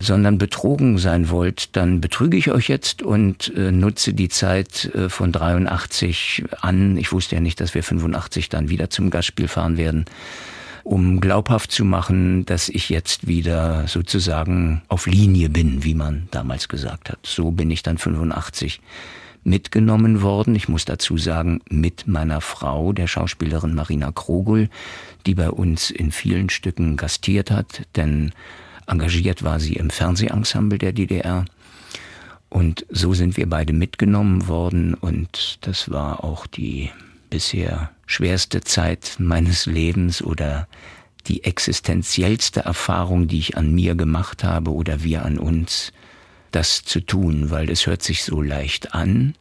sondern 0.00 0.38
betrogen 0.38 0.98
sein 0.98 1.28
wollt, 1.28 1.76
dann 1.76 2.00
betrüge 2.00 2.36
ich 2.36 2.50
euch 2.52 2.68
jetzt 2.68 3.02
und 3.02 3.52
äh, 3.56 3.72
nutze 3.72 4.14
die 4.14 4.28
Zeit 4.28 4.84
äh, 4.94 5.08
von 5.08 5.32
83 5.32 6.44
an. 6.60 6.96
Ich 6.96 7.10
wusste 7.10 7.34
ja 7.34 7.40
nicht, 7.40 7.60
dass 7.60 7.74
wir 7.74 7.82
85 7.82 8.48
dann 8.48 8.68
wieder 8.68 8.90
zum 8.90 9.10
Gastspiel 9.10 9.48
fahren 9.48 9.76
werden, 9.76 10.04
um 10.84 11.20
glaubhaft 11.20 11.72
zu 11.72 11.84
machen, 11.84 12.46
dass 12.46 12.68
ich 12.68 12.88
jetzt 12.90 13.26
wieder 13.26 13.88
sozusagen 13.88 14.82
auf 14.86 15.06
Linie 15.06 15.48
bin, 15.48 15.82
wie 15.82 15.94
man 15.94 16.28
damals 16.30 16.68
gesagt 16.68 17.10
hat. 17.10 17.18
So 17.24 17.50
bin 17.50 17.70
ich 17.70 17.82
dann 17.82 17.98
85 17.98 18.80
mitgenommen 19.48 20.22
worden. 20.22 20.54
Ich 20.54 20.68
muss 20.68 20.84
dazu 20.84 21.18
sagen, 21.18 21.60
mit 21.68 22.06
meiner 22.06 22.40
Frau, 22.40 22.92
der 22.92 23.06
Schauspielerin 23.06 23.74
Marina 23.74 24.12
Krogul, 24.12 24.68
die 25.26 25.34
bei 25.34 25.50
uns 25.50 25.90
in 25.90 26.12
vielen 26.12 26.50
Stücken 26.50 26.96
gastiert 26.96 27.50
hat, 27.50 27.82
denn 27.96 28.32
engagiert 28.86 29.42
war 29.42 29.60
sie 29.60 29.74
im 29.74 29.90
Fernsehensemble 29.90 30.78
der 30.78 30.92
DDR. 30.92 31.44
Und 32.48 32.86
so 32.88 33.12
sind 33.12 33.36
wir 33.36 33.48
beide 33.48 33.72
mitgenommen 33.72 34.48
worden 34.48 34.94
und 34.94 35.58
das 35.62 35.90
war 35.90 36.24
auch 36.24 36.46
die 36.46 36.90
bisher 37.28 37.90
schwerste 38.06 38.62
Zeit 38.62 39.16
meines 39.18 39.66
Lebens 39.66 40.22
oder 40.22 40.66
die 41.26 41.44
existenziellste 41.44 42.60
Erfahrung, 42.60 43.28
die 43.28 43.38
ich 43.38 43.56
an 43.58 43.74
mir 43.74 43.94
gemacht 43.94 44.44
habe 44.44 44.72
oder 44.72 45.02
wir 45.02 45.26
an 45.26 45.38
uns 45.38 45.92
das 46.50 46.82
zu 46.82 47.00
tun, 47.00 47.50
weil 47.50 47.70
es 47.70 47.86
hört 47.86 48.02
sich 48.02 48.24
so 48.24 48.42
leicht 48.42 48.94
an. 48.94 49.34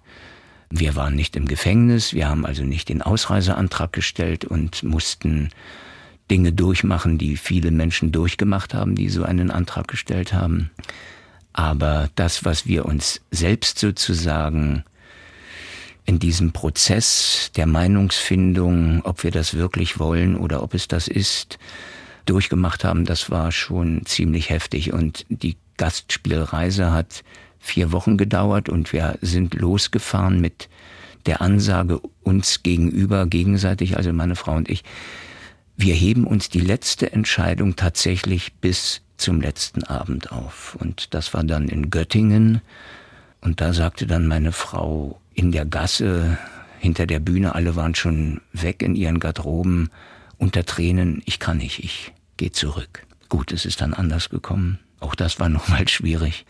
Wir 0.69 0.95
waren 0.95 1.15
nicht 1.15 1.35
im 1.35 1.47
Gefängnis, 1.47 2.13
wir 2.13 2.27
haben 2.27 2.45
also 2.45 2.63
nicht 2.63 2.89
den 2.89 3.01
Ausreiseantrag 3.01 3.93
gestellt 3.93 4.43
und 4.43 4.83
mussten 4.83 5.49
Dinge 6.29 6.51
durchmachen, 6.51 7.17
die 7.17 7.37
viele 7.37 7.71
Menschen 7.71 8.11
durchgemacht 8.11 8.73
haben, 8.73 8.95
die 8.95 9.09
so 9.09 9.23
einen 9.23 9.49
Antrag 9.49 9.87
gestellt 9.87 10.33
haben. 10.33 10.71
Aber 11.53 12.09
das, 12.15 12.43
was 12.43 12.67
wir 12.67 12.85
uns 12.85 13.21
selbst 13.31 13.79
sozusagen 13.79 14.83
in 16.05 16.19
diesem 16.19 16.51
Prozess 16.51 17.51
der 17.55 17.65
Meinungsfindung, 17.65 19.01
ob 19.03 19.23
wir 19.23 19.31
das 19.31 19.53
wirklich 19.53 19.99
wollen 19.99 20.35
oder 20.35 20.63
ob 20.63 20.73
es 20.73 20.87
das 20.87 21.07
ist, 21.07 21.57
durchgemacht 22.25 22.83
haben, 22.83 23.05
das 23.05 23.29
war 23.31 23.51
schon 23.51 24.05
ziemlich 24.05 24.49
heftig. 24.49 24.93
Und 24.93 25.25
die 25.29 25.57
Gastspielreise 25.77 26.91
hat 26.91 27.23
vier 27.59 27.91
Wochen 27.91 28.17
gedauert 28.17 28.69
und 28.69 28.93
wir 28.93 29.17
sind 29.21 29.53
losgefahren 29.55 30.41
mit 30.41 30.69
der 31.25 31.41
Ansage 31.41 31.99
uns 32.23 32.63
gegenüber, 32.63 33.27
gegenseitig, 33.27 33.97
also 33.97 34.13
meine 34.13 34.35
Frau 34.35 34.55
und 34.55 34.69
ich, 34.69 34.83
wir 35.75 35.93
heben 35.93 36.25
uns 36.25 36.49
die 36.49 36.59
letzte 36.59 37.11
Entscheidung 37.11 37.75
tatsächlich 37.75 38.53
bis 38.55 39.01
zum 39.17 39.41
letzten 39.41 39.83
Abend 39.83 40.31
auf. 40.31 40.75
Und 40.79 41.13
das 41.13 41.33
war 41.33 41.43
dann 41.43 41.69
in 41.69 41.89
Göttingen. 41.89 42.61
Und 43.41 43.61
da 43.61 43.73
sagte 43.73 44.07
dann 44.07 44.27
meine 44.27 44.51
Frau 44.51 45.19
in 45.33 45.51
der 45.51 45.65
Gasse 45.65 46.37
hinter 46.79 47.05
der 47.05 47.19
Bühne, 47.19 47.53
alle 47.55 47.75
waren 47.75 47.95
schon 47.95 48.41
weg 48.53 48.81
in 48.81 48.95
ihren 48.95 49.19
Garderoben, 49.19 49.89
unter 50.37 50.65
Tränen, 50.65 51.21
ich 51.25 51.39
kann 51.39 51.57
nicht, 51.57 51.83
ich 51.83 52.13
gehe 52.37 52.51
zurück. 52.51 53.05
Gut, 53.29 53.51
es 53.51 53.65
ist 53.65 53.81
dann 53.81 53.93
anders 53.93 54.29
gekommen. 54.29 54.79
Auch 54.99 55.15
das 55.15 55.39
war 55.39 55.49
nochmal 55.49 55.87
schwierig. 55.87 56.45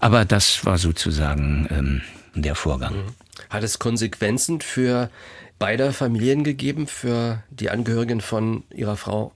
Aber 0.00 0.24
das 0.24 0.64
war 0.64 0.78
sozusagen 0.78 1.68
ähm, 1.70 2.02
der 2.34 2.54
Vorgang. 2.54 2.94
Mhm. 2.94 3.14
Hat 3.50 3.62
es 3.62 3.78
Konsequenzen 3.78 4.60
für 4.60 5.10
beide 5.58 5.92
Familien 5.92 6.44
gegeben, 6.44 6.86
für 6.86 7.42
die 7.50 7.70
Angehörigen 7.70 8.20
von 8.20 8.64
Ihrer 8.74 8.96
Frau 8.96 9.32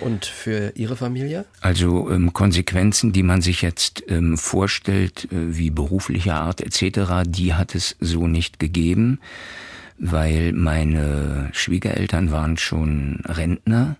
und 0.00 0.24
für 0.24 0.72
Ihre 0.74 0.96
Familie? 0.96 1.44
Also 1.60 2.10
ähm, 2.10 2.32
Konsequenzen, 2.32 3.12
die 3.12 3.22
man 3.22 3.42
sich 3.42 3.62
jetzt 3.62 4.04
ähm, 4.08 4.38
vorstellt, 4.38 5.24
äh, 5.26 5.56
wie 5.56 5.70
beruflicher 5.70 6.36
Art 6.36 6.60
etc., 6.60 7.24
die 7.26 7.54
hat 7.54 7.74
es 7.74 7.96
so 8.00 8.26
nicht 8.26 8.58
gegeben, 8.58 9.20
weil 9.98 10.52
meine 10.52 11.50
Schwiegereltern 11.52 12.30
waren 12.30 12.56
schon 12.56 13.20
Rentner 13.26 13.96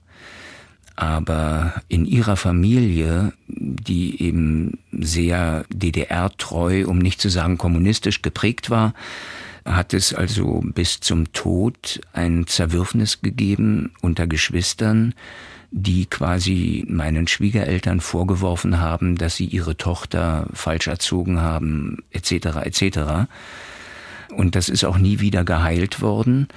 aber 0.97 1.75
in 1.89 2.07
ihrer 2.07 2.37
Familie, 2.37 3.33
die 3.47 4.23
eben 4.23 4.79
sehr 4.93 5.65
DDR-treu, 5.69 6.87
um 6.87 6.99
nicht 6.99 7.21
zu 7.21 7.29
sagen 7.29 7.59
kommunistisch 7.59 8.23
geprägt 8.23 8.71
war, 8.71 8.95
hat 9.67 9.93
es 9.93 10.15
also 10.15 10.63
bis 10.65 11.01
zum 11.01 11.33
Tod 11.33 12.01
ein 12.13 12.47
Zerwürfnis 12.47 13.21
gegeben 13.21 13.93
unter 14.01 14.27
Geschwistern, 14.27 15.13
die 15.71 16.07
quasi 16.07 16.85
meinen 16.89 17.27
Schwiegereltern 17.29 18.01
vorgeworfen 18.01 18.81
haben, 18.81 19.17
dass 19.17 19.37
sie 19.37 19.47
ihre 19.47 19.77
Tochter 19.77 20.47
falsch 20.53 20.87
erzogen 20.87 21.41
haben, 21.41 21.99
etc. 22.11 22.33
etc. 22.63 22.99
Und 24.35 24.55
das 24.55 24.69
ist 24.69 24.85
auch 24.85 24.99
nie 24.99 25.21
wieder 25.21 25.45
geheilt 25.45 26.01
worden. 26.01 26.49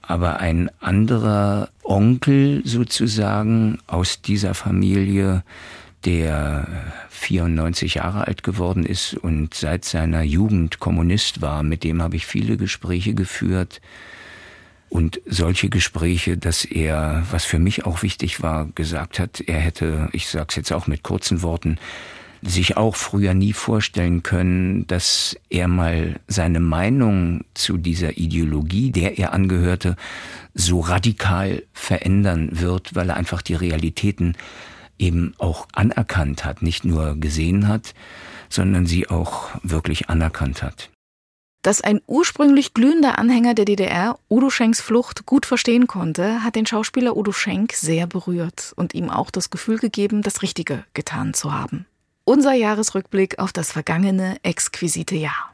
Aber 0.00 0.38
ein 0.38 0.70
anderer 0.80 1.68
Onkel 1.84 2.62
sozusagen 2.64 3.78
aus 3.86 4.22
dieser 4.22 4.54
Familie, 4.54 5.44
der 6.04 6.66
94 7.10 7.94
Jahre 7.94 8.26
alt 8.26 8.42
geworden 8.42 8.84
ist 8.84 9.14
und 9.14 9.54
seit 9.54 9.84
seiner 9.84 10.22
Jugend 10.22 10.80
Kommunist 10.80 11.40
war, 11.40 11.62
mit 11.62 11.84
dem 11.84 12.02
habe 12.02 12.16
ich 12.16 12.26
viele 12.26 12.56
Gespräche 12.56 13.14
geführt. 13.14 13.80
und 14.90 15.20
solche 15.26 15.70
Gespräche, 15.70 16.36
dass 16.36 16.64
er, 16.64 17.26
was 17.32 17.44
für 17.44 17.58
mich 17.58 17.84
auch 17.84 18.02
wichtig 18.02 18.42
war, 18.42 18.68
gesagt 18.76 19.18
hat, 19.18 19.40
er 19.40 19.58
hätte, 19.58 20.08
ich 20.12 20.28
sage 20.28 20.46
es 20.50 20.56
jetzt 20.56 20.72
auch 20.72 20.86
mit 20.86 21.02
kurzen 21.02 21.42
Worten, 21.42 21.78
sich 22.46 22.76
auch 22.76 22.94
früher 22.96 23.34
nie 23.34 23.52
vorstellen 23.52 24.22
können, 24.22 24.86
dass 24.86 25.36
er 25.48 25.68
mal 25.68 26.20
seine 26.26 26.60
Meinung 26.60 27.44
zu 27.54 27.78
dieser 27.78 28.18
Ideologie, 28.18 28.90
der 28.90 29.18
er 29.18 29.32
angehörte, 29.32 29.96
so 30.52 30.80
radikal 30.80 31.62
verändern 31.72 32.50
wird, 32.52 32.94
weil 32.94 33.08
er 33.08 33.16
einfach 33.16 33.42
die 33.42 33.54
Realitäten 33.54 34.36
eben 34.98 35.34
auch 35.38 35.66
anerkannt 35.72 36.44
hat, 36.44 36.62
nicht 36.62 36.84
nur 36.84 37.16
gesehen 37.16 37.66
hat, 37.66 37.94
sondern 38.48 38.86
sie 38.86 39.08
auch 39.08 39.50
wirklich 39.62 40.08
anerkannt 40.08 40.62
hat. 40.62 40.90
Dass 41.62 41.80
ein 41.80 42.02
ursprünglich 42.06 42.74
glühender 42.74 43.18
Anhänger 43.18 43.54
der 43.54 43.64
DDR 43.64 44.18
Udo 44.28 44.50
Schenks 44.50 44.82
Flucht 44.82 45.24
gut 45.24 45.46
verstehen 45.46 45.86
konnte, 45.86 46.44
hat 46.44 46.56
den 46.56 46.66
Schauspieler 46.66 47.16
Udo 47.16 47.32
Schenk 47.32 47.72
sehr 47.72 48.06
berührt 48.06 48.74
und 48.76 48.92
ihm 48.92 49.08
auch 49.08 49.30
das 49.30 49.48
Gefühl 49.48 49.78
gegeben, 49.78 50.20
das 50.20 50.42
Richtige 50.42 50.84
getan 50.92 51.32
zu 51.32 51.54
haben. 51.54 51.86
Unser 52.26 52.54
Jahresrückblick 52.54 53.38
auf 53.38 53.52
das 53.52 53.70
vergangene 53.70 54.38
exquisite 54.42 55.14
Jahr. 55.14 55.52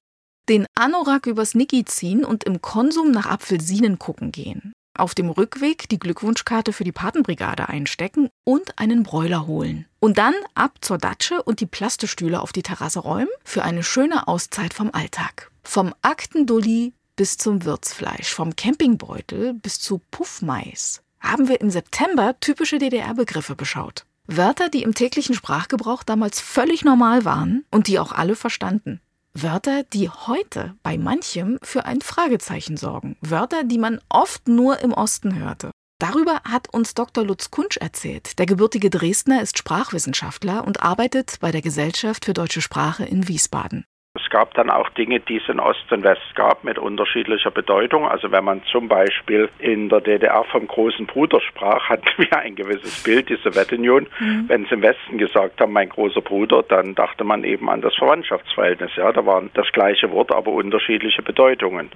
Den 0.48 0.66
Anorak 0.76 1.26
übers 1.26 1.56
Niki 1.56 1.84
ziehen 1.84 2.24
und 2.24 2.44
im 2.44 2.62
Konsum 2.62 3.10
nach 3.10 3.26
Apfelsinen 3.26 3.98
gucken 3.98 4.30
gehen. 4.30 4.72
Auf 4.96 5.16
dem 5.16 5.30
Rückweg 5.30 5.88
die 5.88 5.98
Glückwunschkarte 5.98 6.72
für 6.72 6.84
die 6.84 6.92
Patenbrigade 6.92 7.68
einstecken 7.68 8.28
und 8.44 8.78
einen 8.78 9.02
Bräuler 9.02 9.48
holen. 9.48 9.86
Und 9.98 10.18
dann 10.18 10.34
ab 10.54 10.78
zur 10.80 10.98
Datsche 10.98 11.42
und 11.42 11.58
die 11.58 11.66
Plastestühle 11.66 12.40
auf 12.40 12.52
die 12.52 12.62
Terrasse 12.62 13.00
räumen 13.00 13.30
für 13.44 13.64
eine 13.64 13.82
schöne 13.82 14.28
Auszeit 14.28 14.72
vom 14.72 14.90
Alltag. 14.92 15.50
Vom 15.64 15.92
Aktendulli 16.02 16.92
bis 17.16 17.36
zum 17.36 17.64
Würzfleisch, 17.64 18.32
vom 18.32 18.54
Campingbeutel 18.54 19.54
bis 19.54 19.80
zu 19.80 20.00
Puffmais 20.12 21.02
haben 21.18 21.48
wir 21.48 21.60
im 21.60 21.70
September 21.70 22.36
typische 22.40 22.78
DDR-Begriffe 22.78 23.56
beschaut. 23.56 24.06
Wörter, 24.32 24.68
die 24.68 24.84
im 24.84 24.94
täglichen 24.94 25.34
Sprachgebrauch 25.34 26.04
damals 26.04 26.40
völlig 26.40 26.84
normal 26.84 27.24
waren 27.24 27.64
und 27.72 27.88
die 27.88 27.98
auch 27.98 28.12
alle 28.12 28.36
verstanden. 28.36 29.00
Wörter, 29.34 29.82
die 29.82 30.08
heute 30.08 30.74
bei 30.84 30.98
manchem 30.98 31.58
für 31.62 31.84
ein 31.84 32.00
Fragezeichen 32.00 32.76
sorgen. 32.76 33.16
Wörter, 33.20 33.64
die 33.64 33.78
man 33.78 34.00
oft 34.08 34.46
nur 34.46 34.78
im 34.80 34.92
Osten 34.92 35.36
hörte. 35.36 35.72
Darüber 35.98 36.42
hat 36.44 36.72
uns 36.72 36.94
Dr. 36.94 37.24
Lutz 37.24 37.50
Kunsch 37.50 37.76
erzählt. 37.76 38.38
Der 38.38 38.46
gebürtige 38.46 38.88
Dresdner 38.88 39.42
ist 39.42 39.58
Sprachwissenschaftler 39.58 40.64
und 40.64 40.80
arbeitet 40.80 41.38
bei 41.40 41.50
der 41.50 41.60
Gesellschaft 41.60 42.24
für 42.24 42.32
deutsche 42.32 42.62
Sprache 42.62 43.04
in 43.04 43.26
Wiesbaden. 43.26 43.84
Es 44.22 44.30
gab 44.30 44.54
dann 44.54 44.70
auch 44.70 44.88
Dinge, 44.90 45.20
die 45.20 45.36
es 45.36 45.48
in 45.48 45.60
Ost 45.60 45.90
und 45.90 46.04
West 46.04 46.34
gab 46.34 46.64
mit 46.64 46.78
unterschiedlicher 46.78 47.50
Bedeutung. 47.50 48.06
Also 48.06 48.30
wenn 48.30 48.44
man 48.44 48.62
zum 48.64 48.88
Beispiel 48.88 49.48
in 49.58 49.88
der 49.88 50.00
DDR 50.00 50.44
vom 50.44 50.66
großen 50.66 51.06
Bruder 51.06 51.40
sprach, 51.40 51.88
hatten 51.88 52.08
wir 52.18 52.38
ein 52.38 52.54
gewisses 52.54 53.02
Bild, 53.02 53.28
die 53.28 53.36
Sowjetunion. 53.36 54.06
Mhm. 54.18 54.44
Wenn 54.48 54.64
sie 54.66 54.74
im 54.74 54.82
Westen 54.82 55.18
gesagt 55.18 55.60
haben, 55.60 55.72
mein 55.72 55.88
großer 55.88 56.20
Bruder, 56.20 56.62
dann 56.62 56.94
dachte 56.94 57.24
man 57.24 57.44
eben 57.44 57.68
an 57.70 57.80
das 57.80 57.94
Verwandtschaftsverhältnis. 57.96 58.90
Ja, 58.96 59.12
da 59.12 59.24
waren 59.24 59.50
das 59.54 59.70
gleiche 59.72 60.10
Wort, 60.10 60.32
aber 60.32 60.52
unterschiedliche 60.52 61.22
Bedeutungen. 61.22 61.90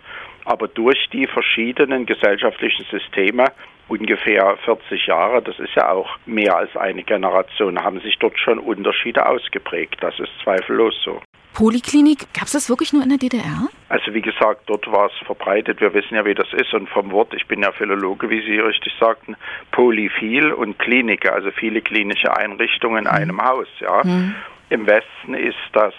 Aber 0.45 0.69
durch 0.69 1.09
die 1.13 1.27
verschiedenen 1.27 2.07
gesellschaftlichen 2.07 2.85
Systeme 2.91 3.47
ungefähr 3.88 4.57
40 4.64 5.07
Jahre, 5.07 5.42
das 5.42 5.59
ist 5.59 5.75
ja 5.75 5.90
auch 5.90 6.09
mehr 6.27 6.57
als 6.57 6.77
eine 6.77 7.03
Generation, 7.03 7.83
haben 7.83 8.01
sich 8.01 8.18
dort 8.18 8.38
schon 8.38 8.59
Unterschiede 8.59 9.27
ausgeprägt. 9.27 9.97
Das 10.01 10.18
ist 10.18 10.31
zweifellos 10.42 10.94
so. 11.05 11.20
Poliklinik, 11.55 12.35
gab 12.35 12.47
es 12.47 12.53
das 12.53 12.68
wirklich 12.68 12.92
nur 12.92 13.05
in 13.05 13.11
der 13.11 13.18
DDR? 13.18 13.68
Also 13.88 14.12
wie 14.12 14.23
gesagt, 14.23 14.62
dort 14.66 14.90
war 14.90 15.07
es 15.07 15.27
verbreitet. 15.27 15.81
Wir 15.81 15.94
wissen 15.94 16.16
ja, 16.16 16.25
wie 16.25 16.35
das 16.35 16.53
ist. 16.53 16.75
Und 16.75 16.88
vom 16.88 17.12
Wort, 17.12 17.33
ich 17.33 17.47
bin 17.47 17.62
ja 17.62 17.70
Philologe, 17.70 18.29
wie 18.29 18.40
Sie 18.40 18.59
richtig 18.59 18.92
sagten, 18.99 19.37
polyphil 19.70 20.53
und 20.53 20.81
Kliniker, 20.81 21.33
also 21.33 21.53
viele 21.53 21.81
klinische 21.81 22.37
Einrichtungen 22.37 23.05
in 23.07 23.11
mhm. 23.11 23.16
einem 23.16 23.42
Haus. 23.42 23.68
Ja. 23.79 24.03
Mhm. 24.03 24.35
Im 24.70 24.87
Westen 24.88 25.35
ist 25.35 25.55
das 25.73 25.94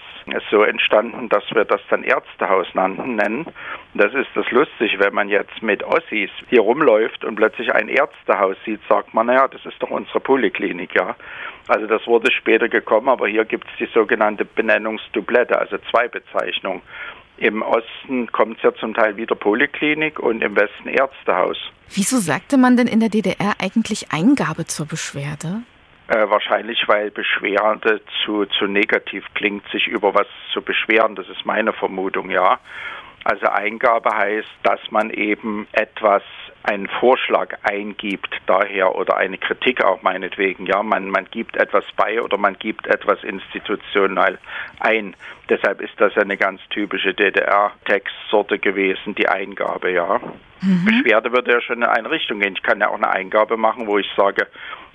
so 0.50 0.62
entstanden, 0.62 1.28
dass 1.28 1.44
wir 1.54 1.64
das 1.64 1.80
dann 1.88 2.02
Ärztehaus 2.02 2.66
nannten, 2.74 3.16
nennen. 3.16 3.46
Das 3.94 4.12
ist 4.12 4.28
das 4.34 4.50
lustig, 4.50 4.98
wenn 4.98 5.14
man 5.14 5.28
jetzt 5.28 5.62
mit 5.62 5.84
Ossis 5.84 6.30
hier 6.48 6.60
rumläuft 6.60 7.24
und 7.24 7.36
plötzlich 7.36 7.72
ein 7.72 7.88
Ärztehaus 7.88 8.56
sieht, 8.64 8.80
sagt 8.88 9.14
man, 9.14 9.26
naja, 9.26 9.48
das 9.48 9.64
ist 9.64 9.80
doch 9.80 9.90
unsere 9.90 10.20
Poliklinik, 10.20 10.94
ja. 10.94 11.16
Also 11.68 11.86
das 11.86 12.06
wurde 12.06 12.30
später 12.32 12.68
gekommen, 12.68 13.08
aber 13.08 13.28
hier 13.28 13.44
gibt 13.44 13.66
es 13.68 13.78
die 13.78 13.92
sogenannte 13.92 14.44
Benennungsdublette, 14.44 15.58
also 15.58 15.78
zwei 15.90 16.08
Bezeichnungen. 16.08 16.82
Im 17.38 17.62
Osten 17.62 18.32
kommt 18.32 18.58
es 18.58 18.62
ja 18.62 18.74
zum 18.74 18.94
Teil 18.94 19.16
wieder 19.16 19.34
Poliklinik 19.34 20.18
und 20.18 20.42
im 20.42 20.56
Westen 20.56 20.88
Ärztehaus. 20.88 21.58
Wieso 21.94 22.16
sagte 22.16 22.56
man 22.56 22.76
denn 22.76 22.86
in 22.86 23.00
der 23.00 23.10
DDR 23.10 23.54
eigentlich 23.60 24.10
Eingabe 24.10 24.64
zur 24.64 24.86
Beschwerde? 24.86 25.62
Äh, 26.08 26.30
wahrscheinlich, 26.30 26.86
weil 26.86 27.10
Beschwerde 27.10 28.00
zu, 28.24 28.44
zu 28.46 28.66
negativ 28.66 29.24
klingt, 29.34 29.68
sich 29.70 29.88
über 29.88 30.14
was 30.14 30.28
zu 30.52 30.62
beschweren. 30.62 31.16
Das 31.16 31.28
ist 31.28 31.44
meine 31.44 31.72
Vermutung, 31.72 32.30
ja. 32.30 32.60
Also 33.24 33.46
Eingabe 33.46 34.16
heißt, 34.16 34.48
dass 34.62 34.78
man 34.92 35.10
eben 35.10 35.66
etwas, 35.72 36.22
einen 36.62 36.86
Vorschlag 36.86 37.58
eingibt 37.64 38.32
daher 38.46 38.94
oder 38.94 39.16
eine 39.16 39.36
Kritik 39.36 39.84
auch 39.84 40.00
meinetwegen. 40.02 40.66
Ja, 40.66 40.84
man, 40.84 41.10
man 41.10 41.24
gibt 41.24 41.56
etwas 41.56 41.84
bei 41.96 42.22
oder 42.22 42.38
man 42.38 42.56
gibt 42.56 42.86
etwas 42.86 43.24
institutionell 43.24 44.38
ein. 44.78 45.16
Deshalb 45.48 45.80
ist 45.80 46.00
das 46.00 46.16
eine 46.16 46.36
ganz 46.36 46.60
typische 46.70 47.14
DDR-Textsorte 47.14 48.60
gewesen, 48.60 49.16
die 49.16 49.28
Eingabe, 49.28 49.90
ja. 49.90 50.20
Mhm. 50.60 50.84
Beschwerde 50.84 51.32
würde 51.32 51.52
ja 51.52 51.60
schon 51.60 51.78
in 51.78 51.84
eine 51.84 52.10
Richtung 52.10 52.38
gehen. 52.38 52.54
Ich 52.56 52.62
kann 52.62 52.80
ja 52.80 52.90
auch 52.90 52.94
eine 52.96 53.10
Eingabe 53.10 53.56
machen, 53.56 53.88
wo 53.88 53.98
ich 53.98 54.10
sage, 54.16 54.46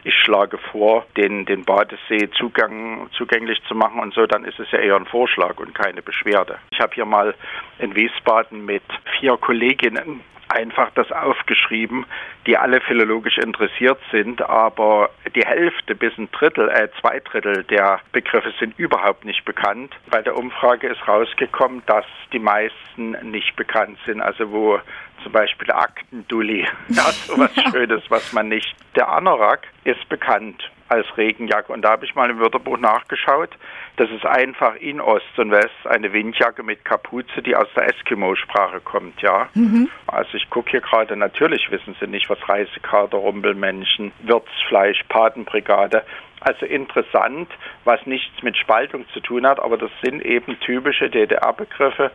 ich 0.04 0.14
schlage 0.16 0.58
vor, 0.58 1.06
den, 1.18 1.46
den 1.46 1.64
Badesee 1.64 2.30
Zugang, 2.38 3.10
zugänglich 3.12 3.62
zu 3.68 3.76
machen 3.76 4.00
und 4.00 4.14
so, 4.14 4.26
dann 4.26 4.46
ist 4.46 4.60
es 4.60 4.72
ja 4.72 4.80
eher 4.80 4.96
ein 4.96 5.06
Vorschlag 5.06 5.60
und 5.60 5.76
keine 5.76 6.02
Beschwerde. 6.02 6.58
Ich 6.72 6.80
habe 6.80 6.94
hier 6.94 7.06
mal 7.06 7.36
in 7.80 7.96
Wiesbaden 7.96 8.66
mit 8.66 8.84
vier 9.20 9.38
Kolleginnen 9.38 10.22
einfach 10.52 10.92
das 10.96 11.12
aufgeschrieben, 11.12 12.06
die 12.46 12.58
alle 12.58 12.82
philologisch 12.82 13.38
interessiert 13.38 14.00
sind, 14.12 14.42
aber 14.42 15.10
die 15.36 15.46
Hälfte 15.46 15.96
bis 15.96 16.18
ein 16.18 16.30
Drittel, 16.32 16.70
äh, 16.70 16.90
zwei 17.00 17.20
Drittel 17.20 17.64
der 17.64 18.00
Begriffe 18.12 18.54
sind 18.60 18.78
überhaupt 18.78 19.26
nicht 19.26 19.46
bekannt. 19.46 19.96
Bei 20.10 20.22
der 20.22 20.38
Umfrage 20.38 20.88
ist 20.88 21.08
rausgekommen, 21.08 21.84
dass 21.86 22.06
die 22.34 22.40
meisten 22.40 23.12
nicht 23.30 23.56
bekannt 23.56 23.98
sind, 24.06 24.22
also 24.22 24.52
wo 24.52 24.80
zum 25.24 25.32
Beispiel 25.32 25.72
Aktendulli. 25.72 26.68
Ja, 26.90 27.04
so 27.04 27.38
was 27.38 27.52
Schönes, 27.72 28.04
was 28.10 28.34
man 28.34 28.50
nicht. 28.50 28.76
Der 28.96 29.10
Anorak 29.10 29.68
ist 29.84 30.08
bekannt 30.10 30.70
als 30.90 31.06
Regenjacke 31.16 31.72
und 31.72 31.84
da 31.84 31.92
habe 31.92 32.06
ich 32.06 32.16
mal 32.16 32.30
im 32.30 32.40
Wörterbuch 32.40 32.78
nachgeschaut. 32.78 33.52
Das 33.96 34.10
ist 34.10 34.26
einfach 34.26 34.76
in 34.76 35.00
Ost 35.00 35.38
und 35.38 35.52
West 35.52 35.70
eine 35.86 36.12
Windjacke 36.12 36.64
mit 36.64 36.84
Kapuze, 36.84 37.42
die 37.42 37.56
aus 37.56 37.68
der 37.76 37.88
Eskimo-Sprache 37.88 38.82
kommt, 38.82 39.22
ja. 39.22 39.48
Mhm. 39.54 39.90
Also 40.08 40.36
ich 40.36 40.50
gucke 40.50 40.72
hier 40.72 40.82
gerade, 40.82 41.16
natürlich 41.16 41.72
wissen 41.72 41.96
Sie 42.00 42.08
nicht, 42.08 42.30
was 42.30 42.38
Reisekater, 42.48 43.18
Rumpelmenschen, 43.18 44.12
Wirtsfleisch, 44.24 45.04
Patenbrigade. 45.08 46.04
Also 46.42 46.66
interessant, 46.66 47.50
was 47.86 48.06
nichts 48.06 48.42
mit 48.44 48.58
Spaltung 48.58 49.06
zu 49.14 49.22
tun 49.22 49.46
hat, 49.46 49.60
aber 49.60 49.78
das 49.78 49.92
sind 50.04 50.26
eben 50.26 50.60
typische 50.60 51.10
DDR-Begriffe, 51.10 52.12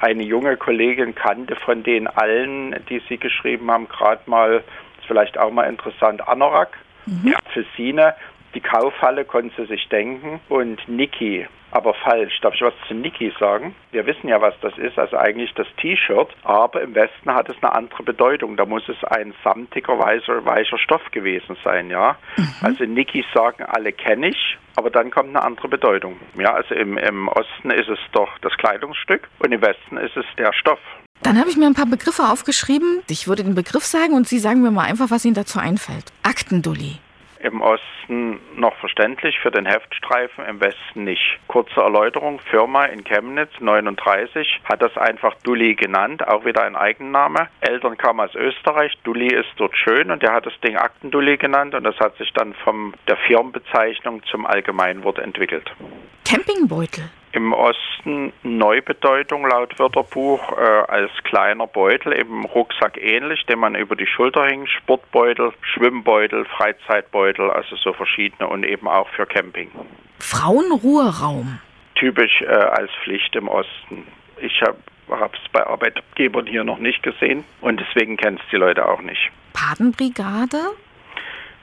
eine 0.00 0.22
junge 0.22 0.56
Kollegin 0.56 1.14
kannte 1.14 1.56
von 1.56 1.82
den 1.82 2.06
allen, 2.06 2.74
die 2.88 3.02
sie 3.08 3.18
geschrieben 3.18 3.70
haben, 3.70 3.88
gerade 3.88 4.22
mal, 4.26 4.56
ist 4.98 5.06
vielleicht 5.06 5.38
auch 5.38 5.50
mal 5.50 5.64
interessant, 5.64 6.26
Anorak, 6.26 6.76
mhm. 7.06 7.34
Apfelsine, 7.34 8.14
die 8.54 8.60
Kaufhalle 8.60 9.24
konnte 9.24 9.54
sie 9.56 9.66
sich 9.66 9.88
denken 9.88 10.40
und 10.48 10.88
Niki, 10.88 11.46
aber 11.70 11.94
falsch. 11.94 12.40
Darf 12.40 12.54
ich 12.54 12.62
was 12.62 12.74
zu 12.88 12.94
Niki 12.94 13.32
sagen? 13.38 13.74
Wir 13.92 14.06
wissen 14.06 14.28
ja, 14.28 14.40
was 14.40 14.54
das 14.60 14.76
ist, 14.78 14.98
also 14.98 15.16
eigentlich 15.16 15.52
das 15.54 15.66
T-Shirt, 15.80 16.28
aber 16.42 16.82
im 16.82 16.94
Westen 16.94 17.32
hat 17.32 17.48
es 17.48 17.56
eine 17.62 17.72
andere 17.72 18.02
Bedeutung. 18.02 18.56
Da 18.56 18.66
muss 18.66 18.88
es 18.88 19.02
ein 19.04 19.34
samtiger, 19.44 19.98
weißer, 19.98 20.44
weicher 20.44 20.78
Stoff 20.78 21.02
gewesen 21.12 21.56
sein, 21.62 21.90
ja. 21.90 22.16
Mhm. 22.36 22.54
Also 22.62 22.84
Niki 22.84 23.24
sagen 23.32 23.64
alle 23.64 23.92
kenne 23.92 24.28
ich, 24.28 24.58
aber 24.76 24.90
dann 24.90 25.10
kommt 25.10 25.28
eine 25.28 25.42
andere 25.42 25.68
Bedeutung. 25.68 26.16
Ja, 26.36 26.54
also 26.54 26.74
im, 26.74 26.98
im 26.98 27.28
Osten 27.28 27.70
ist 27.70 27.88
es 27.88 27.98
doch 28.12 28.38
das 28.40 28.56
Kleidungsstück 28.56 29.28
und 29.38 29.52
im 29.52 29.62
Westen 29.62 29.96
ist 29.96 30.16
es 30.16 30.26
der 30.36 30.52
Stoff. 30.52 30.80
Dann 31.22 31.38
habe 31.38 31.50
ich 31.50 31.56
mir 31.56 31.66
ein 31.66 31.74
paar 31.74 31.86
Begriffe 31.86 32.22
aufgeschrieben. 32.22 33.02
Ich 33.08 33.28
würde 33.28 33.44
den 33.44 33.54
Begriff 33.54 33.84
sagen 33.84 34.14
und 34.14 34.26
Sie 34.26 34.38
sagen 34.38 34.62
mir 34.62 34.70
mal 34.70 34.86
einfach, 34.86 35.10
was 35.10 35.24
Ihnen 35.24 35.34
dazu 35.34 35.58
einfällt. 35.58 36.06
Aktendulli 36.22 36.98
im 37.42 37.60
Osten 37.60 38.40
noch 38.56 38.74
verständlich, 38.76 39.38
für 39.40 39.50
den 39.50 39.66
Heftstreifen 39.66 40.44
im 40.46 40.60
Westen 40.60 41.04
nicht. 41.04 41.38
Kurze 41.48 41.80
Erläuterung, 41.80 42.40
Firma 42.50 42.84
in 42.84 43.04
Chemnitz 43.04 43.52
39 43.60 44.60
hat 44.64 44.82
das 44.82 44.96
einfach 44.96 45.34
Dulli 45.42 45.74
genannt, 45.74 46.26
auch 46.26 46.44
wieder 46.44 46.62
ein 46.62 46.76
Eigenname. 46.76 47.48
Eltern 47.60 47.96
kamen 47.96 48.20
aus 48.20 48.34
Österreich, 48.34 48.92
Dulli 49.04 49.28
ist 49.28 49.48
dort 49.56 49.76
schön 49.76 50.10
und 50.10 50.22
er 50.22 50.34
hat 50.34 50.46
das 50.46 50.58
Ding 50.60 50.76
Aktendulli 50.76 51.36
genannt 51.36 51.74
und 51.74 51.84
das 51.84 51.98
hat 51.98 52.16
sich 52.16 52.32
dann 52.32 52.54
von 52.54 52.94
der 53.08 53.16
Firmenbezeichnung 53.16 54.22
zum 54.30 54.46
Allgemeinwort 54.46 55.18
entwickelt. 55.18 55.70
Campingbeutel. 56.24 57.10
Im 57.32 57.52
Osten 57.52 58.32
Neubedeutung 58.42 59.46
laut 59.46 59.78
Wörterbuch 59.78 60.52
äh, 60.58 60.60
als 60.88 61.10
kleiner 61.22 61.68
Beutel, 61.68 62.12
eben 62.18 62.44
Rucksack 62.44 63.00
ähnlich, 63.00 63.46
den 63.46 63.60
man 63.60 63.76
über 63.76 63.94
die 63.94 64.06
Schulter 64.06 64.46
hängt, 64.46 64.68
Sportbeutel, 64.68 65.52
Schwimmbeutel, 65.62 66.44
Freizeitbeutel, 66.46 67.50
also 67.50 67.76
so 67.76 67.92
verschiedene 67.92 68.48
und 68.48 68.64
eben 68.64 68.88
auch 68.88 69.08
für 69.10 69.26
Camping. 69.26 69.70
Frauenruheraum. 70.18 71.60
Typisch 71.94 72.42
äh, 72.42 72.46
als 72.46 72.90
Pflicht 73.04 73.36
im 73.36 73.46
Osten. 73.46 74.06
Ich 74.40 74.60
habe 74.62 74.78
es 75.08 75.52
bei 75.52 75.64
Arbeitgebern 75.64 76.46
hier 76.46 76.64
noch 76.64 76.78
nicht 76.78 77.02
gesehen 77.02 77.44
und 77.60 77.80
deswegen 77.80 78.16
kennen 78.16 78.40
es 78.42 78.50
die 78.50 78.56
Leute 78.56 78.88
auch 78.88 79.02
nicht. 79.02 79.30
Patenbrigade? 79.52 80.58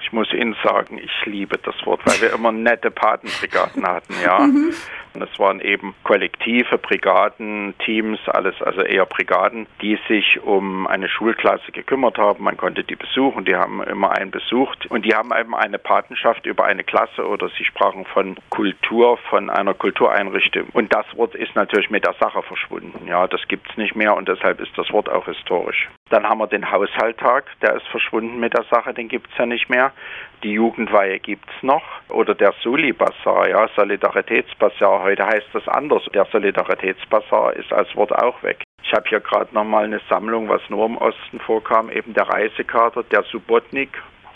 Ich 0.01 0.13
muss 0.13 0.31
Ihnen 0.31 0.55
sagen, 0.63 0.99
ich 0.99 1.25
liebe 1.25 1.57
das 1.57 1.75
Wort, 1.85 1.99
weil 2.05 2.21
wir 2.21 2.33
immer 2.33 2.53
nette 2.53 2.91
Patenbrigaden 2.91 3.85
hatten, 3.85 4.15
ja. 4.23 4.39
Mhm. 4.47 4.73
Es 5.21 5.39
waren 5.39 5.59
eben 5.61 5.93
kollektive 6.03 6.77
Brigaden, 6.77 7.73
Teams, 7.79 8.19
alles, 8.27 8.61
also 8.61 8.81
eher 8.81 9.05
Brigaden, 9.05 9.67
die 9.81 9.97
sich 10.07 10.41
um 10.43 10.87
eine 10.87 11.09
Schulklasse 11.09 11.71
gekümmert 11.71 12.17
haben. 12.17 12.43
Man 12.43 12.57
konnte 12.57 12.83
die 12.83 12.95
besuchen, 12.95 13.45
die 13.45 13.55
haben 13.55 13.83
immer 13.83 14.11
einen 14.11 14.31
besucht 14.31 14.85
und 14.87 15.05
die 15.05 15.13
haben 15.13 15.31
eben 15.37 15.55
eine 15.55 15.79
Patenschaft 15.79 16.45
über 16.45 16.65
eine 16.65 16.83
Klasse 16.83 17.27
oder 17.27 17.49
sie 17.49 17.65
sprachen 17.65 18.05
von 18.05 18.37
Kultur, 18.49 19.17
von 19.29 19.49
einer 19.49 19.73
Kultureinrichtung. 19.73 20.67
Und 20.73 20.93
das 20.93 21.05
Wort 21.15 21.35
ist 21.35 21.55
natürlich 21.55 21.89
mit 21.89 22.05
der 22.05 22.15
Sache 22.19 22.41
verschwunden. 22.43 23.07
Ja, 23.07 23.27
das 23.27 23.41
gibt 23.47 23.69
es 23.69 23.77
nicht 23.77 23.95
mehr 23.95 24.15
und 24.15 24.27
deshalb 24.27 24.59
ist 24.59 24.77
das 24.77 24.91
Wort 24.91 25.09
auch 25.09 25.25
historisch. 25.25 25.89
Dann 26.09 26.27
haben 26.27 26.39
wir 26.39 26.47
den 26.47 26.71
Haushalttag, 26.71 27.45
der 27.61 27.75
ist 27.75 27.87
verschwunden 27.87 28.39
mit 28.39 28.53
der 28.53 28.63
Sache, 28.71 28.93
den 28.93 29.09
gibt 29.09 29.29
es 29.31 29.37
ja 29.37 29.45
nicht 29.45 29.69
mehr. 29.69 29.91
Die 30.43 30.51
Jugendweihe 30.51 31.19
gibt 31.19 31.49
es 31.49 31.63
noch. 31.63 31.83
Oder 32.09 32.35
der 32.35 32.53
Soli-Bazar, 32.61 33.49
ja, 33.49 33.67
Solidaritätsbazar. 33.75 35.03
Heute 35.03 35.25
heißt 35.25 35.47
das 35.53 35.67
anders. 35.67 36.03
Der 36.13 36.25
Solidaritätsbazar 36.25 37.55
ist 37.55 37.73
als 37.73 37.95
Wort 37.95 38.13
auch 38.13 38.41
weg. 38.43 38.63
Ich 38.83 38.93
habe 38.93 39.09
hier 39.09 39.19
gerade 39.19 39.53
nochmal 39.53 39.85
eine 39.85 39.99
Sammlung, 40.09 40.47
was 40.47 40.61
nur 40.69 40.85
im 40.85 40.97
Osten 40.97 41.39
vorkam, 41.39 41.89
eben 41.89 42.13
der 42.13 42.29
Reisekater, 42.29 43.03
der 43.03 43.23
Subotnik, 43.23 43.89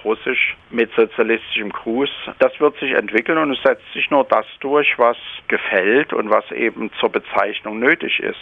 Russisch 0.03 0.57
mit 0.71 0.91
sozialistischem 0.93 1.69
Gruß. 1.69 2.09
Das 2.39 2.59
wird 2.59 2.77
sich 2.79 2.91
entwickeln 2.91 3.37
und 3.37 3.51
es 3.51 3.61
setzt 3.61 3.85
sich 3.93 4.09
nur 4.09 4.23
das 4.23 4.45
durch, 4.59 4.97
was 4.97 5.17
gefällt 5.47 6.11
und 6.11 6.29
was 6.29 6.49
eben 6.51 6.91
zur 6.99 7.09
Bezeichnung 7.09 7.79
nötig 7.79 8.19
ist. 8.19 8.39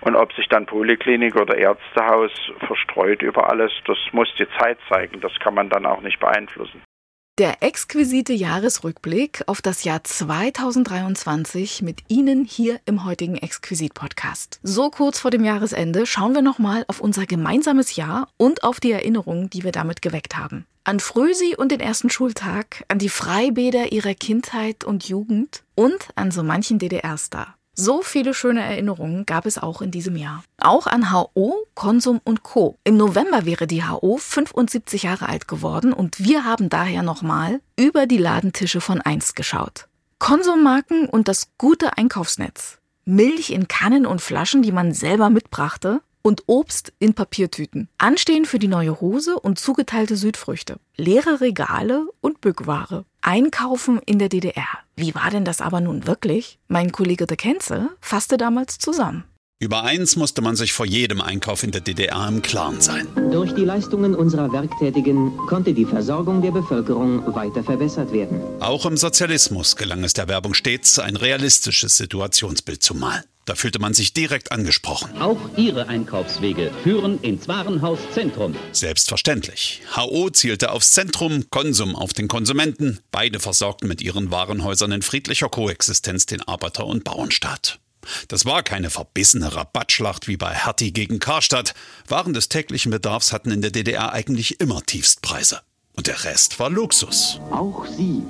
Und 0.00 0.16
ob 0.16 0.32
sich 0.32 0.48
dann 0.48 0.66
Poliklinik 0.66 1.36
oder 1.36 1.56
Ärztehaus 1.56 2.30
verstreut 2.66 3.22
über 3.22 3.50
alles, 3.50 3.72
das 3.86 3.98
muss 4.12 4.28
die 4.38 4.46
Zeit 4.58 4.78
zeigen. 4.88 5.20
Das 5.20 5.32
kann 5.40 5.54
man 5.54 5.68
dann 5.68 5.86
auch 5.86 6.00
nicht 6.00 6.20
beeinflussen. 6.20 6.82
Der 7.38 7.62
exquisite 7.62 8.32
Jahresrückblick 8.32 9.44
auf 9.46 9.62
das 9.62 9.84
Jahr 9.84 10.02
2023 10.02 11.82
mit 11.82 12.00
Ihnen 12.08 12.44
hier 12.44 12.80
im 12.84 13.04
heutigen 13.04 13.36
Exquisit-Podcast. 13.36 14.58
So 14.64 14.90
kurz 14.90 15.20
vor 15.20 15.30
dem 15.30 15.44
Jahresende 15.44 16.04
schauen 16.04 16.34
wir 16.34 16.42
nochmal 16.42 16.84
auf 16.88 17.00
unser 17.00 17.26
gemeinsames 17.26 17.94
Jahr 17.94 18.26
und 18.38 18.64
auf 18.64 18.80
die 18.80 18.90
Erinnerungen, 18.90 19.50
die 19.50 19.62
wir 19.62 19.70
damit 19.70 20.02
geweckt 20.02 20.36
haben. 20.36 20.66
An 20.82 20.98
Frösi 20.98 21.54
und 21.56 21.70
den 21.70 21.78
ersten 21.78 22.10
Schultag, 22.10 22.84
an 22.88 22.98
die 22.98 23.08
Freibäder 23.08 23.92
ihrer 23.92 24.14
Kindheit 24.14 24.82
und 24.82 25.08
Jugend 25.08 25.62
und 25.76 26.08
an 26.16 26.32
so 26.32 26.42
manchen 26.42 26.80
DDR-Star. 26.80 27.57
So 27.80 28.02
viele 28.02 28.34
schöne 28.34 28.60
Erinnerungen 28.60 29.24
gab 29.24 29.46
es 29.46 29.56
auch 29.56 29.80
in 29.80 29.92
diesem 29.92 30.16
Jahr. 30.16 30.42
Auch 30.60 30.88
an 30.88 31.12
HO, 31.12 31.64
Konsum 31.74 32.20
und 32.24 32.42
Co. 32.42 32.76
Im 32.82 32.96
November 32.96 33.44
wäre 33.44 33.68
die 33.68 33.84
HO 33.84 34.16
75 34.16 35.04
Jahre 35.04 35.28
alt 35.28 35.46
geworden 35.46 35.92
und 35.92 36.18
wir 36.18 36.44
haben 36.44 36.70
daher 36.70 37.04
nochmal 37.04 37.60
über 37.78 38.06
die 38.06 38.18
Ladentische 38.18 38.80
von 38.80 39.00
einst 39.00 39.36
geschaut. 39.36 39.86
Konsummarken 40.18 41.08
und 41.08 41.28
das 41.28 41.50
gute 41.56 41.96
Einkaufsnetz. 41.96 42.78
Milch 43.04 43.50
in 43.50 43.68
Kannen 43.68 44.06
und 44.06 44.20
Flaschen, 44.20 44.62
die 44.62 44.72
man 44.72 44.92
selber 44.92 45.30
mitbrachte 45.30 46.00
und 46.22 46.44
Obst 46.46 46.92
in 46.98 47.14
Papiertüten. 47.14 47.88
Anstehen 47.98 48.44
für 48.44 48.58
die 48.58 48.68
neue 48.68 49.00
Hose 49.00 49.38
und 49.38 49.58
zugeteilte 49.58 50.16
Südfrüchte. 50.16 50.76
Leere 50.96 51.40
Regale 51.40 52.06
und 52.20 52.40
Bückware. 52.40 53.04
Einkaufen 53.20 54.00
in 54.06 54.18
der 54.18 54.28
DDR. 54.28 54.66
Wie 54.96 55.14
war 55.14 55.30
denn 55.30 55.44
das 55.44 55.60
aber 55.60 55.80
nun 55.80 56.06
wirklich? 56.06 56.58
Mein 56.68 56.92
Kollege 56.92 57.26
de 57.26 57.36
Kenze 57.36 57.90
fasste 58.00 58.36
damals 58.36 58.78
zusammen. 58.78 59.24
Über 59.60 59.82
eins 59.82 60.14
musste 60.14 60.40
man 60.40 60.54
sich 60.54 60.72
vor 60.72 60.86
jedem 60.86 61.20
Einkauf 61.20 61.64
in 61.64 61.72
der 61.72 61.80
DDR 61.80 62.28
im 62.28 62.42
Klaren 62.42 62.80
sein. 62.80 63.08
Durch 63.32 63.52
die 63.56 63.64
Leistungen 63.64 64.14
unserer 64.14 64.52
Werktätigen 64.52 65.36
konnte 65.48 65.74
die 65.74 65.84
Versorgung 65.84 66.42
der 66.42 66.52
Bevölkerung 66.52 67.34
weiter 67.34 67.64
verbessert 67.64 68.12
werden. 68.12 68.40
Auch 68.60 68.86
im 68.86 68.96
Sozialismus 68.96 69.74
gelang 69.74 70.04
es 70.04 70.12
der 70.12 70.28
Werbung 70.28 70.54
stets, 70.54 71.00
ein 71.00 71.16
realistisches 71.16 71.96
Situationsbild 71.96 72.84
zu 72.84 72.94
malen. 72.94 73.24
Da 73.48 73.54
fühlte 73.54 73.78
man 73.78 73.94
sich 73.94 74.12
direkt 74.12 74.52
angesprochen. 74.52 75.22
Auch 75.22 75.38
Ihre 75.56 75.88
Einkaufswege 75.88 76.70
führen 76.82 77.18
ins 77.22 77.48
Warenhaus 77.48 77.98
Zentrum. 78.12 78.54
Selbstverständlich. 78.72 79.80
HO 79.96 80.28
zielte 80.28 80.70
aufs 80.70 80.90
Zentrum, 80.90 81.48
Konsum 81.48 81.96
auf 81.96 82.12
den 82.12 82.28
Konsumenten. 82.28 82.98
Beide 83.10 83.40
versorgten 83.40 83.88
mit 83.88 84.02
ihren 84.02 84.30
Warenhäusern 84.30 84.92
in 84.92 85.00
friedlicher 85.00 85.48
Koexistenz 85.48 86.26
den 86.26 86.42
Arbeiter- 86.42 86.84
und 86.84 87.04
Bauernstaat. 87.04 87.80
Das 88.28 88.44
war 88.44 88.62
keine 88.62 88.90
verbissene 88.90 89.54
Rabattschlacht 89.54 90.28
wie 90.28 90.36
bei 90.36 90.52
Hertie 90.52 90.92
gegen 90.92 91.18
Karstadt. 91.18 91.72
Waren 92.06 92.34
des 92.34 92.50
täglichen 92.50 92.90
Bedarfs 92.90 93.32
hatten 93.32 93.50
in 93.50 93.62
der 93.62 93.70
DDR 93.70 94.12
eigentlich 94.12 94.60
immer 94.60 94.82
Tiefstpreise. 94.82 95.62
Und 95.98 96.06
der 96.06 96.24
Rest 96.24 96.60
war 96.60 96.70
Luxus. 96.70 97.40
Auch 97.50 97.84
Sie 97.84 98.22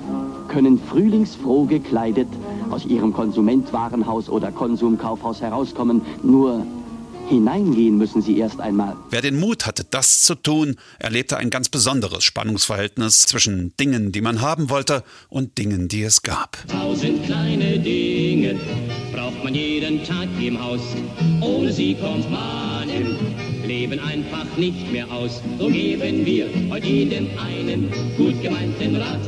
können 0.47 0.81
frühlingsfroh 0.89 1.65
gekleidet 1.65 2.27
aus 2.71 2.83
Ihrem 2.83 3.13
Konsumentwarenhaus 3.13 4.27
oder 4.27 4.51
Konsumkaufhaus 4.51 5.39
herauskommen. 5.39 6.01
Nur 6.23 6.65
hineingehen 7.29 7.95
müssen 7.95 8.23
Sie 8.23 8.39
erst 8.39 8.59
einmal. 8.59 8.97
Wer 9.11 9.21
den 9.21 9.39
Mut 9.39 9.67
hatte, 9.67 9.85
das 9.87 10.23
zu 10.23 10.33
tun, 10.33 10.77
erlebte 10.97 11.37
ein 11.37 11.51
ganz 11.51 11.69
besonderes 11.69 12.23
Spannungsverhältnis 12.23 13.27
zwischen 13.27 13.71
Dingen, 13.79 14.11
die 14.11 14.21
man 14.21 14.41
haben 14.41 14.71
wollte, 14.71 15.03
und 15.27 15.59
Dingen, 15.59 15.89
die 15.89 16.01
es 16.01 16.23
gab. 16.23 16.57
Tausend 16.69 17.23
kleine 17.27 17.77
Dinge 17.77 18.59
braucht 19.13 19.43
man 19.43 19.53
jeden 19.53 20.03
Tag 20.03 20.27
im 20.41 20.59
Haus. 20.59 20.81
Ohne 21.39 21.71
sie 21.71 21.93
kommt 21.93 22.31
man 22.31 22.78
im 22.89 23.67
Leben 23.67 23.99
einfach 23.99 24.45
nicht 24.57 24.91
mehr 24.91 25.09
aus. 25.11 25.41
So 25.57 25.67
geben 25.67 26.25
wir 26.25 26.49
heute 26.69 26.87
jedem 26.87 27.27
einen 27.37 27.89
gut 28.17 28.41
gemeinten 28.41 28.95
Rat. 28.95 29.19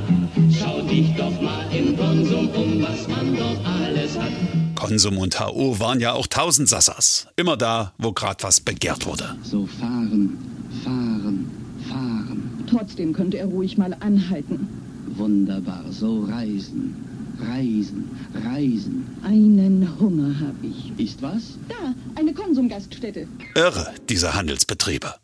Schau 0.58 0.82
dich 0.82 1.14
doch 1.16 1.42
mal 1.42 1.66
im 1.76 1.98
Konsum 1.98 2.50
um, 2.50 2.82
was 2.82 3.08
man 3.08 3.36
dort 3.36 3.60
alles 3.66 4.18
hat. 4.18 4.32
Konsum 4.76 5.18
und 5.18 5.40
HO 5.40 5.80
waren 5.80 6.00
ja 6.00 6.14
auch 6.14 6.28
Tausendsassers. 6.28 7.28
Immer 7.36 7.56
da, 7.56 7.94
wo 7.98 8.12
gerade 8.12 8.44
was 8.44 8.60
begehrt 8.60 9.06
wurde. 9.06 9.36
So 9.44 9.68
fahren, 9.68 10.38
fahren, 10.84 11.50
fahren. 11.88 12.66
Trotzdem 12.68 13.14
könnte 13.14 13.38
er 13.38 13.46
ruhig 13.46 13.78
mal 13.78 13.96
anhalten. 14.00 14.68
Wunderbar, 15.18 15.84
so 15.92 16.24
reisen, 16.24 16.96
reisen, 17.48 18.10
reisen. 18.46 19.06
Einen 19.24 19.88
Hunger 20.00 20.40
habe 20.40 20.68
ich. 20.68 20.92
Ist 21.04 21.22
was? 21.22 21.58
Da, 21.70 21.94
eine 22.16 22.34
Konsumgaststätte. 22.34 23.28
Irre, 23.56 23.94
diese 24.10 24.34
Handelsbetriebe. 24.34 25.16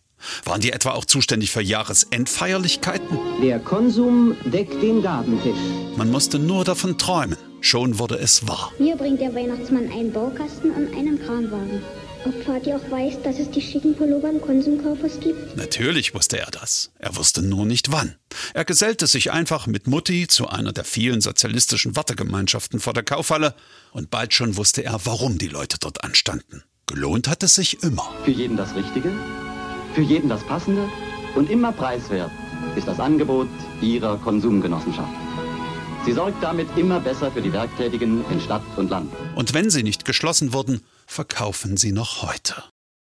Waren 0.45 0.61
die 0.61 0.71
etwa 0.71 0.91
auch 0.91 1.05
zuständig 1.05 1.51
für 1.51 1.61
Jahresendfeierlichkeiten? 1.61 3.17
Der 3.41 3.59
Konsum 3.59 4.35
deckt 4.45 4.81
den 4.81 5.01
Gabentisch. 5.01 5.57
Man 5.95 6.11
musste 6.11 6.39
nur 6.39 6.63
davon 6.63 6.97
träumen. 6.97 7.37
Schon 7.61 7.99
wurde 7.99 8.17
es 8.17 8.47
wahr. 8.47 8.71
Mir 8.79 8.95
bringt 8.95 9.19
der 9.19 9.33
Weihnachtsmann 9.33 9.89
einen 9.91 10.11
Baukasten 10.11 10.71
und 10.71 10.95
einen 10.95 11.19
Kranwagen. 11.19 11.81
Ob 12.27 12.45
Vati 12.45 12.73
auch 12.73 12.91
weiß, 12.91 13.21
dass 13.23 13.39
es 13.39 13.49
die 13.51 13.61
schicken 13.61 13.95
Pullover 13.95 14.29
im 14.29 14.41
Konsumkaufhaus 14.41 15.17
gibt? 15.21 15.55
Natürlich 15.55 16.13
wusste 16.13 16.37
er 16.37 16.51
das. 16.51 16.91
Er 16.99 17.15
wusste 17.15 17.41
nur 17.41 17.65
nicht 17.65 17.89
wann. 17.89 18.15
Er 18.53 18.65
gesellte 18.65 19.07
sich 19.07 19.31
einfach 19.31 19.65
mit 19.65 19.87
Mutti 19.87 20.27
zu 20.27 20.49
einer 20.49 20.73
der 20.73 20.83
vielen 20.83 21.21
sozialistischen 21.21 21.95
Wartegemeinschaften 21.95 22.81
vor 22.81 22.91
der 22.91 23.03
Kaufhalle 23.03 23.55
und 23.93 24.09
bald 24.09 24.33
schon 24.33 24.57
wusste 24.57 24.83
er, 24.83 24.99
warum 25.05 25.37
die 25.37 25.47
Leute 25.47 25.77
dort 25.79 26.03
anstanden. 26.03 26.63
Gelohnt 26.85 27.29
hat 27.29 27.43
es 27.43 27.55
sich 27.55 27.81
immer. 27.81 28.13
Für 28.25 28.31
jeden 28.31 28.57
das 28.57 28.75
Richtige, 28.75 29.13
für 29.95 30.01
jeden 30.01 30.27
das 30.27 30.43
Passende 30.43 30.89
und 31.35 31.49
immer 31.49 31.71
preiswert 31.71 32.31
ist 32.75 32.89
das 32.89 32.99
Angebot 32.99 33.47
Ihrer 33.81 34.17
Konsumgenossenschaft. 34.17 35.13
Sie 36.05 36.11
sorgt 36.11 36.43
damit 36.43 36.67
immer 36.75 36.99
besser 36.99 37.31
für 37.31 37.41
die 37.41 37.53
Werktätigen 37.53 38.25
in 38.29 38.41
Stadt 38.41 38.63
und 38.75 38.89
Land. 38.89 39.13
Und 39.35 39.53
wenn 39.53 39.69
sie 39.69 39.83
nicht 39.83 40.03
geschlossen 40.03 40.51
wurden, 40.51 40.81
verkaufen 41.07 41.77
sie 41.77 41.91
noch 41.91 42.21
heute. 42.21 42.63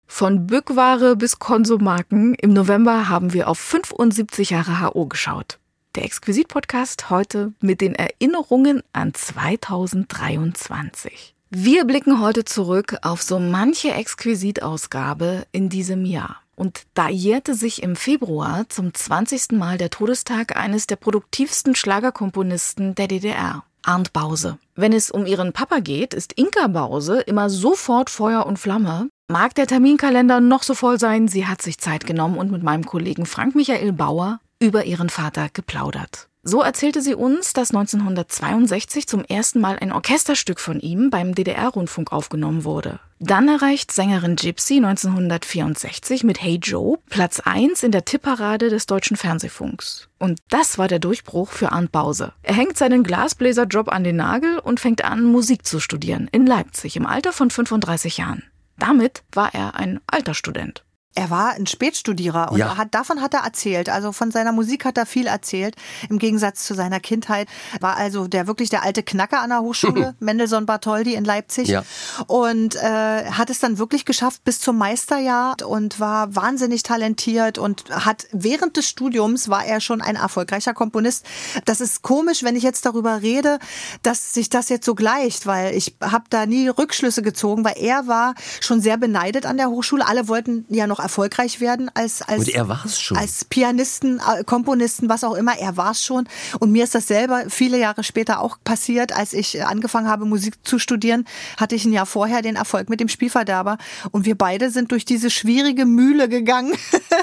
Von 0.05 0.45
Bückware 0.45 1.15
bis 1.15 1.39
Konsummarken. 1.39 2.35
Im 2.35 2.53
November 2.53 3.09
haben 3.09 3.33
wir 3.33 3.47
auf 3.47 3.57
75 3.57 4.51
Jahre 4.51 4.81
HO 4.81 5.07
geschaut. 5.07 5.57
Der 5.95 6.05
Exquisit-Podcast 6.05 7.09
heute 7.09 7.53
mit 7.61 7.81
den 7.81 7.95
Erinnerungen 7.95 8.83
an 8.93 9.11
2023. 9.13 11.33
Wir 11.49 11.85
blicken 11.85 12.21
heute 12.21 12.45
zurück 12.45 12.97
auf 13.01 13.23
so 13.23 13.39
manche 13.39 13.93
Exquisit-Ausgabe 13.93 15.47
in 15.51 15.69
diesem 15.69 16.05
Jahr. 16.05 16.41
Und 16.55 16.83
da 16.93 17.09
jährte 17.09 17.55
sich 17.55 17.83
im 17.83 17.95
Februar 17.95 18.67
zum 18.69 18.93
20. 18.93 19.53
Mal 19.53 19.77
der 19.77 19.89
Todestag 19.89 20.55
eines 20.55 20.87
der 20.87 20.95
produktivsten 20.95 21.75
Schlagerkomponisten 21.75 22.95
der 22.95 23.07
DDR. 23.07 23.63
Arndt 23.87 24.13
Bause. 24.13 24.57
Wenn 24.75 24.93
es 24.93 25.11
um 25.11 25.25
ihren 25.25 25.53
Papa 25.53 25.79
geht, 25.79 26.13
ist 26.13 26.33
Inka 26.33 26.67
Bause 26.67 27.21
immer 27.21 27.49
sofort 27.49 28.09
Feuer 28.09 28.45
und 28.45 28.57
Flamme. 28.57 29.09
Mag 29.27 29.55
der 29.55 29.67
Terminkalender 29.67 30.39
noch 30.39 30.63
so 30.63 30.75
voll 30.75 30.99
sein, 30.99 31.27
sie 31.27 31.47
hat 31.47 31.61
sich 31.61 31.77
Zeit 31.79 32.05
genommen 32.05 32.37
und 32.37 32.51
mit 32.51 32.63
meinem 32.63 32.85
Kollegen 32.85 33.25
Frank 33.25 33.55
Michael 33.55 33.91
Bauer 33.93 34.39
über 34.59 34.85
ihren 34.85 35.09
Vater 35.09 35.49
geplaudert. 35.51 36.27
So 36.47 36.61
erzählte 36.61 37.01
sie 37.01 37.15
uns, 37.15 37.53
dass 37.53 37.71
1962 37.71 39.07
zum 39.07 39.25
ersten 39.25 39.59
Mal 39.59 39.79
ein 39.79 39.91
Orchesterstück 39.91 40.59
von 40.59 40.79
ihm 40.79 41.09
beim 41.09 41.33
DDR-Rundfunk 41.33 42.11
aufgenommen 42.11 42.63
wurde. 42.63 42.99
Dann 43.19 43.47
erreicht 43.47 43.91
Sängerin 43.91 44.35
Gypsy 44.35 44.75
1964 44.75 46.23
mit 46.23 46.43
Hey 46.43 46.59
Joe 46.61 46.99
Platz 47.09 47.39
1 47.39 47.81
in 47.81 47.91
der 47.91 48.05
Tippparade 48.05 48.69
des 48.69 48.85
deutschen 48.85 49.17
Fernsehfunks. 49.17 50.07
Und 50.25 50.39
das 50.49 50.79
war 50.79 50.87
der 50.87 50.97
Durchbruch 50.97 51.51
für 51.51 51.71
Arndt 51.71 51.91
Bause. 51.91 52.33
Er 52.41 52.55
hängt 52.55 52.79
seinen 52.79 53.03
Glasbläserjob 53.03 53.89
an 53.89 54.03
den 54.03 54.15
Nagel 54.15 54.57
und 54.57 54.79
fängt 54.79 55.05
an, 55.05 55.23
Musik 55.23 55.67
zu 55.67 55.79
studieren 55.79 56.27
in 56.31 56.47
Leipzig 56.47 56.97
im 56.97 57.05
Alter 57.05 57.31
von 57.31 57.51
35 57.51 58.17
Jahren. 58.17 58.41
Damit 58.79 59.23
war 59.33 59.53
er 59.53 59.75
ein 59.75 59.99
alter 60.07 60.33
Student. 60.33 60.84
Er 61.15 61.29
war 61.29 61.51
ein 61.53 61.65
Spätstudierer 61.65 62.51
und 62.51 62.57
Ja. 62.59 62.77
hat, 62.77 62.93
davon 62.93 63.21
hat 63.21 63.33
er 63.33 63.41
erzählt. 63.41 63.89
Also 63.89 64.11
von 64.11 64.31
seiner 64.31 64.51
Musik 64.51 64.83
hat 64.85 64.97
er 64.97 65.05
viel 65.05 65.27
erzählt. 65.27 65.75
Im 66.09 66.19
Gegensatz 66.19 66.65
zu 66.65 66.73
seiner 66.75 66.99
Kindheit 66.99 67.47
war 67.79 67.95
also 67.97 68.27
der 68.27 68.47
wirklich 68.47 68.69
der 68.69 68.83
alte 68.83 69.01
Knacker 69.01 69.41
an 69.41 69.49
der 69.49 69.61
Hochschule, 69.61 70.15
Mendelssohn 70.19 70.65
Bartholdy 70.65 71.13
in 71.15 71.23
Leipzig. 71.25 71.69
Ja. 71.69 71.83
Und 72.27 72.75
äh, 72.75 73.25
hat 73.31 73.49
es 73.49 73.59
dann 73.59 73.77
wirklich 73.77 74.05
geschafft 74.05 74.43
bis 74.43 74.59
zum 74.59 74.77
Meisterjahr 74.77 75.55
und 75.65 75.99
war 75.99 76.35
wahnsinnig 76.35 76.83
talentiert 76.83 77.57
und 77.57 77.89
hat 77.89 78.27
während 78.31 78.75
des 78.77 78.87
Studiums 78.89 79.49
war 79.49 79.65
er 79.65 79.79
schon 79.79 80.01
ein 80.01 80.15
erfolgreicher 80.17 80.73
Komponist. 80.73 81.25
Das 81.65 81.79
ist 81.81 82.01
komisch, 82.01 82.43
wenn 82.43 82.55
ich 82.55 82.63
jetzt 82.63 82.85
darüber 82.85 83.21
rede, 83.21 83.59
dass 84.03 84.33
sich 84.33 84.49
das 84.49 84.69
jetzt 84.69 84.85
so 84.85 84.95
gleicht, 84.95 85.45
weil 85.47 85.73
ich 85.75 85.95
habe 86.01 86.25
da 86.29 86.45
nie 86.45 86.67
Rückschlüsse 86.67 87.21
gezogen, 87.21 87.63
weil 87.63 87.75
er 87.77 88.07
war 88.07 88.35
schon 88.59 88.81
sehr 88.81 88.97
beneidet 88.97 89.45
an 89.45 89.55
der 89.57 89.69
Hochschule. 89.69 90.05
Alle 90.05 90.27
wollten 90.27 90.65
ja 90.69 90.87
noch 90.87 90.99
erfolgreich 91.05 91.59
werden 91.59 91.89
als 91.93 92.21
als 92.21 92.39
Und 92.39 92.49
er 92.49 92.67
war 92.67 92.83
es 92.85 92.99
schon. 92.99 93.15
als 93.17 93.45
Pianisten, 93.45 94.19
äh, 94.19 94.43
Komponisten, 94.43 95.07
was 95.07 95.23
auch 95.23 95.35
immer. 95.35 95.57
Er 95.57 95.77
war 95.77 95.91
es 95.91 96.03
schon. 96.03 96.27
Und 96.59 96.71
mir 96.71 96.83
ist 96.83 96.95
das 96.95 97.07
selber 97.07 97.43
viele 97.49 97.77
Jahre 97.79 98.03
später 98.03 98.41
auch 98.41 98.57
passiert, 98.63 99.15
als 99.15 99.33
ich 99.33 99.55
äh, 99.57 99.61
angefangen 99.61 100.07
habe, 100.09 100.25
Musik 100.25 100.55
zu 100.63 100.79
studieren, 100.79 101.25
hatte 101.57 101.75
ich 101.75 101.85
ein 101.85 101.93
Jahr 101.93 102.05
vorher 102.05 102.41
den 102.41 102.55
Erfolg 102.55 102.89
mit 102.89 102.99
dem 102.99 103.07
Spielverderber. 103.09 103.77
Und 104.11 104.25
wir 104.25 104.35
beide 104.35 104.69
sind 104.71 104.91
durch 104.91 105.05
diese 105.05 105.29
schwierige 105.29 105.85
Mühle 105.85 106.27
gegangen 106.27 106.73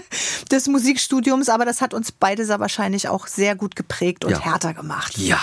des 0.51 0.69
Musikstudiums. 0.69 1.49
Aber 1.49 1.65
das 1.65 1.81
hat 1.81 1.93
uns 1.95 2.13
beide 2.13 2.47
sehr 2.47 2.61
wahrscheinlich 2.61 3.09
auch 3.09 3.27
sehr 3.27 3.57
gut 3.57 3.77
geprägt 3.77 4.25
und 4.25 4.31
Ja. 4.33 4.41
härter 4.41 4.75
gemacht. 4.75 5.19
Ja. 5.19 5.39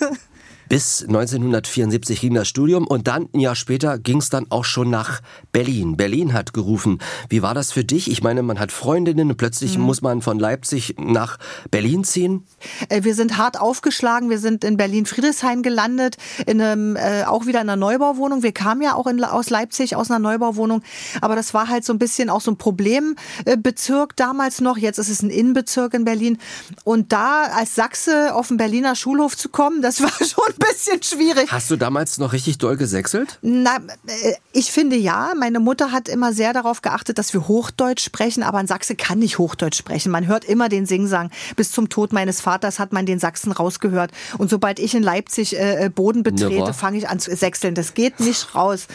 Bis 0.68 1.02
1974 1.02 2.20
ging 2.20 2.34
das 2.34 2.48
Studium 2.48 2.86
und 2.86 3.06
dann, 3.06 3.28
ein 3.32 3.38
Jahr 3.38 3.54
später, 3.54 3.98
ging 3.98 4.18
es 4.18 4.30
dann 4.30 4.46
auch 4.50 4.64
schon 4.64 4.90
nach 4.90 5.20
Berlin. 5.52 5.96
Berlin 5.96 6.32
hat 6.32 6.52
gerufen. 6.52 6.98
Wie 7.28 7.40
war 7.40 7.54
das 7.54 7.70
für 7.70 7.84
dich? 7.84 8.10
Ich 8.10 8.22
meine, 8.22 8.42
man 8.42 8.58
hat 8.58 8.72
Freundinnen 8.72 9.30
und 9.30 9.36
plötzlich 9.36 9.78
muss 9.78 10.02
man 10.02 10.22
von 10.22 10.40
Leipzig 10.40 10.96
nach 10.98 11.38
Berlin 11.70 12.02
ziehen. 12.02 12.44
Äh, 12.88 13.04
Wir 13.04 13.14
sind 13.14 13.38
hart 13.38 13.60
aufgeschlagen. 13.60 14.28
Wir 14.28 14.38
sind 14.38 14.64
in 14.64 14.76
Berlin-Friedrichshain 14.76 15.62
gelandet, 15.62 16.16
in 16.46 16.60
einem, 16.60 16.96
äh, 16.96 17.24
auch 17.24 17.46
wieder 17.46 17.60
in 17.60 17.68
einer 17.68 17.76
Neubauwohnung. 17.76 18.42
Wir 18.42 18.52
kamen 18.52 18.82
ja 18.82 18.94
auch 18.94 19.06
in, 19.06 19.22
aus 19.22 19.50
Leipzig 19.50 19.94
aus 19.94 20.10
einer 20.10 20.18
Neubauwohnung, 20.18 20.82
aber 21.20 21.36
das 21.36 21.54
war 21.54 21.68
halt 21.68 21.84
so 21.84 21.92
ein 21.92 21.98
bisschen 21.98 22.28
auch 22.28 22.40
so 22.40 22.50
ein 22.50 22.58
Problembezirk 22.58 24.16
damals 24.16 24.60
noch. 24.60 24.78
Jetzt 24.78 24.98
ist 24.98 25.10
es 25.10 25.22
ein 25.22 25.30
Innenbezirk 25.30 25.94
in 25.94 26.04
Berlin. 26.04 26.38
Und 26.84 27.12
da 27.12 27.44
als 27.44 27.74
Sachse 27.76 28.34
auf 28.34 28.48
den 28.48 28.56
Berliner 28.56 28.96
Schulhof 28.96 29.36
zu 29.36 29.48
kommen, 29.48 29.80
das 29.80 30.00
war 30.02 30.10
schon 30.10 30.55
bisschen 30.70 31.02
schwierig. 31.02 31.50
Hast 31.50 31.70
du 31.70 31.76
damals 31.76 32.18
noch 32.18 32.32
richtig 32.32 32.58
doll 32.58 32.76
gesächselt? 32.76 33.38
Na, 33.42 33.76
äh, 34.06 34.34
ich 34.52 34.72
finde 34.72 34.96
ja. 34.96 35.32
Meine 35.38 35.60
Mutter 35.60 35.92
hat 35.92 36.08
immer 36.08 36.32
sehr 36.32 36.52
darauf 36.52 36.82
geachtet, 36.82 37.18
dass 37.18 37.32
wir 37.32 37.48
Hochdeutsch 37.48 38.04
sprechen, 38.04 38.42
aber 38.42 38.58
ein 38.58 38.66
Sachse 38.66 38.96
kann 38.96 39.18
nicht 39.18 39.38
Hochdeutsch 39.38 39.76
sprechen. 39.76 40.10
Man 40.12 40.26
hört 40.26 40.44
immer 40.44 40.68
den 40.68 40.86
Singsang. 40.86 41.30
Bis 41.56 41.72
zum 41.72 41.88
Tod 41.88 42.12
meines 42.12 42.40
Vaters 42.40 42.78
hat 42.78 42.92
man 42.92 43.06
den 43.06 43.18
Sachsen 43.18 43.52
rausgehört. 43.52 44.10
Und 44.38 44.50
sobald 44.50 44.78
ich 44.78 44.94
in 44.94 45.02
Leipzig 45.02 45.56
äh, 45.56 45.86
äh, 45.86 45.88
Boden 45.88 46.22
betrete, 46.22 46.72
fange 46.72 46.98
ich 46.98 47.08
an 47.08 47.18
zu 47.20 47.34
sächseln. 47.34 47.74
Das 47.74 47.94
geht 47.94 48.20
nicht 48.20 48.54
raus. 48.54 48.86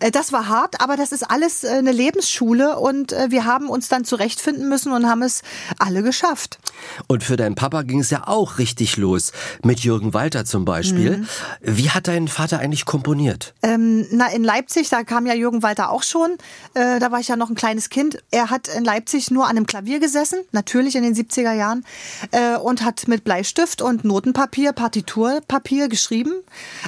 Äh, 0.00 0.10
das 0.10 0.32
war 0.32 0.48
hart, 0.48 0.80
aber 0.80 0.96
das 0.96 1.12
ist 1.12 1.22
alles 1.22 1.64
eine 1.64 1.92
Lebensschule 1.92 2.78
und 2.78 3.12
wir 3.28 3.44
haben 3.44 3.68
uns 3.68 3.88
dann 3.88 4.04
zurechtfinden 4.04 4.68
müssen 4.68 4.92
und 4.92 5.06
haben 5.06 5.22
es 5.22 5.42
alle 5.78 6.02
geschafft. 6.02 6.58
Und 7.06 7.22
für 7.22 7.36
deinen 7.36 7.54
Papa 7.54 7.82
ging 7.82 8.00
es 8.00 8.10
ja 8.10 8.26
auch 8.26 8.58
richtig 8.58 8.96
los. 8.96 9.32
Mit 9.62 9.80
Jürgen 9.80 10.14
Walter 10.14 10.44
zum 10.44 10.64
Beispiel. 10.64 11.05
Mhm. 11.05 11.05
Wie 11.60 11.90
hat 11.90 12.08
dein 12.08 12.28
Vater 12.28 12.58
eigentlich 12.58 12.84
komponiert? 12.84 13.54
Ähm, 13.62 14.06
na, 14.10 14.28
in 14.28 14.44
Leipzig, 14.44 14.88
da 14.88 15.04
kam 15.04 15.26
ja 15.26 15.34
Jürgen 15.34 15.62
Walter 15.62 15.90
auch 15.90 16.02
schon. 16.02 16.36
Äh, 16.74 16.98
da 16.98 17.10
war 17.10 17.20
ich 17.20 17.28
ja 17.28 17.36
noch 17.36 17.50
ein 17.50 17.54
kleines 17.54 17.88
Kind. 17.88 18.18
Er 18.30 18.50
hat 18.50 18.68
in 18.68 18.84
Leipzig 18.84 19.30
nur 19.30 19.44
an 19.44 19.50
einem 19.50 19.66
Klavier 19.66 20.00
gesessen, 20.00 20.38
natürlich 20.52 20.96
in 20.96 21.02
den 21.02 21.14
70er 21.14 21.52
Jahren, 21.52 21.84
äh, 22.30 22.56
und 22.56 22.84
hat 22.84 23.08
mit 23.08 23.24
Bleistift 23.24 23.82
und 23.82 24.04
Notenpapier, 24.04 24.72
Partiturpapier 24.72 25.88
geschrieben. 25.88 26.32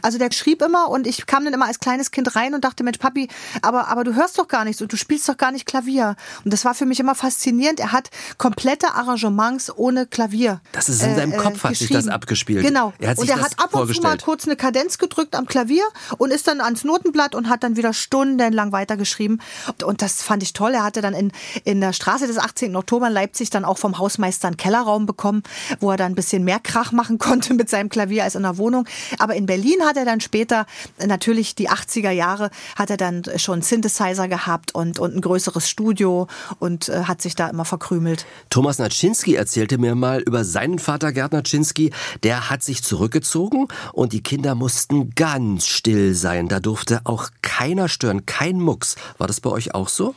Also 0.03 0.19
der 0.19 0.31
schrieb 0.33 0.63
immer 0.63 0.89
und 0.89 1.07
ich 1.07 1.27
kam 1.27 1.45
dann 1.45 1.55
immer 1.55 1.67
als 1.67 1.81
kleines 1.81 2.11
Kind 2.11 2.35
rein 2.37 2.55
und 2.55 2.65
dachte, 2.65 2.85
Mensch, 2.85 2.99
Papi, 2.99 3.29
aber, 3.63 3.89
aber 3.89 4.05
du 4.05 4.15
hörst 4.15 4.39
doch 4.39 4.49
gar 4.49 4.65
nichts 4.65 4.83
und 4.83 4.93
du 4.93 4.97
spielst 4.97 5.29
doch 5.29 5.37
gar 5.37 5.53
nicht 5.53 5.67
Klavier. 5.67 6.17
Und 6.45 6.53
das 6.53 6.65
war 6.65 6.75
für 6.75 6.87
mich 6.87 7.01
immer 7.01 7.15
faszinierend. 7.15 7.81
Er 7.81 7.93
hat 7.93 8.11
komplette 8.37 8.95
Arrangements 8.95 9.71
ohne 9.77 10.07
Klavier. 10.07 10.61
Das 10.73 10.89
ist 10.89 11.03
in 11.03 11.17
seinem 11.17 11.37
Kopf 11.37 11.65
hat 11.65 11.77
sich 11.77 11.89
das 11.89 11.99
geschrieben. 11.99 12.15
abgespielt. 12.15 12.65
Genau. 12.65 12.93
Er 12.99 13.11
hat 13.11 13.19
und 13.19 13.27
sich 13.27 13.31
er 13.31 13.37
das 13.37 13.47
hat 13.47 13.59
ab 13.59 13.75
und 13.75 13.95
zu 13.95 14.03
mal 14.09 14.19
kurz 14.19 14.47
eine 14.47 14.57
Kadenz 14.57 14.99
gedrückt 14.99 15.35
am 15.35 15.47
Klavier 15.47 15.85
und 16.19 16.31
ist 16.31 16.49
dann 16.49 16.61
ans 16.61 16.85
Notenblatt 16.85 17.35
und 17.35 17.49
hat 17.49 17.63
dann 17.63 17.77
wieder 17.77 17.93
stundenlang 17.93 18.73
weitergeschrieben. 18.73 19.41
Und 19.85 20.03
das 20.03 20.23
fand 20.23 20.43
ich 20.43 20.53
toll. 20.53 20.75
Er 20.75 20.85
hatte 20.85 21.01
dann 21.01 21.15
in, 21.15 21.33
in 21.65 21.81
der 21.81 21.93
Straße 21.93 22.27
des 22.27 22.39
18. 22.39 22.75
Oktober 22.77 23.09
in 23.09 23.13
Leipzig 23.13 23.51
dann 23.51 23.65
auch 23.65 23.79
vom 23.79 23.99
Hausmeister 23.99 24.49
einen 24.49 24.57
Kellerraum 24.57 25.07
bekommen, 25.07 25.43
wo 25.81 25.91
er 25.91 25.97
dann 25.97 26.13
ein 26.13 26.15
bisschen 26.15 26.45
mehr 26.45 26.61
Krach 26.61 26.93
machen 26.93 27.19
konnte 27.29 27.55
mit 27.55 27.69
seinem 27.69 27.89
Klavier 27.89 28.25
als 28.25 28.35
in 28.35 28.43
der 28.43 28.59
Wohnung. 28.59 28.87
Aber 29.19 29.35
in 29.35 29.47
Berlin 29.47 29.83
hat 29.85 29.97
er 29.97 30.05
dann 30.05 30.21
später, 30.21 30.67
natürlich 31.05 31.55
die 31.55 31.71
80er 31.71 32.11
Jahre, 32.11 32.51
hat 32.77 32.91
er 32.91 32.97
dann 32.97 33.23
schon 33.37 33.63
Synthesizer 33.63 34.29
gehabt 34.29 34.75
und, 34.75 34.99
und 34.99 35.15
ein 35.15 35.21
größeres 35.21 35.69
Studio 35.69 36.29
und 36.59 36.89
äh, 36.89 37.05
hat 37.05 37.23
sich 37.23 37.35
da 37.35 37.49
immer 37.49 37.65
verkrümelt. 37.65 38.27
Thomas 38.51 38.79
Naczynski 38.79 39.35
erzählte 39.35 39.79
mir 39.79 39.95
mal 39.95 40.21
über 40.21 40.45
seinen 40.45 40.79
Vater 40.79 41.13
Gerd 41.13 41.33
Naczynski. 41.33 41.93
Der 42.23 42.51
hat 42.51 42.63
sich 42.63 42.83
zurückgezogen 42.83 43.69
und 43.99 44.13
die 44.13 44.23
Kinder 44.23 44.55
mussten 44.55 45.11
ganz 45.17 45.67
still 45.67 46.15
sein. 46.15 46.47
Da 46.47 46.61
durfte 46.61 47.01
auch 47.03 47.31
keiner 47.43 47.89
stören, 47.89 48.27
kein 48.27 48.61
Mucks. 48.61 48.95
War 49.19 49.27
das 49.27 49.41
bei 49.41 49.51
euch 49.51 49.75
auch 49.75 49.89
so? 49.89 50.15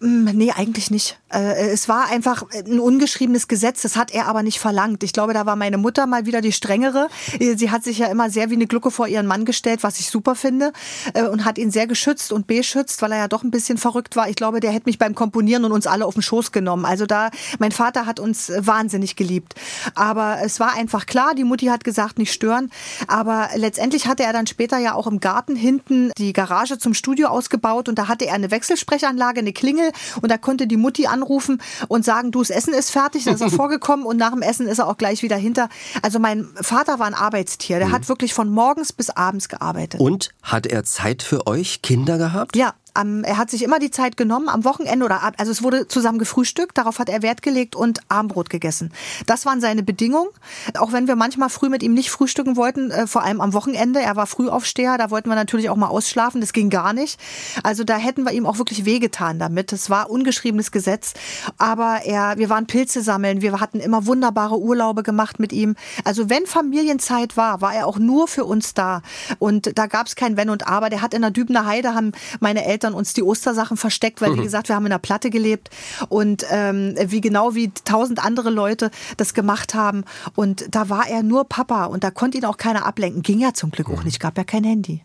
Mm, 0.00 0.30
Nee, 0.32 0.52
eigentlich 0.52 0.90
nicht. 0.90 1.18
Äh, 1.30 1.70
Es 1.72 1.88
war 1.88 2.08
einfach 2.10 2.44
ein 2.54 2.80
ungeschriebenes 2.80 3.48
Gesetz, 3.48 3.82
das 3.82 3.96
hat 3.96 4.12
er 4.12 4.26
aber 4.28 4.42
nicht 4.42 4.58
verlangt. 4.58 5.02
Ich 5.02 5.12
glaube, 5.12 5.34
da 5.34 5.44
war 5.44 5.56
meine 5.56 5.76
Mutter 5.76 6.06
mal 6.06 6.24
wieder 6.24 6.40
die 6.40 6.52
strengere. 6.52 7.08
Äh, 7.38 7.56
Sie 7.56 7.70
hat 7.70 7.84
sich 7.84 7.98
ja 7.98 8.06
immer 8.06 8.30
sehr 8.30 8.48
wie 8.50 8.54
eine 8.54 8.66
Glucke 8.66 8.90
vor 8.90 9.08
ihren 9.08 9.26
Mann 9.26 9.44
gestellt, 9.44 9.82
was 9.82 10.00
ich 10.00 10.08
super 10.08 10.34
finde, 10.34 10.72
äh, 11.14 11.24
und 11.24 11.44
hat 11.44 11.58
ihn 11.58 11.70
sehr 11.70 11.86
geschützt 11.86 12.32
und 12.32 12.46
beschützt, 12.46 13.02
weil 13.02 13.12
er 13.12 13.18
ja 13.18 13.28
doch 13.28 13.42
ein 13.42 13.50
bisschen 13.50 13.76
verrückt 13.76 14.16
war. 14.16 14.28
Ich 14.28 14.36
glaube, 14.36 14.60
der 14.60 14.70
hätte 14.72 14.88
mich 14.88 14.98
beim 14.98 15.14
Komponieren 15.14 15.64
und 15.66 15.72
uns 15.72 15.86
alle 15.86 16.06
auf 16.06 16.14
den 16.14 16.22
Schoß 16.22 16.50
genommen. 16.52 16.84
Also 16.86 17.04
da, 17.04 17.30
mein 17.58 17.72
Vater 17.72 18.06
hat 18.06 18.20
uns 18.20 18.50
wahnsinnig 18.56 19.16
geliebt. 19.16 19.54
Aber 19.94 20.38
es 20.42 20.60
war 20.60 20.72
einfach 20.74 21.04
klar, 21.06 21.34
die 21.34 21.44
Mutti 21.44 21.66
hat 21.66 21.84
gesagt, 21.84 22.18
nicht 22.18 22.32
stören. 22.32 22.70
Aber 23.06 23.50
letztendlich 23.54 24.06
hatte 24.06 24.22
er 24.22 24.32
dann 24.32 24.46
später 24.46 24.78
ja 24.78 24.94
auch 24.94 25.06
im 25.06 25.20
Garten 25.20 25.56
hinten 25.56 26.10
die 26.16 26.32
Garage 26.32 26.78
zum 26.78 26.94
Studio 26.94 27.28
ausgebaut 27.28 27.88
und 27.88 27.98
da 27.98 28.08
hatte 28.08 28.26
er 28.26 28.34
eine 28.34 28.50
Wechselsprechanlage, 28.50 29.40
eine 29.40 29.52
Klingel 29.52 29.89
und 30.20 30.30
da 30.30 30.38
konnte 30.38 30.66
die 30.66 30.76
Mutti 30.76 31.06
anrufen 31.06 31.60
und 31.88 32.04
sagen, 32.04 32.30
du, 32.30 32.40
das 32.40 32.50
Essen 32.50 32.74
ist 32.74 32.90
fertig, 32.90 33.24
dann 33.24 33.34
ist 33.34 33.40
er 33.40 33.50
vorgekommen 33.50 34.06
und 34.06 34.16
nach 34.16 34.32
dem 34.32 34.42
Essen 34.42 34.66
ist 34.66 34.78
er 34.78 34.88
auch 34.88 34.96
gleich 34.96 35.22
wieder 35.22 35.36
hinter. 35.36 35.68
Also 36.02 36.18
mein 36.18 36.48
Vater 36.60 36.98
war 36.98 37.06
ein 37.06 37.14
Arbeitstier, 37.14 37.78
der 37.78 37.90
hat 37.90 38.08
wirklich 38.08 38.34
von 38.34 38.50
morgens 38.50 38.92
bis 38.92 39.10
abends 39.10 39.48
gearbeitet. 39.48 40.00
Und 40.00 40.30
hat 40.42 40.66
er 40.66 40.84
Zeit 40.84 41.22
für 41.22 41.46
euch 41.46 41.82
Kinder 41.82 42.18
gehabt? 42.18 42.56
Ja, 42.56 42.74
am, 42.94 43.24
er 43.24 43.36
hat 43.36 43.50
sich 43.50 43.62
immer 43.62 43.78
die 43.78 43.90
Zeit 43.90 44.16
genommen, 44.16 44.48
am 44.48 44.64
Wochenende 44.64 45.04
oder 45.04 45.22
ab, 45.22 45.34
also 45.38 45.52
es 45.52 45.62
wurde 45.62 45.88
zusammen 45.88 46.18
gefrühstückt, 46.18 46.76
darauf 46.78 46.98
hat 46.98 47.08
er 47.08 47.22
Wert 47.22 47.42
gelegt 47.42 47.76
und 47.76 48.00
Abendbrot 48.08 48.50
gegessen. 48.50 48.92
Das 49.26 49.46
waren 49.46 49.60
seine 49.60 49.82
Bedingungen. 49.82 50.30
Auch 50.78 50.92
wenn 50.92 51.08
wir 51.08 51.16
manchmal 51.16 51.48
früh 51.48 51.68
mit 51.68 51.82
ihm 51.82 51.94
nicht 51.94 52.10
frühstücken 52.10 52.56
wollten, 52.56 52.90
äh, 52.90 53.06
vor 53.06 53.22
allem 53.22 53.40
am 53.40 53.52
Wochenende, 53.52 54.00
er 54.00 54.16
war 54.16 54.26
Frühaufsteher, 54.26 54.98
da 54.98 55.10
wollten 55.10 55.28
wir 55.28 55.36
natürlich 55.36 55.70
auch 55.70 55.76
mal 55.76 55.88
ausschlafen, 55.88 56.40
das 56.40 56.52
ging 56.52 56.70
gar 56.70 56.92
nicht. 56.92 57.20
Also 57.62 57.84
da 57.84 57.96
hätten 57.96 58.24
wir 58.24 58.32
ihm 58.32 58.46
auch 58.46 58.58
wirklich 58.58 58.84
wehgetan 58.84 59.38
damit. 59.38 59.72
Das 59.72 59.90
war 59.90 60.10
ungeschriebenes 60.10 60.72
Gesetz. 60.72 61.14
Aber 61.58 62.00
er, 62.04 62.38
wir 62.38 62.48
waren 62.50 62.66
Pilze 62.66 63.02
sammeln, 63.02 63.42
wir 63.42 63.60
hatten 63.60 63.80
immer 63.80 64.06
wunderbare 64.06 64.58
Urlaube 64.58 65.02
gemacht 65.02 65.38
mit 65.38 65.52
ihm. 65.52 65.76
Also 66.04 66.30
wenn 66.30 66.46
Familienzeit 66.46 67.36
war, 67.36 67.60
war 67.60 67.74
er 67.74 67.86
auch 67.86 67.98
nur 67.98 68.28
für 68.28 68.44
uns 68.44 68.74
da. 68.74 69.02
Und 69.38 69.78
da 69.78 69.86
gab 69.86 70.06
es 70.06 70.16
kein 70.16 70.36
Wenn 70.36 70.50
und 70.50 70.66
Aber. 70.66 70.90
Der 70.90 71.02
hat 71.02 71.14
in 71.14 71.22
der 71.22 71.30
Dübener 71.30 71.66
Heide, 71.66 71.94
haben 71.94 72.12
meine 72.40 72.64
Eltern 72.64 72.79
Eltern 72.80 72.94
uns 72.94 73.12
die 73.12 73.22
Ostersachen 73.22 73.76
versteckt, 73.76 74.22
weil 74.22 74.36
wie 74.36 74.42
gesagt, 74.42 74.68
wir 74.68 74.76
haben 74.76 74.86
in 74.86 74.92
einer 74.92 74.98
Platte 74.98 75.28
gelebt 75.28 75.68
und 76.08 76.46
ähm, 76.50 76.94
wie 77.06 77.20
genau 77.20 77.54
wie 77.54 77.70
tausend 77.84 78.24
andere 78.24 78.48
Leute 78.48 78.90
das 79.18 79.34
gemacht 79.34 79.74
haben. 79.74 80.04
Und 80.34 80.74
da 80.74 80.88
war 80.88 81.08
er 81.08 81.22
nur 81.22 81.44
Papa 81.44 81.84
und 81.84 82.04
da 82.04 82.10
konnte 82.10 82.38
ihn 82.38 82.44
auch 82.46 82.56
keiner 82.56 82.86
ablenken. 82.86 83.22
Ging 83.22 83.38
ja 83.38 83.52
zum 83.52 83.70
Glück 83.70 83.90
auch 83.90 84.04
nicht, 84.04 84.18
gab 84.18 84.38
ja 84.38 84.44
kein 84.44 84.64
Handy. 84.64 85.02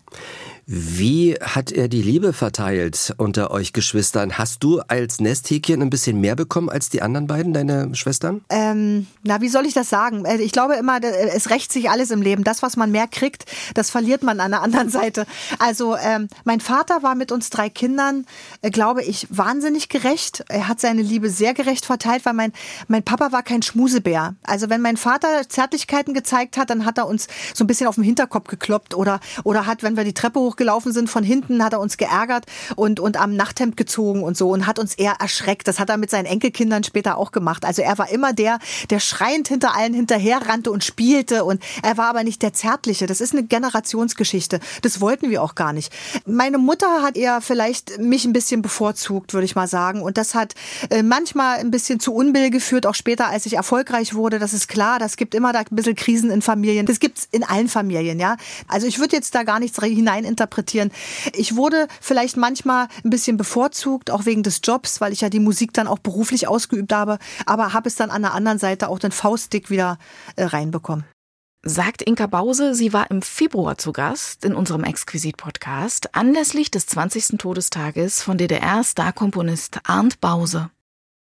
Wie 0.68 1.36
hat 1.40 1.70
er 1.70 1.86
die 1.86 2.02
Liebe 2.02 2.32
verteilt 2.32 3.14
unter 3.18 3.52
euch 3.52 3.72
Geschwistern? 3.72 4.36
Hast 4.36 4.64
du 4.64 4.80
als 4.80 5.20
Nesthäkchen 5.20 5.80
ein 5.80 5.90
bisschen 5.90 6.20
mehr 6.20 6.34
bekommen 6.34 6.68
als 6.68 6.88
die 6.88 7.02
anderen 7.02 7.28
beiden, 7.28 7.52
deine 7.52 7.94
Schwestern? 7.94 8.40
Ähm, 8.48 9.06
na, 9.22 9.40
wie 9.40 9.48
soll 9.48 9.64
ich 9.64 9.74
das 9.74 9.88
sagen? 9.88 10.24
Äh, 10.24 10.38
Ich 10.42 10.50
glaube 10.50 10.74
immer, 10.74 11.00
äh, 11.00 11.28
es 11.28 11.50
rächt 11.50 11.72
sich 11.72 11.88
alles 11.88 12.10
im 12.10 12.20
Leben. 12.20 12.42
Das, 12.42 12.62
was 12.62 12.76
man 12.76 12.90
mehr 12.90 13.06
kriegt, 13.06 13.44
das 13.74 13.90
verliert 13.90 14.24
man 14.24 14.40
an 14.40 14.50
der 14.50 14.62
anderen 14.64 14.90
Seite. 14.90 15.24
Also 15.60 15.96
ähm, 15.96 16.26
mein 16.42 16.58
Vater 16.58 17.04
war 17.04 17.14
mit 17.14 17.30
uns 17.30 17.48
drei 17.50 17.68
Kindern, 17.70 18.26
äh, 18.62 18.70
glaube 18.70 19.04
ich, 19.04 19.28
wahnsinnig 19.30 19.88
gerecht. 19.88 20.42
Er 20.48 20.66
hat 20.66 20.80
seine 20.80 21.02
Liebe 21.02 21.30
sehr 21.30 21.54
gerecht 21.54 21.86
verteilt, 21.86 22.26
weil 22.26 22.34
mein, 22.34 22.52
mein 22.88 23.04
Papa 23.04 23.30
war 23.30 23.44
kein 23.44 23.62
Schmusebär. 23.62 24.34
Also 24.42 24.68
wenn 24.68 24.82
mein 24.82 24.96
Vater 24.96 25.48
Zärtlichkeiten 25.48 26.12
gezeigt 26.12 26.56
hat, 26.56 26.70
dann 26.70 26.84
hat 26.84 26.98
er 26.98 27.06
uns 27.06 27.28
so 27.54 27.62
ein 27.62 27.68
bisschen 27.68 27.86
auf 27.86 27.94
den 27.94 28.02
Hinterkopf 28.02 28.48
gekloppt 28.48 28.96
oder, 28.96 29.20
oder 29.44 29.66
hat, 29.66 29.84
wenn 29.84 29.96
wir 29.96 30.02
die 30.02 30.12
Treppe 30.12 30.40
hochgelaufen 30.56 30.92
sind, 30.92 31.08
von 31.08 31.22
hinten 31.22 31.62
hat 31.62 31.74
er 31.74 31.80
uns 31.80 31.96
geärgert 31.96 32.46
und, 32.76 32.98
und 32.98 33.18
am 33.18 33.36
Nachthemd 33.36 33.76
gezogen 33.76 34.22
und 34.22 34.36
so 34.36 34.50
und 34.50 34.66
hat 34.66 34.78
uns 34.78 34.94
eher 34.94 35.16
erschreckt. 35.20 35.68
Das 35.68 35.78
hat 35.78 35.90
er 35.90 35.98
mit 35.98 36.10
seinen 36.10 36.24
Enkelkindern 36.24 36.82
später 36.82 37.18
auch 37.18 37.30
gemacht. 37.30 37.64
Also 37.64 37.82
er 37.82 37.98
war 37.98 38.08
immer 38.10 38.32
der, 38.32 38.58
der 38.90 39.00
schreiend 39.00 39.48
hinter 39.48 39.76
allen 39.76 39.92
hinterherrannte 39.92 40.70
und 40.70 40.82
spielte 40.82 41.44
und 41.44 41.62
er 41.82 41.98
war 41.98 42.06
aber 42.08 42.24
nicht 42.24 42.42
der 42.42 42.52
Zärtliche. 42.52 43.06
Das 43.06 43.20
ist 43.20 43.32
eine 43.32 43.44
Generationsgeschichte. 43.44 44.60
Das 44.82 45.00
wollten 45.00 45.30
wir 45.30 45.42
auch 45.42 45.54
gar 45.54 45.72
nicht. 45.72 45.92
Meine 46.26 46.58
Mutter 46.58 47.02
hat 47.02 47.16
eher 47.16 47.40
vielleicht 47.40 47.98
mich 47.98 48.24
ein 48.24 48.32
bisschen 48.32 48.62
bevorzugt, 48.62 49.34
würde 49.34 49.44
ich 49.44 49.54
mal 49.54 49.68
sagen. 49.68 50.02
Und 50.02 50.16
das 50.16 50.34
hat 50.34 50.54
äh, 50.90 51.02
manchmal 51.02 51.58
ein 51.58 51.70
bisschen 51.70 52.00
zu 52.00 52.14
Unbill 52.14 52.50
geführt, 52.50 52.86
auch 52.86 52.94
später, 52.94 53.28
als 53.28 53.46
ich 53.46 53.54
erfolgreich 53.54 54.14
wurde. 54.14 54.38
Das 54.38 54.52
ist 54.52 54.68
klar, 54.68 54.98
das 54.98 55.16
gibt 55.16 55.34
immer 55.34 55.52
da 55.52 55.60
ein 55.60 55.66
bisschen 55.70 55.96
Krisen 55.96 56.30
in 56.30 56.40
Familien. 56.40 56.86
Das 56.86 57.00
gibt's 57.00 57.28
in 57.30 57.44
allen 57.44 57.68
Familien, 57.68 58.18
ja. 58.18 58.36
Also 58.68 58.86
ich 58.86 58.98
würde 58.98 59.16
jetzt 59.16 59.34
da 59.34 59.42
gar 59.42 59.60
nichts 59.60 59.78
hineininterpretieren. 59.82 60.45
Ich 61.34 61.56
wurde 61.56 61.88
vielleicht 62.00 62.36
manchmal 62.36 62.88
ein 63.04 63.10
bisschen 63.10 63.36
bevorzugt, 63.36 64.10
auch 64.10 64.26
wegen 64.26 64.42
des 64.42 64.60
Jobs, 64.62 65.00
weil 65.00 65.12
ich 65.12 65.20
ja 65.20 65.28
die 65.28 65.40
Musik 65.40 65.72
dann 65.72 65.88
auch 65.88 65.98
beruflich 65.98 66.48
ausgeübt 66.48 66.92
habe, 66.92 67.18
aber 67.46 67.72
habe 67.72 67.88
es 67.88 67.96
dann 67.96 68.10
an 68.10 68.22
der 68.22 68.34
anderen 68.34 68.58
Seite 68.58 68.88
auch 68.88 68.98
den 68.98 69.12
Faustdick 69.12 69.70
wieder 69.70 69.98
äh, 70.36 70.44
reinbekommen. 70.44 71.04
Sagt 71.68 72.02
Inka 72.02 72.28
Bause, 72.28 72.76
sie 72.76 72.92
war 72.92 73.10
im 73.10 73.22
Februar 73.22 73.76
zu 73.76 73.92
Gast 73.92 74.44
in 74.44 74.54
unserem 74.54 74.84
Exquisit-Podcast 74.84 76.14
anlässlich 76.14 76.70
des 76.70 76.86
20. 76.86 77.38
Todestages 77.38 78.22
von 78.22 78.38
DDR-Starkomponist 78.38 79.80
Arndt 79.82 80.20
Bause. 80.20 80.70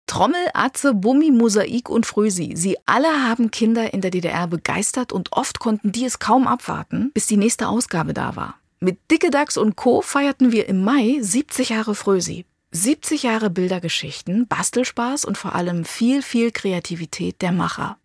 Trommel, 0.06 0.40
Atze, 0.54 0.94
Bummi, 0.94 1.30
Mosaik 1.30 1.88
und 1.90 2.06
Frösi, 2.06 2.54
sie 2.56 2.78
alle 2.86 3.28
haben 3.28 3.50
Kinder 3.50 3.92
in 3.92 4.00
der 4.00 4.10
DDR 4.10 4.46
begeistert 4.46 5.12
und 5.12 5.32
oft 5.32 5.60
konnten 5.60 5.92
die 5.92 6.04
es 6.04 6.18
kaum 6.18 6.48
abwarten, 6.48 7.10
bis 7.12 7.26
die 7.26 7.36
nächste 7.36 7.68
Ausgabe 7.68 8.14
da 8.14 8.34
war. 8.34 8.59
Mit 8.82 9.10
Dicke 9.10 9.30
Dachs 9.30 9.58
und 9.58 9.76
Co. 9.76 10.00
feierten 10.00 10.52
wir 10.52 10.66
im 10.66 10.82
Mai 10.82 11.18
70 11.20 11.68
Jahre 11.68 11.94
Frösi. 11.94 12.46
70 12.70 13.24
Jahre 13.24 13.50
Bildergeschichten, 13.50 14.46
Bastelspaß 14.48 15.26
und 15.26 15.36
vor 15.36 15.54
allem 15.54 15.84
viel, 15.84 16.22
viel 16.22 16.50
Kreativität 16.50 17.42
der 17.42 17.52
Macher. 17.52 17.98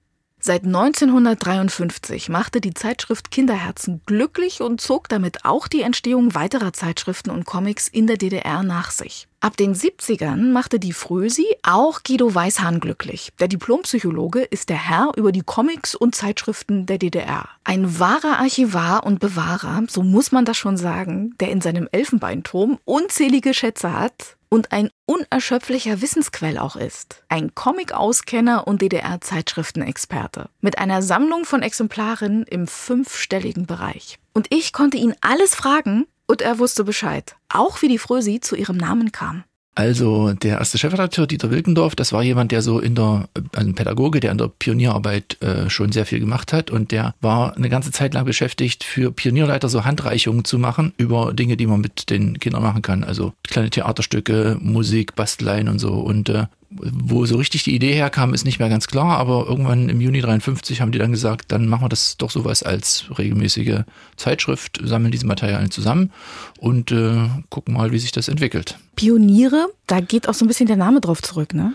Seit 0.48 0.64
1953 0.64 2.30
machte 2.30 2.62
die 2.62 2.76
Zeitschrift 2.76 3.32
Kinderherzen 3.32 4.02
glücklich 4.06 4.62
und 4.62 4.80
zog 4.80 5.10
damit 5.10 5.44
auch 5.44 5.68
die 5.68 5.82
Entstehung 5.82 6.36
weiterer 6.36 6.72
Zeitschriften 6.72 7.32
und 7.32 7.46
Comics 7.46 7.88
in 7.88 8.06
der 8.06 8.18
DDR 8.18 8.62
nach 8.62 8.92
sich. 8.92 9.28
Ab 9.40 9.58
den 9.58 9.74
70ern 9.74 10.52
machte 10.52 10.80
die 10.80 10.94
Frösi 10.94 11.48
auch 11.64 12.04
Guido 12.04 12.36
Weishahn 12.36 12.80
glücklich. 12.80 13.32
Der 13.40 13.48
Diplompsychologe 13.48 14.42
ist 14.42 14.70
der 14.70 14.88
Herr 14.88 15.14
über 15.16 15.32
die 15.32 15.42
Comics 15.42 15.96
und 15.96 16.14
Zeitschriften 16.14 16.86
der 16.86 17.00
DDR. 17.00 17.50
Ein 17.64 17.98
wahrer 17.98 18.38
Archivar 18.38 19.04
und 19.04 19.20
Bewahrer, 19.20 19.82
so 19.88 20.04
muss 20.04 20.32
man 20.32 20.46
das 20.46 20.58
schon 20.58 20.78
sagen, 20.78 21.34
der 21.40 21.50
in 21.50 21.62
seinem 21.62 21.90
Elfenbeinturm 21.92 22.78
unzählige 22.86 23.56
Schätze 23.56 23.94
hat 23.94 24.35
und 24.50 24.72
ein 24.72 24.90
unerschöpflicher 25.06 26.02
Wissensquell 26.02 26.58
auch 26.58 26.76
ist. 26.76 27.24
Ein 27.30 27.56
Comic-Auskenner 27.56 28.68
und 28.68 28.82
DDR-Zeitschriftenexperte. 28.82 30.50
Mit 30.62 30.78
einer 30.78 31.02
Sammlung 31.02 31.46
von 31.46 31.62
Exemplaren 31.62 32.44
im 32.44 32.68
fünfstelligen 32.68 33.66
Bereich. 33.66 34.20
Und 34.34 34.48
ich 34.50 34.74
konnte 34.74 34.98
ihn 34.98 35.16
alles 35.22 35.56
fragen 35.56 36.08
und 36.28 36.42
er 36.42 36.60
wusste 36.60 36.84
Bescheid. 36.84 37.36
Auch 37.50 37.82
wie 37.82 37.88
die 37.88 38.00
Frösi 38.00 38.40
zu 38.40 38.56
ihrem 38.56 38.78
Namen 38.78 39.12
kam. 39.12 39.44
Also 39.76 40.32
der 40.32 40.60
erste 40.60 40.78
Chefredakteur 40.78 41.28
Dieter 41.28 41.52
Wilkendorf, 41.52 41.96
das 41.96 42.14
war 42.14 42.24
jemand, 42.24 42.54
der 42.54 42.62
so 42.62 42.80
in 42.80 42.96
der, 42.96 43.28
also 43.54 43.68
ein 43.68 43.76
Pädagoge, 43.76 44.22
der 44.22 44.32
in 44.32 44.38
der 44.38 44.48
Pionierarbeit 44.48 45.42
äh, 45.42 45.70
schon 45.70 45.92
sehr 45.92 46.06
viel 46.06 46.22
gemacht 46.22 46.54
hat 46.54 46.72
und 46.72 46.92
der 46.92 47.14
war 47.20 47.58
eine 47.58 47.68
ganze 47.68 47.92
Zeit 47.92 48.14
lang 48.14 48.24
beschäftigt, 48.24 48.86
für 48.86 49.12
Pionierleiter 49.12 49.68
so 49.68 49.84
Handreichungen 49.84 50.46
zu 50.46 50.58
machen 50.60 50.94
über 50.98 51.34
Dinge, 51.34 51.58
die 51.58 51.68
man 51.68 51.82
mit 51.82 52.10
den 52.10 52.40
Kindern 52.40 52.64
machen 52.64 52.82
kann. 52.82 53.04
Also 53.04 53.34
kleine 53.44 53.70
Theaterstücke, 53.70 54.58
Musik, 54.62 55.14
Basteleien 55.16 55.68
und 55.68 55.80
so. 55.80 55.94
Und 55.96 56.30
äh, 56.30 56.46
wo 56.70 57.26
so 57.26 57.38
richtig 57.38 57.64
die 57.64 57.76
Idee 57.76 57.94
herkam, 57.94 58.34
ist 58.34 58.46
nicht 58.46 58.60
mehr 58.60 58.70
ganz 58.70 58.88
klar, 58.88 59.18
aber 59.18 59.46
irgendwann 59.48 59.90
im 59.90 60.02
Juni 60.02 60.22
53 60.22 60.82
haben 60.82 60.92
die 60.92 61.00
dann 61.00 61.12
gesagt, 61.12 61.52
dann 61.52 61.68
machen 61.68 61.84
wir 61.84 61.90
das 61.90 62.18
doch 62.18 62.32
sowas 62.32 62.64
als 62.64 63.06
regelmäßige 63.18 63.82
Zeitschrift, 64.18 64.80
sammeln 64.84 65.12
diese 65.12 65.26
Materialien 65.26 65.72
zusammen 65.72 66.12
und 66.60 66.92
äh, 66.92 67.30
gucken 67.50 67.74
mal, 67.74 67.92
wie 67.92 68.00
sich 68.00 68.12
das 68.12 68.28
entwickelt. 68.28 68.78
Pioniere, 68.96 69.68
da 69.88 70.00
geht 70.00 70.28
auch 70.28 70.34
so 70.34 70.46
ein 70.46 70.48
bisschen 70.48 70.68
der 70.68 70.78
Name 70.78 71.02
drauf 71.02 71.22
zurück, 71.22 71.54
ne? 71.54 71.74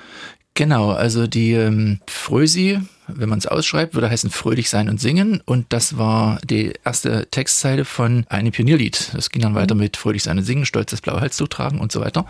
Genau, 0.54 0.90
also 0.90 1.26
die 1.26 1.52
ähm, 1.52 2.00
Frösi, 2.06 2.80
wenn 3.16 3.28
man 3.28 3.38
es 3.38 3.46
ausschreibt, 3.46 3.94
würde 3.94 4.10
heißen 4.10 4.30
Fröhlich 4.30 4.70
sein 4.70 4.88
und 4.88 5.00
singen. 5.00 5.42
Und 5.44 5.66
das 5.70 5.98
war 5.98 6.40
die 6.44 6.72
erste 6.84 7.26
Textzeile 7.30 7.84
von 7.84 8.24
einem 8.28 8.52
Pionierlied. 8.52 9.12
Das 9.14 9.30
ging 9.30 9.42
dann 9.42 9.54
weiter 9.54 9.74
mit 9.74 9.96
Fröhlich 9.96 10.22
sein 10.22 10.38
und 10.38 10.44
singen, 10.44 10.66
stolz 10.66 10.90
das 10.90 11.00
blaue 11.00 11.20
Halstuch 11.20 11.48
tragen 11.48 11.80
und 11.80 11.92
so 11.92 12.00
weiter. 12.00 12.26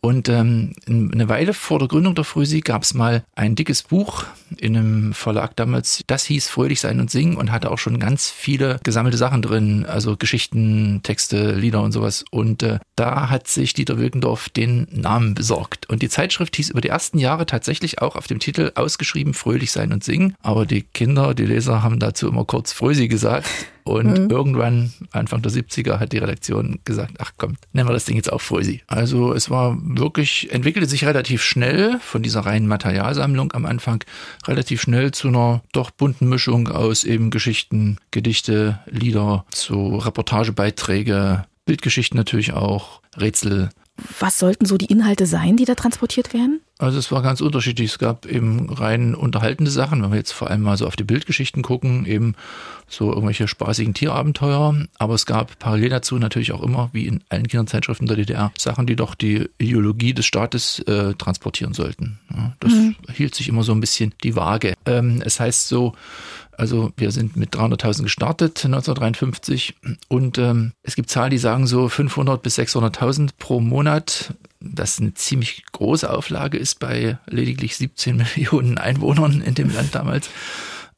Und 0.00 0.28
ähm, 0.28 0.74
eine 0.86 1.28
Weile 1.28 1.52
vor 1.52 1.80
der 1.80 1.88
Gründung 1.88 2.14
der 2.14 2.22
Frösi 2.24 2.60
gab 2.60 2.82
es 2.82 2.94
mal 2.94 3.24
ein 3.34 3.56
dickes 3.56 3.82
Buch 3.82 4.24
in 4.56 4.76
einem 4.76 5.12
Verlag 5.12 5.56
damals, 5.56 6.04
das 6.06 6.24
hieß 6.24 6.48
Fröhlich 6.48 6.80
sein 6.80 7.00
und 7.00 7.10
singen 7.10 7.36
und 7.36 7.50
hatte 7.50 7.70
auch 7.70 7.78
schon 7.78 7.98
ganz 7.98 8.30
viele 8.30 8.78
gesammelte 8.84 9.18
Sachen 9.18 9.42
drin, 9.42 9.84
also 9.86 10.16
Geschichten, 10.16 11.00
Texte, 11.02 11.52
Lieder 11.52 11.82
und 11.82 11.90
sowas. 11.90 12.24
Und 12.30 12.62
äh, 12.62 12.78
da 12.94 13.28
hat 13.28 13.48
sich 13.48 13.72
Dieter 13.72 13.98
Wilkendorf 13.98 14.48
den 14.48 14.86
Namen 14.92 15.34
besorgt. 15.34 15.88
Und 15.88 16.02
die 16.02 16.08
Zeitschrift 16.08 16.54
hieß 16.54 16.70
über 16.70 16.80
die 16.80 16.88
ersten 16.88 17.18
Jahre 17.18 17.46
tatsächlich 17.46 18.00
auch 18.00 18.14
auf 18.14 18.28
dem 18.28 18.38
Titel 18.38 18.70
ausgeschrieben 18.76 19.34
Fröhlich 19.34 19.72
sein 19.72 19.92
und 19.92 20.04
singen. 20.04 20.07
Aber 20.42 20.66
die 20.66 20.82
Kinder, 20.82 21.34
die 21.34 21.44
Leser 21.46 21.82
haben 21.82 21.98
dazu 21.98 22.28
immer 22.28 22.44
kurz 22.44 22.72
Frösi 22.72 23.08
gesagt. 23.08 23.48
Und 23.84 24.24
Mhm. 24.24 24.30
irgendwann, 24.30 24.92
Anfang 25.12 25.40
der 25.40 25.50
70er, 25.50 25.98
hat 25.98 26.12
die 26.12 26.18
Redaktion 26.18 26.78
gesagt, 26.84 27.14
ach 27.20 27.32
komm, 27.38 27.56
nennen 27.72 27.88
wir 27.88 27.94
das 27.94 28.04
Ding 28.04 28.16
jetzt 28.16 28.30
auch 28.30 28.40
Frösi. 28.42 28.82
Also 28.86 29.32
es 29.32 29.48
war 29.48 29.78
wirklich, 29.82 30.52
entwickelte 30.52 30.86
sich 30.86 31.06
relativ 31.06 31.42
schnell 31.42 31.98
von 32.00 32.22
dieser 32.22 32.40
reinen 32.40 32.66
Materialsammlung 32.66 33.52
am 33.52 33.64
Anfang 33.64 34.04
relativ 34.46 34.82
schnell 34.82 35.12
zu 35.12 35.28
einer 35.28 35.62
doch 35.72 35.90
bunten 35.90 36.28
Mischung 36.28 36.68
aus 36.68 37.04
eben 37.04 37.30
Geschichten, 37.30 37.96
Gedichte, 38.10 38.80
Lieder, 38.90 39.46
zu 39.52 39.96
Reportagebeiträge, 39.96 41.44
Bildgeschichten 41.64 42.16
natürlich 42.16 42.52
auch, 42.52 43.00
Rätsel. 43.16 43.70
Was 44.20 44.38
sollten 44.38 44.64
so 44.66 44.76
die 44.78 44.86
Inhalte 44.86 45.26
sein, 45.26 45.56
die 45.56 45.64
da 45.64 45.74
transportiert 45.74 46.32
werden? 46.32 46.60
Also 46.78 46.98
es 46.98 47.10
war 47.10 47.22
ganz 47.22 47.40
unterschiedlich. 47.40 47.90
Es 47.90 47.98
gab 47.98 48.24
eben 48.26 48.70
rein 48.72 49.14
unterhaltende 49.16 49.70
Sachen, 49.70 50.02
wenn 50.02 50.10
wir 50.10 50.16
jetzt 50.18 50.30
vor 50.32 50.48
allem 50.48 50.62
mal 50.62 50.76
so 50.76 50.86
auf 50.86 50.94
die 50.94 51.02
Bildgeschichten 51.04 51.62
gucken, 51.62 52.06
eben 52.06 52.34
so 52.88 53.08
irgendwelche 53.12 53.48
spaßigen 53.48 53.94
Tierabenteuer. 53.94 54.86
Aber 54.98 55.14
es 55.14 55.26
gab 55.26 55.58
parallel 55.58 55.88
dazu 55.88 56.18
natürlich 56.18 56.52
auch 56.52 56.62
immer, 56.62 56.90
wie 56.92 57.06
in 57.06 57.24
allen 57.28 57.48
Kinderzeitschriften 57.48 58.06
der 58.06 58.16
DDR, 58.16 58.52
Sachen, 58.56 58.86
die 58.86 58.94
doch 58.96 59.14
die 59.16 59.48
Ideologie 59.58 60.14
des 60.14 60.26
Staates 60.26 60.78
äh, 60.80 61.14
transportieren 61.14 61.74
sollten. 61.74 62.18
Ja, 62.34 62.52
das 62.60 62.72
Mhm. 62.72 62.94
hielt 63.12 63.34
sich 63.34 63.48
immer 63.48 63.64
so 63.64 63.72
ein 63.72 63.80
bisschen 63.80 64.14
die 64.22 64.36
Waage. 64.36 64.74
Ähm, 64.86 65.20
es 65.24 65.40
heißt 65.40 65.66
so, 65.68 65.94
also 66.58 66.92
wir 66.96 67.12
sind 67.12 67.36
mit 67.36 67.54
300.000 67.54 68.02
gestartet 68.02 68.64
1953 68.64 69.76
und 70.08 70.38
ähm, 70.38 70.72
es 70.82 70.96
gibt 70.96 71.08
Zahlen, 71.08 71.30
die 71.30 71.38
sagen 71.38 71.66
so 71.66 71.88
500 71.88 72.42
bis 72.42 72.58
600.000 72.58 73.30
pro 73.38 73.60
Monat. 73.60 74.34
Das 74.60 74.98
eine 74.98 75.14
ziemlich 75.14 75.64
große 75.70 76.10
Auflage 76.10 76.58
ist 76.58 76.80
bei 76.80 77.18
lediglich 77.26 77.76
17 77.76 78.16
Millionen 78.36 78.76
Einwohnern 78.76 79.40
in 79.40 79.54
dem 79.54 79.72
Land 79.72 79.94
damals. 79.94 80.30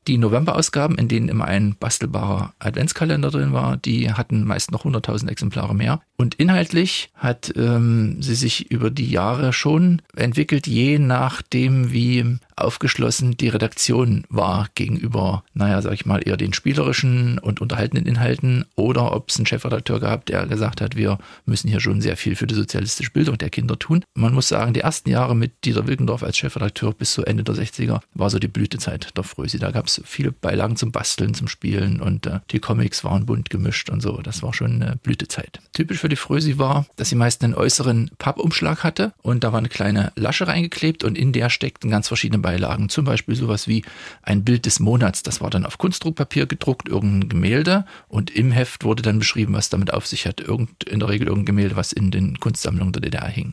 Die 0.08 0.16
Novemberausgaben, 0.16 0.96
in 0.96 1.08
denen 1.08 1.28
immer 1.28 1.44
ein 1.44 1.76
bastelbarer 1.78 2.54
Adventskalender 2.58 3.30
drin 3.30 3.52
war, 3.52 3.76
die 3.76 4.10
hatten 4.10 4.44
meist 4.44 4.72
noch 4.72 4.86
100.000 4.86 5.28
Exemplare 5.28 5.74
mehr. 5.74 6.00
Und 6.16 6.36
inhaltlich 6.36 7.10
hat 7.14 7.52
ähm, 7.54 8.22
sie 8.22 8.34
sich 8.34 8.70
über 8.70 8.90
die 8.90 9.10
Jahre 9.10 9.52
schon 9.52 10.00
entwickelt, 10.16 10.66
je 10.66 10.98
nachdem, 10.98 11.92
wie 11.92 12.38
aufgeschlossen 12.60 13.36
die 13.36 13.48
Redaktion 13.48 14.24
war 14.28 14.68
gegenüber, 14.74 15.44
naja, 15.54 15.82
sag 15.82 15.92
ich 15.92 16.06
mal, 16.06 16.26
eher 16.26 16.36
den 16.36 16.52
spielerischen 16.52 17.38
und 17.38 17.60
unterhaltenden 17.60 18.06
Inhalten 18.06 18.64
oder 18.76 19.12
ob 19.14 19.30
es 19.30 19.36
einen 19.36 19.46
Chefredakteur 19.46 20.00
gab, 20.00 20.26
der 20.26 20.46
gesagt 20.46 20.80
hat, 20.80 20.96
wir 20.96 21.18
müssen 21.46 21.68
hier 21.68 21.80
schon 21.80 22.00
sehr 22.00 22.16
viel 22.16 22.36
für 22.36 22.46
die 22.46 22.54
sozialistische 22.54 23.10
Bildung 23.10 23.38
der 23.38 23.50
Kinder 23.50 23.78
tun. 23.78 24.04
Man 24.14 24.34
muss 24.34 24.48
sagen, 24.48 24.74
die 24.74 24.80
ersten 24.80 25.10
Jahre 25.10 25.34
mit 25.34 25.64
Dieter 25.64 25.86
Wilkendorf 25.86 26.22
als 26.22 26.38
Chefredakteur 26.38 26.92
bis 26.92 27.12
zu 27.12 27.24
Ende 27.24 27.44
der 27.44 27.54
60er 27.54 28.00
war 28.14 28.30
so 28.30 28.38
die 28.38 28.48
Blütezeit 28.48 29.16
der 29.16 29.24
Frösi. 29.24 29.58
Da 29.58 29.70
gab 29.70 29.86
es 29.86 30.00
viele 30.04 30.32
Beilagen 30.32 30.76
zum 30.76 30.92
Basteln, 30.92 31.34
zum 31.34 31.48
Spielen 31.48 32.00
und 32.00 32.26
äh, 32.26 32.40
die 32.50 32.58
Comics 32.58 33.04
waren 33.04 33.26
bunt 33.26 33.50
gemischt 33.50 33.90
und 33.90 34.00
so. 34.00 34.18
Das 34.22 34.42
war 34.42 34.54
schon 34.54 34.82
eine 34.82 34.96
Blütezeit. 35.02 35.60
Typisch 35.72 35.98
für 35.98 36.08
die 36.08 36.16
Frösi 36.16 36.58
war, 36.58 36.86
dass 36.96 37.08
sie 37.08 37.16
meist 37.16 37.42
einen 37.42 37.54
äußeren 37.54 38.10
Pappumschlag 38.18 38.84
hatte 38.84 39.12
und 39.22 39.44
da 39.44 39.52
war 39.52 39.58
eine 39.58 39.68
kleine 39.68 40.12
Lasche 40.16 40.46
reingeklebt 40.46 41.04
und 41.04 41.16
in 41.16 41.32
der 41.32 41.50
steckten 41.50 41.90
ganz 41.90 42.08
verschiedene 42.08 42.38
Beilagen. 42.50 42.88
Zum 42.88 43.04
Beispiel 43.04 43.36
sowas 43.36 43.68
wie 43.68 43.84
ein 44.22 44.44
Bild 44.44 44.66
des 44.66 44.80
Monats. 44.80 45.22
Das 45.22 45.40
war 45.40 45.50
dann 45.50 45.64
auf 45.64 45.78
Kunstdruckpapier 45.78 46.46
gedruckt, 46.46 46.88
irgendein 46.88 47.28
Gemälde 47.28 47.84
und 48.08 48.30
im 48.30 48.50
Heft 48.50 48.82
wurde 48.84 49.02
dann 49.02 49.20
beschrieben, 49.20 49.54
was 49.54 49.68
damit 49.68 49.92
auf 49.92 50.06
sich 50.06 50.26
hat. 50.26 50.40
Irgend, 50.40 50.82
in 50.84 50.98
der 50.98 51.08
Regel 51.08 51.28
irgendein 51.28 51.56
Gemälde, 51.56 51.76
was 51.76 51.92
in 51.92 52.10
den 52.10 52.40
Kunstsammlungen 52.40 52.92
der 52.92 53.02
DDR 53.02 53.28
hing. 53.28 53.52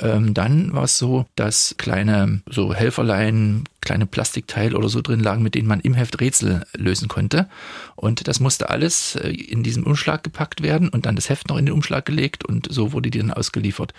Ähm, 0.00 0.32
dann 0.34 0.72
war 0.72 0.84
es 0.84 0.98
so, 0.98 1.26
dass 1.36 1.74
kleine 1.76 2.40
so 2.48 2.74
Helferlein, 2.74 3.64
kleine 3.80 4.06
Plastikteile 4.06 4.76
oder 4.76 4.88
so 4.88 5.02
drin 5.02 5.20
lagen, 5.20 5.42
mit 5.42 5.54
denen 5.54 5.68
man 5.68 5.80
im 5.80 5.94
Heft 5.94 6.20
Rätsel 6.20 6.64
lösen 6.76 7.08
konnte. 7.08 7.48
Und 7.96 8.26
das 8.26 8.40
musste 8.40 8.70
alles 8.70 9.16
äh, 9.16 9.28
in 9.28 9.62
diesem 9.62 9.84
Umschlag 9.84 10.22
gepackt 10.22 10.62
werden 10.62 10.88
und 10.88 11.06
dann 11.06 11.16
das 11.16 11.28
Heft 11.28 11.48
noch 11.48 11.58
in 11.58 11.66
den 11.66 11.74
Umschlag 11.74 12.06
gelegt 12.06 12.44
und 12.44 12.68
so 12.70 12.92
wurde 12.92 13.10
die 13.10 13.18
dann 13.18 13.30
ausgeliefert. 13.30 13.92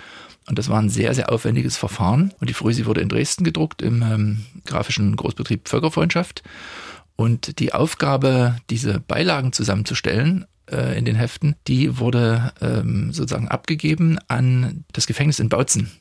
Und 0.48 0.58
das 0.58 0.70
war 0.70 0.82
ein 0.82 0.90
sehr, 0.90 1.14
sehr 1.14 1.32
aufwendiges 1.32 1.78
Verfahren. 1.78 2.34
Und 2.40 2.50
die 2.50 2.56
Frühsi 2.56 2.86
wurde 2.86 3.02
in 3.02 3.10
Dresden 3.10 3.44
gedruckt 3.44 3.82
im 3.82 4.02
ähm, 4.02 4.46
grafischen 4.66 5.16
Großbetrieb 5.16 5.70
Völkerfreundschaft. 5.70 6.42
Und 7.16 7.60
die 7.60 7.74
Aufgabe, 7.74 8.58
diese 8.72 9.00
Beilagen 9.00 9.54
zusammenzustellen, 9.54 10.46
äh, 10.72 10.98
in 10.98 11.06
den 11.06 11.16
Heften, 11.16 11.56
die 11.68 12.00
wurde 12.00 12.54
ähm, 12.62 13.14
sozusagen 13.14 13.48
abgegeben 13.48 14.18
an 14.28 14.86
das 14.94 15.08
Gefängnis 15.08 15.40
in 15.40 15.50
Bautzen. 15.50 15.92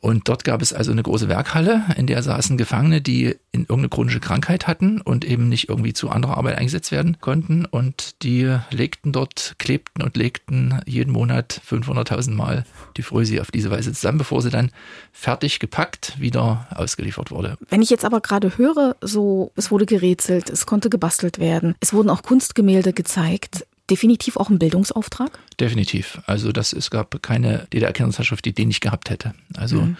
Und 0.00 0.28
dort 0.28 0.44
gab 0.44 0.62
es 0.62 0.72
also 0.72 0.92
eine 0.92 1.02
große 1.02 1.28
Werkhalle, 1.28 1.84
in 1.96 2.06
der 2.06 2.22
saßen 2.22 2.56
Gefangene, 2.56 3.00
die 3.00 3.36
in 3.52 3.62
irgendeine 3.62 3.88
chronische 3.88 4.20
Krankheit 4.20 4.66
hatten 4.66 5.00
und 5.00 5.24
eben 5.24 5.48
nicht 5.48 5.68
irgendwie 5.68 5.92
zu 5.92 6.10
anderer 6.10 6.36
Arbeit 6.36 6.58
eingesetzt 6.58 6.92
werden 6.92 7.18
konnten. 7.20 7.64
Und 7.64 8.22
die 8.22 8.56
legten 8.70 9.12
dort, 9.12 9.54
klebten 9.58 10.02
und 10.02 10.16
legten 10.16 10.80
jeden 10.86 11.12
Monat 11.12 11.60
500.000 11.68 12.32
Mal 12.32 12.64
die 12.96 13.02
Frösi 13.02 13.40
auf 13.40 13.50
diese 13.50 13.70
Weise 13.70 13.92
zusammen, 13.92 14.18
bevor 14.18 14.42
sie 14.42 14.50
dann 14.50 14.70
fertig 15.12 15.58
gepackt 15.58 16.20
wieder 16.20 16.66
ausgeliefert 16.74 17.30
wurde. 17.30 17.56
Wenn 17.68 17.82
ich 17.82 17.90
jetzt 17.90 18.04
aber 18.04 18.20
gerade 18.20 18.58
höre, 18.58 18.96
so, 19.00 19.52
es 19.56 19.70
wurde 19.70 19.86
gerätselt, 19.86 20.50
es 20.50 20.66
konnte 20.66 20.90
gebastelt 20.90 21.38
werden, 21.38 21.74
es 21.80 21.92
wurden 21.92 22.10
auch 22.10 22.22
Kunstgemälde 22.22 22.92
gezeigt, 22.92 23.66
definitiv 23.90 24.36
auch 24.36 24.50
ein 24.50 24.58
Bildungsauftrag? 24.58 25.38
Definitiv. 25.60 26.20
Also 26.26 26.52
das, 26.52 26.72
es 26.72 26.90
gab 26.90 27.22
keine 27.22 27.66
DDR-Kernzeitschrift, 27.72 28.44
die 28.44 28.52
den 28.52 28.68
nicht 28.68 28.80
gehabt 28.80 29.10
hätte. 29.10 29.34
Also 29.56 29.82
mhm. 29.82 29.96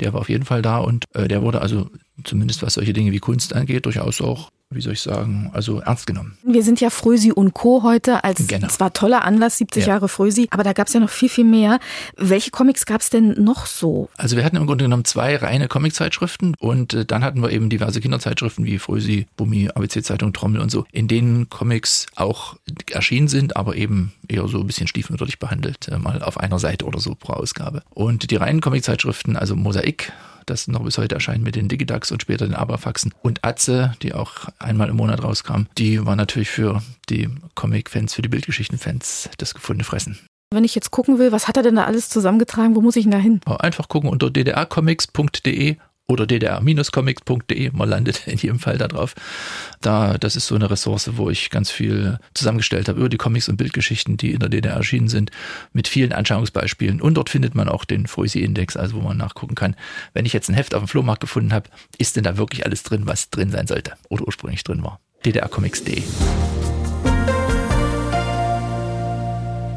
der 0.00 0.12
war 0.12 0.20
auf 0.20 0.28
jeden 0.28 0.44
Fall 0.44 0.62
da 0.62 0.78
und 0.78 1.04
äh, 1.14 1.28
der 1.28 1.42
wurde 1.42 1.60
also 1.60 1.90
zumindest 2.24 2.62
was 2.62 2.74
solche 2.74 2.92
Dinge 2.92 3.12
wie 3.12 3.18
Kunst 3.18 3.54
angeht, 3.54 3.86
durchaus 3.86 4.20
auch 4.20 4.50
wie 4.70 4.80
soll 4.80 4.94
ich 4.94 5.00
sagen, 5.00 5.50
also 5.54 5.80
ernst 5.80 6.08
genommen. 6.08 6.36
Wir 6.42 6.64
sind 6.64 6.80
ja 6.80 6.90
Frösi 6.90 7.30
und 7.30 7.54
Co. 7.54 7.84
heute 7.84 8.24
als 8.24 8.48
genau. 8.48 8.66
zwar 8.66 8.92
toller 8.92 9.24
Anlass, 9.24 9.58
70 9.58 9.86
ja. 9.86 9.94
Jahre 9.94 10.08
Frösi, 10.08 10.48
aber 10.50 10.64
da 10.64 10.72
gab 10.72 10.88
es 10.88 10.92
ja 10.92 10.98
noch 10.98 11.10
viel, 11.10 11.28
viel 11.28 11.44
mehr. 11.44 11.78
Welche 12.16 12.50
Comics 12.50 12.84
gab 12.84 13.00
es 13.00 13.08
denn 13.08 13.42
noch 13.42 13.66
so? 13.66 14.08
Also 14.16 14.36
wir 14.36 14.44
hatten 14.44 14.56
im 14.56 14.66
Grunde 14.66 14.84
genommen 14.84 15.04
zwei 15.04 15.36
reine 15.36 15.68
Comiczeitschriften 15.68 16.56
und 16.58 16.94
äh, 16.94 17.04
dann 17.04 17.22
hatten 17.22 17.42
wir 17.42 17.50
eben 17.50 17.70
diverse 17.70 18.00
Kinderzeitschriften 18.00 18.64
wie 18.64 18.80
Frösi, 18.80 19.26
Bummi, 19.36 19.68
ABC-Zeitung, 19.72 20.32
Trommel 20.32 20.60
und 20.60 20.70
so, 20.70 20.84
in 20.90 21.06
denen 21.06 21.48
Comics 21.48 22.06
auch 22.16 22.56
erschienen 22.90 23.28
sind, 23.28 23.56
aber 23.56 23.76
eben 23.76 24.12
eher 24.26 24.48
so 24.48 24.58
ein 24.58 24.66
bisschen 24.66 24.88
stiefmütterlich 24.88 25.38
behandelt, 25.38 25.86
äh, 25.88 25.98
mal 25.98 26.22
auf 26.22 26.40
einer 26.40 26.58
Seite 26.58 26.86
oder 26.86 26.98
so 26.98 27.14
pro 27.14 27.34
Ausgabe. 27.34 27.82
Und 27.90 28.32
die 28.32 28.36
reinen 28.36 28.60
Comiczeitschriften, 28.60 29.36
also 29.36 29.54
Mosaik, 29.54 30.12
das 30.46 30.68
noch 30.68 30.82
bis 30.84 30.98
heute 30.98 31.14
erscheint 31.14 31.42
mit 31.42 31.56
den 31.56 31.68
Digidax 31.68 32.12
und 32.12 32.22
später 32.22 32.46
den 32.46 32.54
Abrafaxen. 32.54 33.12
Und 33.22 33.44
Atze, 33.44 33.94
die 34.02 34.14
auch 34.14 34.48
einmal 34.58 34.88
im 34.88 34.96
Monat 34.96 35.22
rauskam, 35.22 35.66
die 35.76 36.04
war 36.04 36.16
natürlich 36.16 36.50
für 36.50 36.82
die 37.08 37.28
Comic-Fans, 37.54 38.14
für 38.14 38.22
die 38.22 38.28
Bildgeschichten-Fans 38.28 39.30
das 39.38 39.54
gefundene 39.54 39.84
Fressen. 39.84 40.18
Wenn 40.52 40.64
ich 40.64 40.74
jetzt 40.74 40.92
gucken 40.92 41.18
will, 41.18 41.32
was 41.32 41.48
hat 41.48 41.56
er 41.56 41.64
denn 41.64 41.76
da 41.76 41.84
alles 41.84 42.08
zusammengetragen? 42.08 42.76
Wo 42.76 42.80
muss 42.80 42.96
ich 42.96 43.02
denn 43.02 43.10
da 43.10 43.18
hin? 43.18 43.40
Einfach 43.44 43.88
gucken 43.88 44.08
unter 44.08 44.30
ddrcomics.de 44.30 45.76
oder 46.08 46.26
ddr-comics.de, 46.26 47.70
man 47.72 47.88
landet 47.88 48.26
in 48.26 48.38
jedem 48.38 48.58
Fall 48.58 48.78
da 48.78 48.88
drauf. 48.88 49.14
Da, 49.80 50.18
das 50.18 50.36
ist 50.36 50.46
so 50.46 50.54
eine 50.54 50.70
Ressource, 50.70 51.10
wo 51.16 51.30
ich 51.30 51.50
ganz 51.50 51.70
viel 51.70 52.18
zusammengestellt 52.34 52.88
habe 52.88 53.00
über 53.00 53.08
die 53.08 53.16
Comics 53.16 53.48
und 53.48 53.56
Bildgeschichten, 53.56 54.16
die 54.16 54.32
in 54.32 54.40
der 54.40 54.48
DDR 54.48 54.74
erschienen 54.74 55.08
sind, 55.08 55.30
mit 55.72 55.88
vielen 55.88 56.12
Anschauungsbeispielen. 56.12 57.00
Und 57.00 57.14
dort 57.14 57.30
findet 57.30 57.54
man 57.54 57.68
auch 57.68 57.84
den 57.84 58.06
Frösi-Index, 58.06 58.76
also 58.76 58.96
wo 58.96 59.00
man 59.00 59.16
nachgucken 59.16 59.54
kann, 59.54 59.76
wenn 60.14 60.26
ich 60.26 60.32
jetzt 60.32 60.48
ein 60.48 60.54
Heft 60.54 60.74
auf 60.74 60.82
dem 60.82 60.88
Flohmarkt 60.88 61.20
gefunden 61.20 61.52
habe, 61.52 61.68
ist 61.98 62.16
denn 62.16 62.24
da 62.24 62.36
wirklich 62.36 62.64
alles 62.64 62.82
drin, 62.82 63.02
was 63.06 63.30
drin 63.30 63.50
sein 63.50 63.66
sollte 63.66 63.94
oder 64.08 64.26
ursprünglich 64.26 64.62
drin 64.62 64.82
war. 64.82 65.00
ddrcomics.de. 65.24 66.02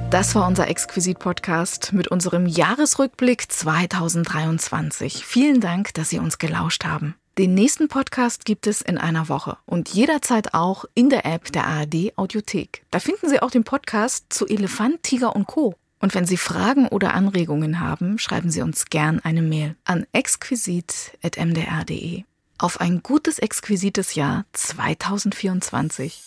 Das 0.09 0.33
war 0.33 0.47
unser 0.47 0.67
Exquisit-Podcast 0.67 1.93
mit 1.93 2.07
unserem 2.07 2.47
Jahresrückblick 2.47 3.51
2023. 3.51 5.23
Vielen 5.23 5.61
Dank, 5.61 5.93
dass 5.93 6.09
Sie 6.09 6.17
uns 6.17 6.39
gelauscht 6.39 6.83
haben. 6.83 7.13
Den 7.37 7.53
nächsten 7.53 7.89
Podcast 7.89 8.43
gibt 8.43 8.65
es 8.65 8.81
in 8.81 8.97
einer 8.97 9.29
Woche 9.29 9.57
und 9.67 9.89
jederzeit 9.89 10.55
auch 10.55 10.85
in 10.95 11.11
der 11.11 11.27
App 11.27 11.51
der 11.51 11.67
ARD 11.67 12.17
Audiothek. 12.17 12.83
Da 12.89 12.99
finden 12.99 13.29
Sie 13.29 13.39
auch 13.39 13.51
den 13.51 13.63
Podcast 13.63 14.33
zu 14.33 14.47
Elefant, 14.47 15.03
Tiger 15.03 15.35
und 15.35 15.45
Co. 15.45 15.75
Und 15.99 16.15
wenn 16.15 16.25
Sie 16.25 16.37
Fragen 16.37 16.87
oder 16.87 17.13
Anregungen 17.13 17.79
haben, 17.79 18.17
schreiben 18.17 18.49
Sie 18.49 18.63
uns 18.63 18.85
gern 18.85 19.19
eine 19.19 19.43
Mail 19.43 19.75
an 19.85 20.07
exquisit.mdr.de. 20.11 22.23
Auf 22.57 22.81
ein 22.81 23.03
gutes, 23.03 23.37
exquisites 23.37 24.15
Jahr 24.15 24.45
2024. 24.53 26.23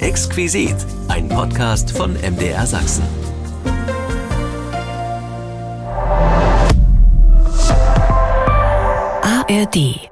Exquisit, 0.00 0.76
ein 1.08 1.28
Podcast 1.28 1.90
von 1.90 2.14
MDR 2.14 2.66
Sachsen. 2.66 3.04
ARD 9.22 10.10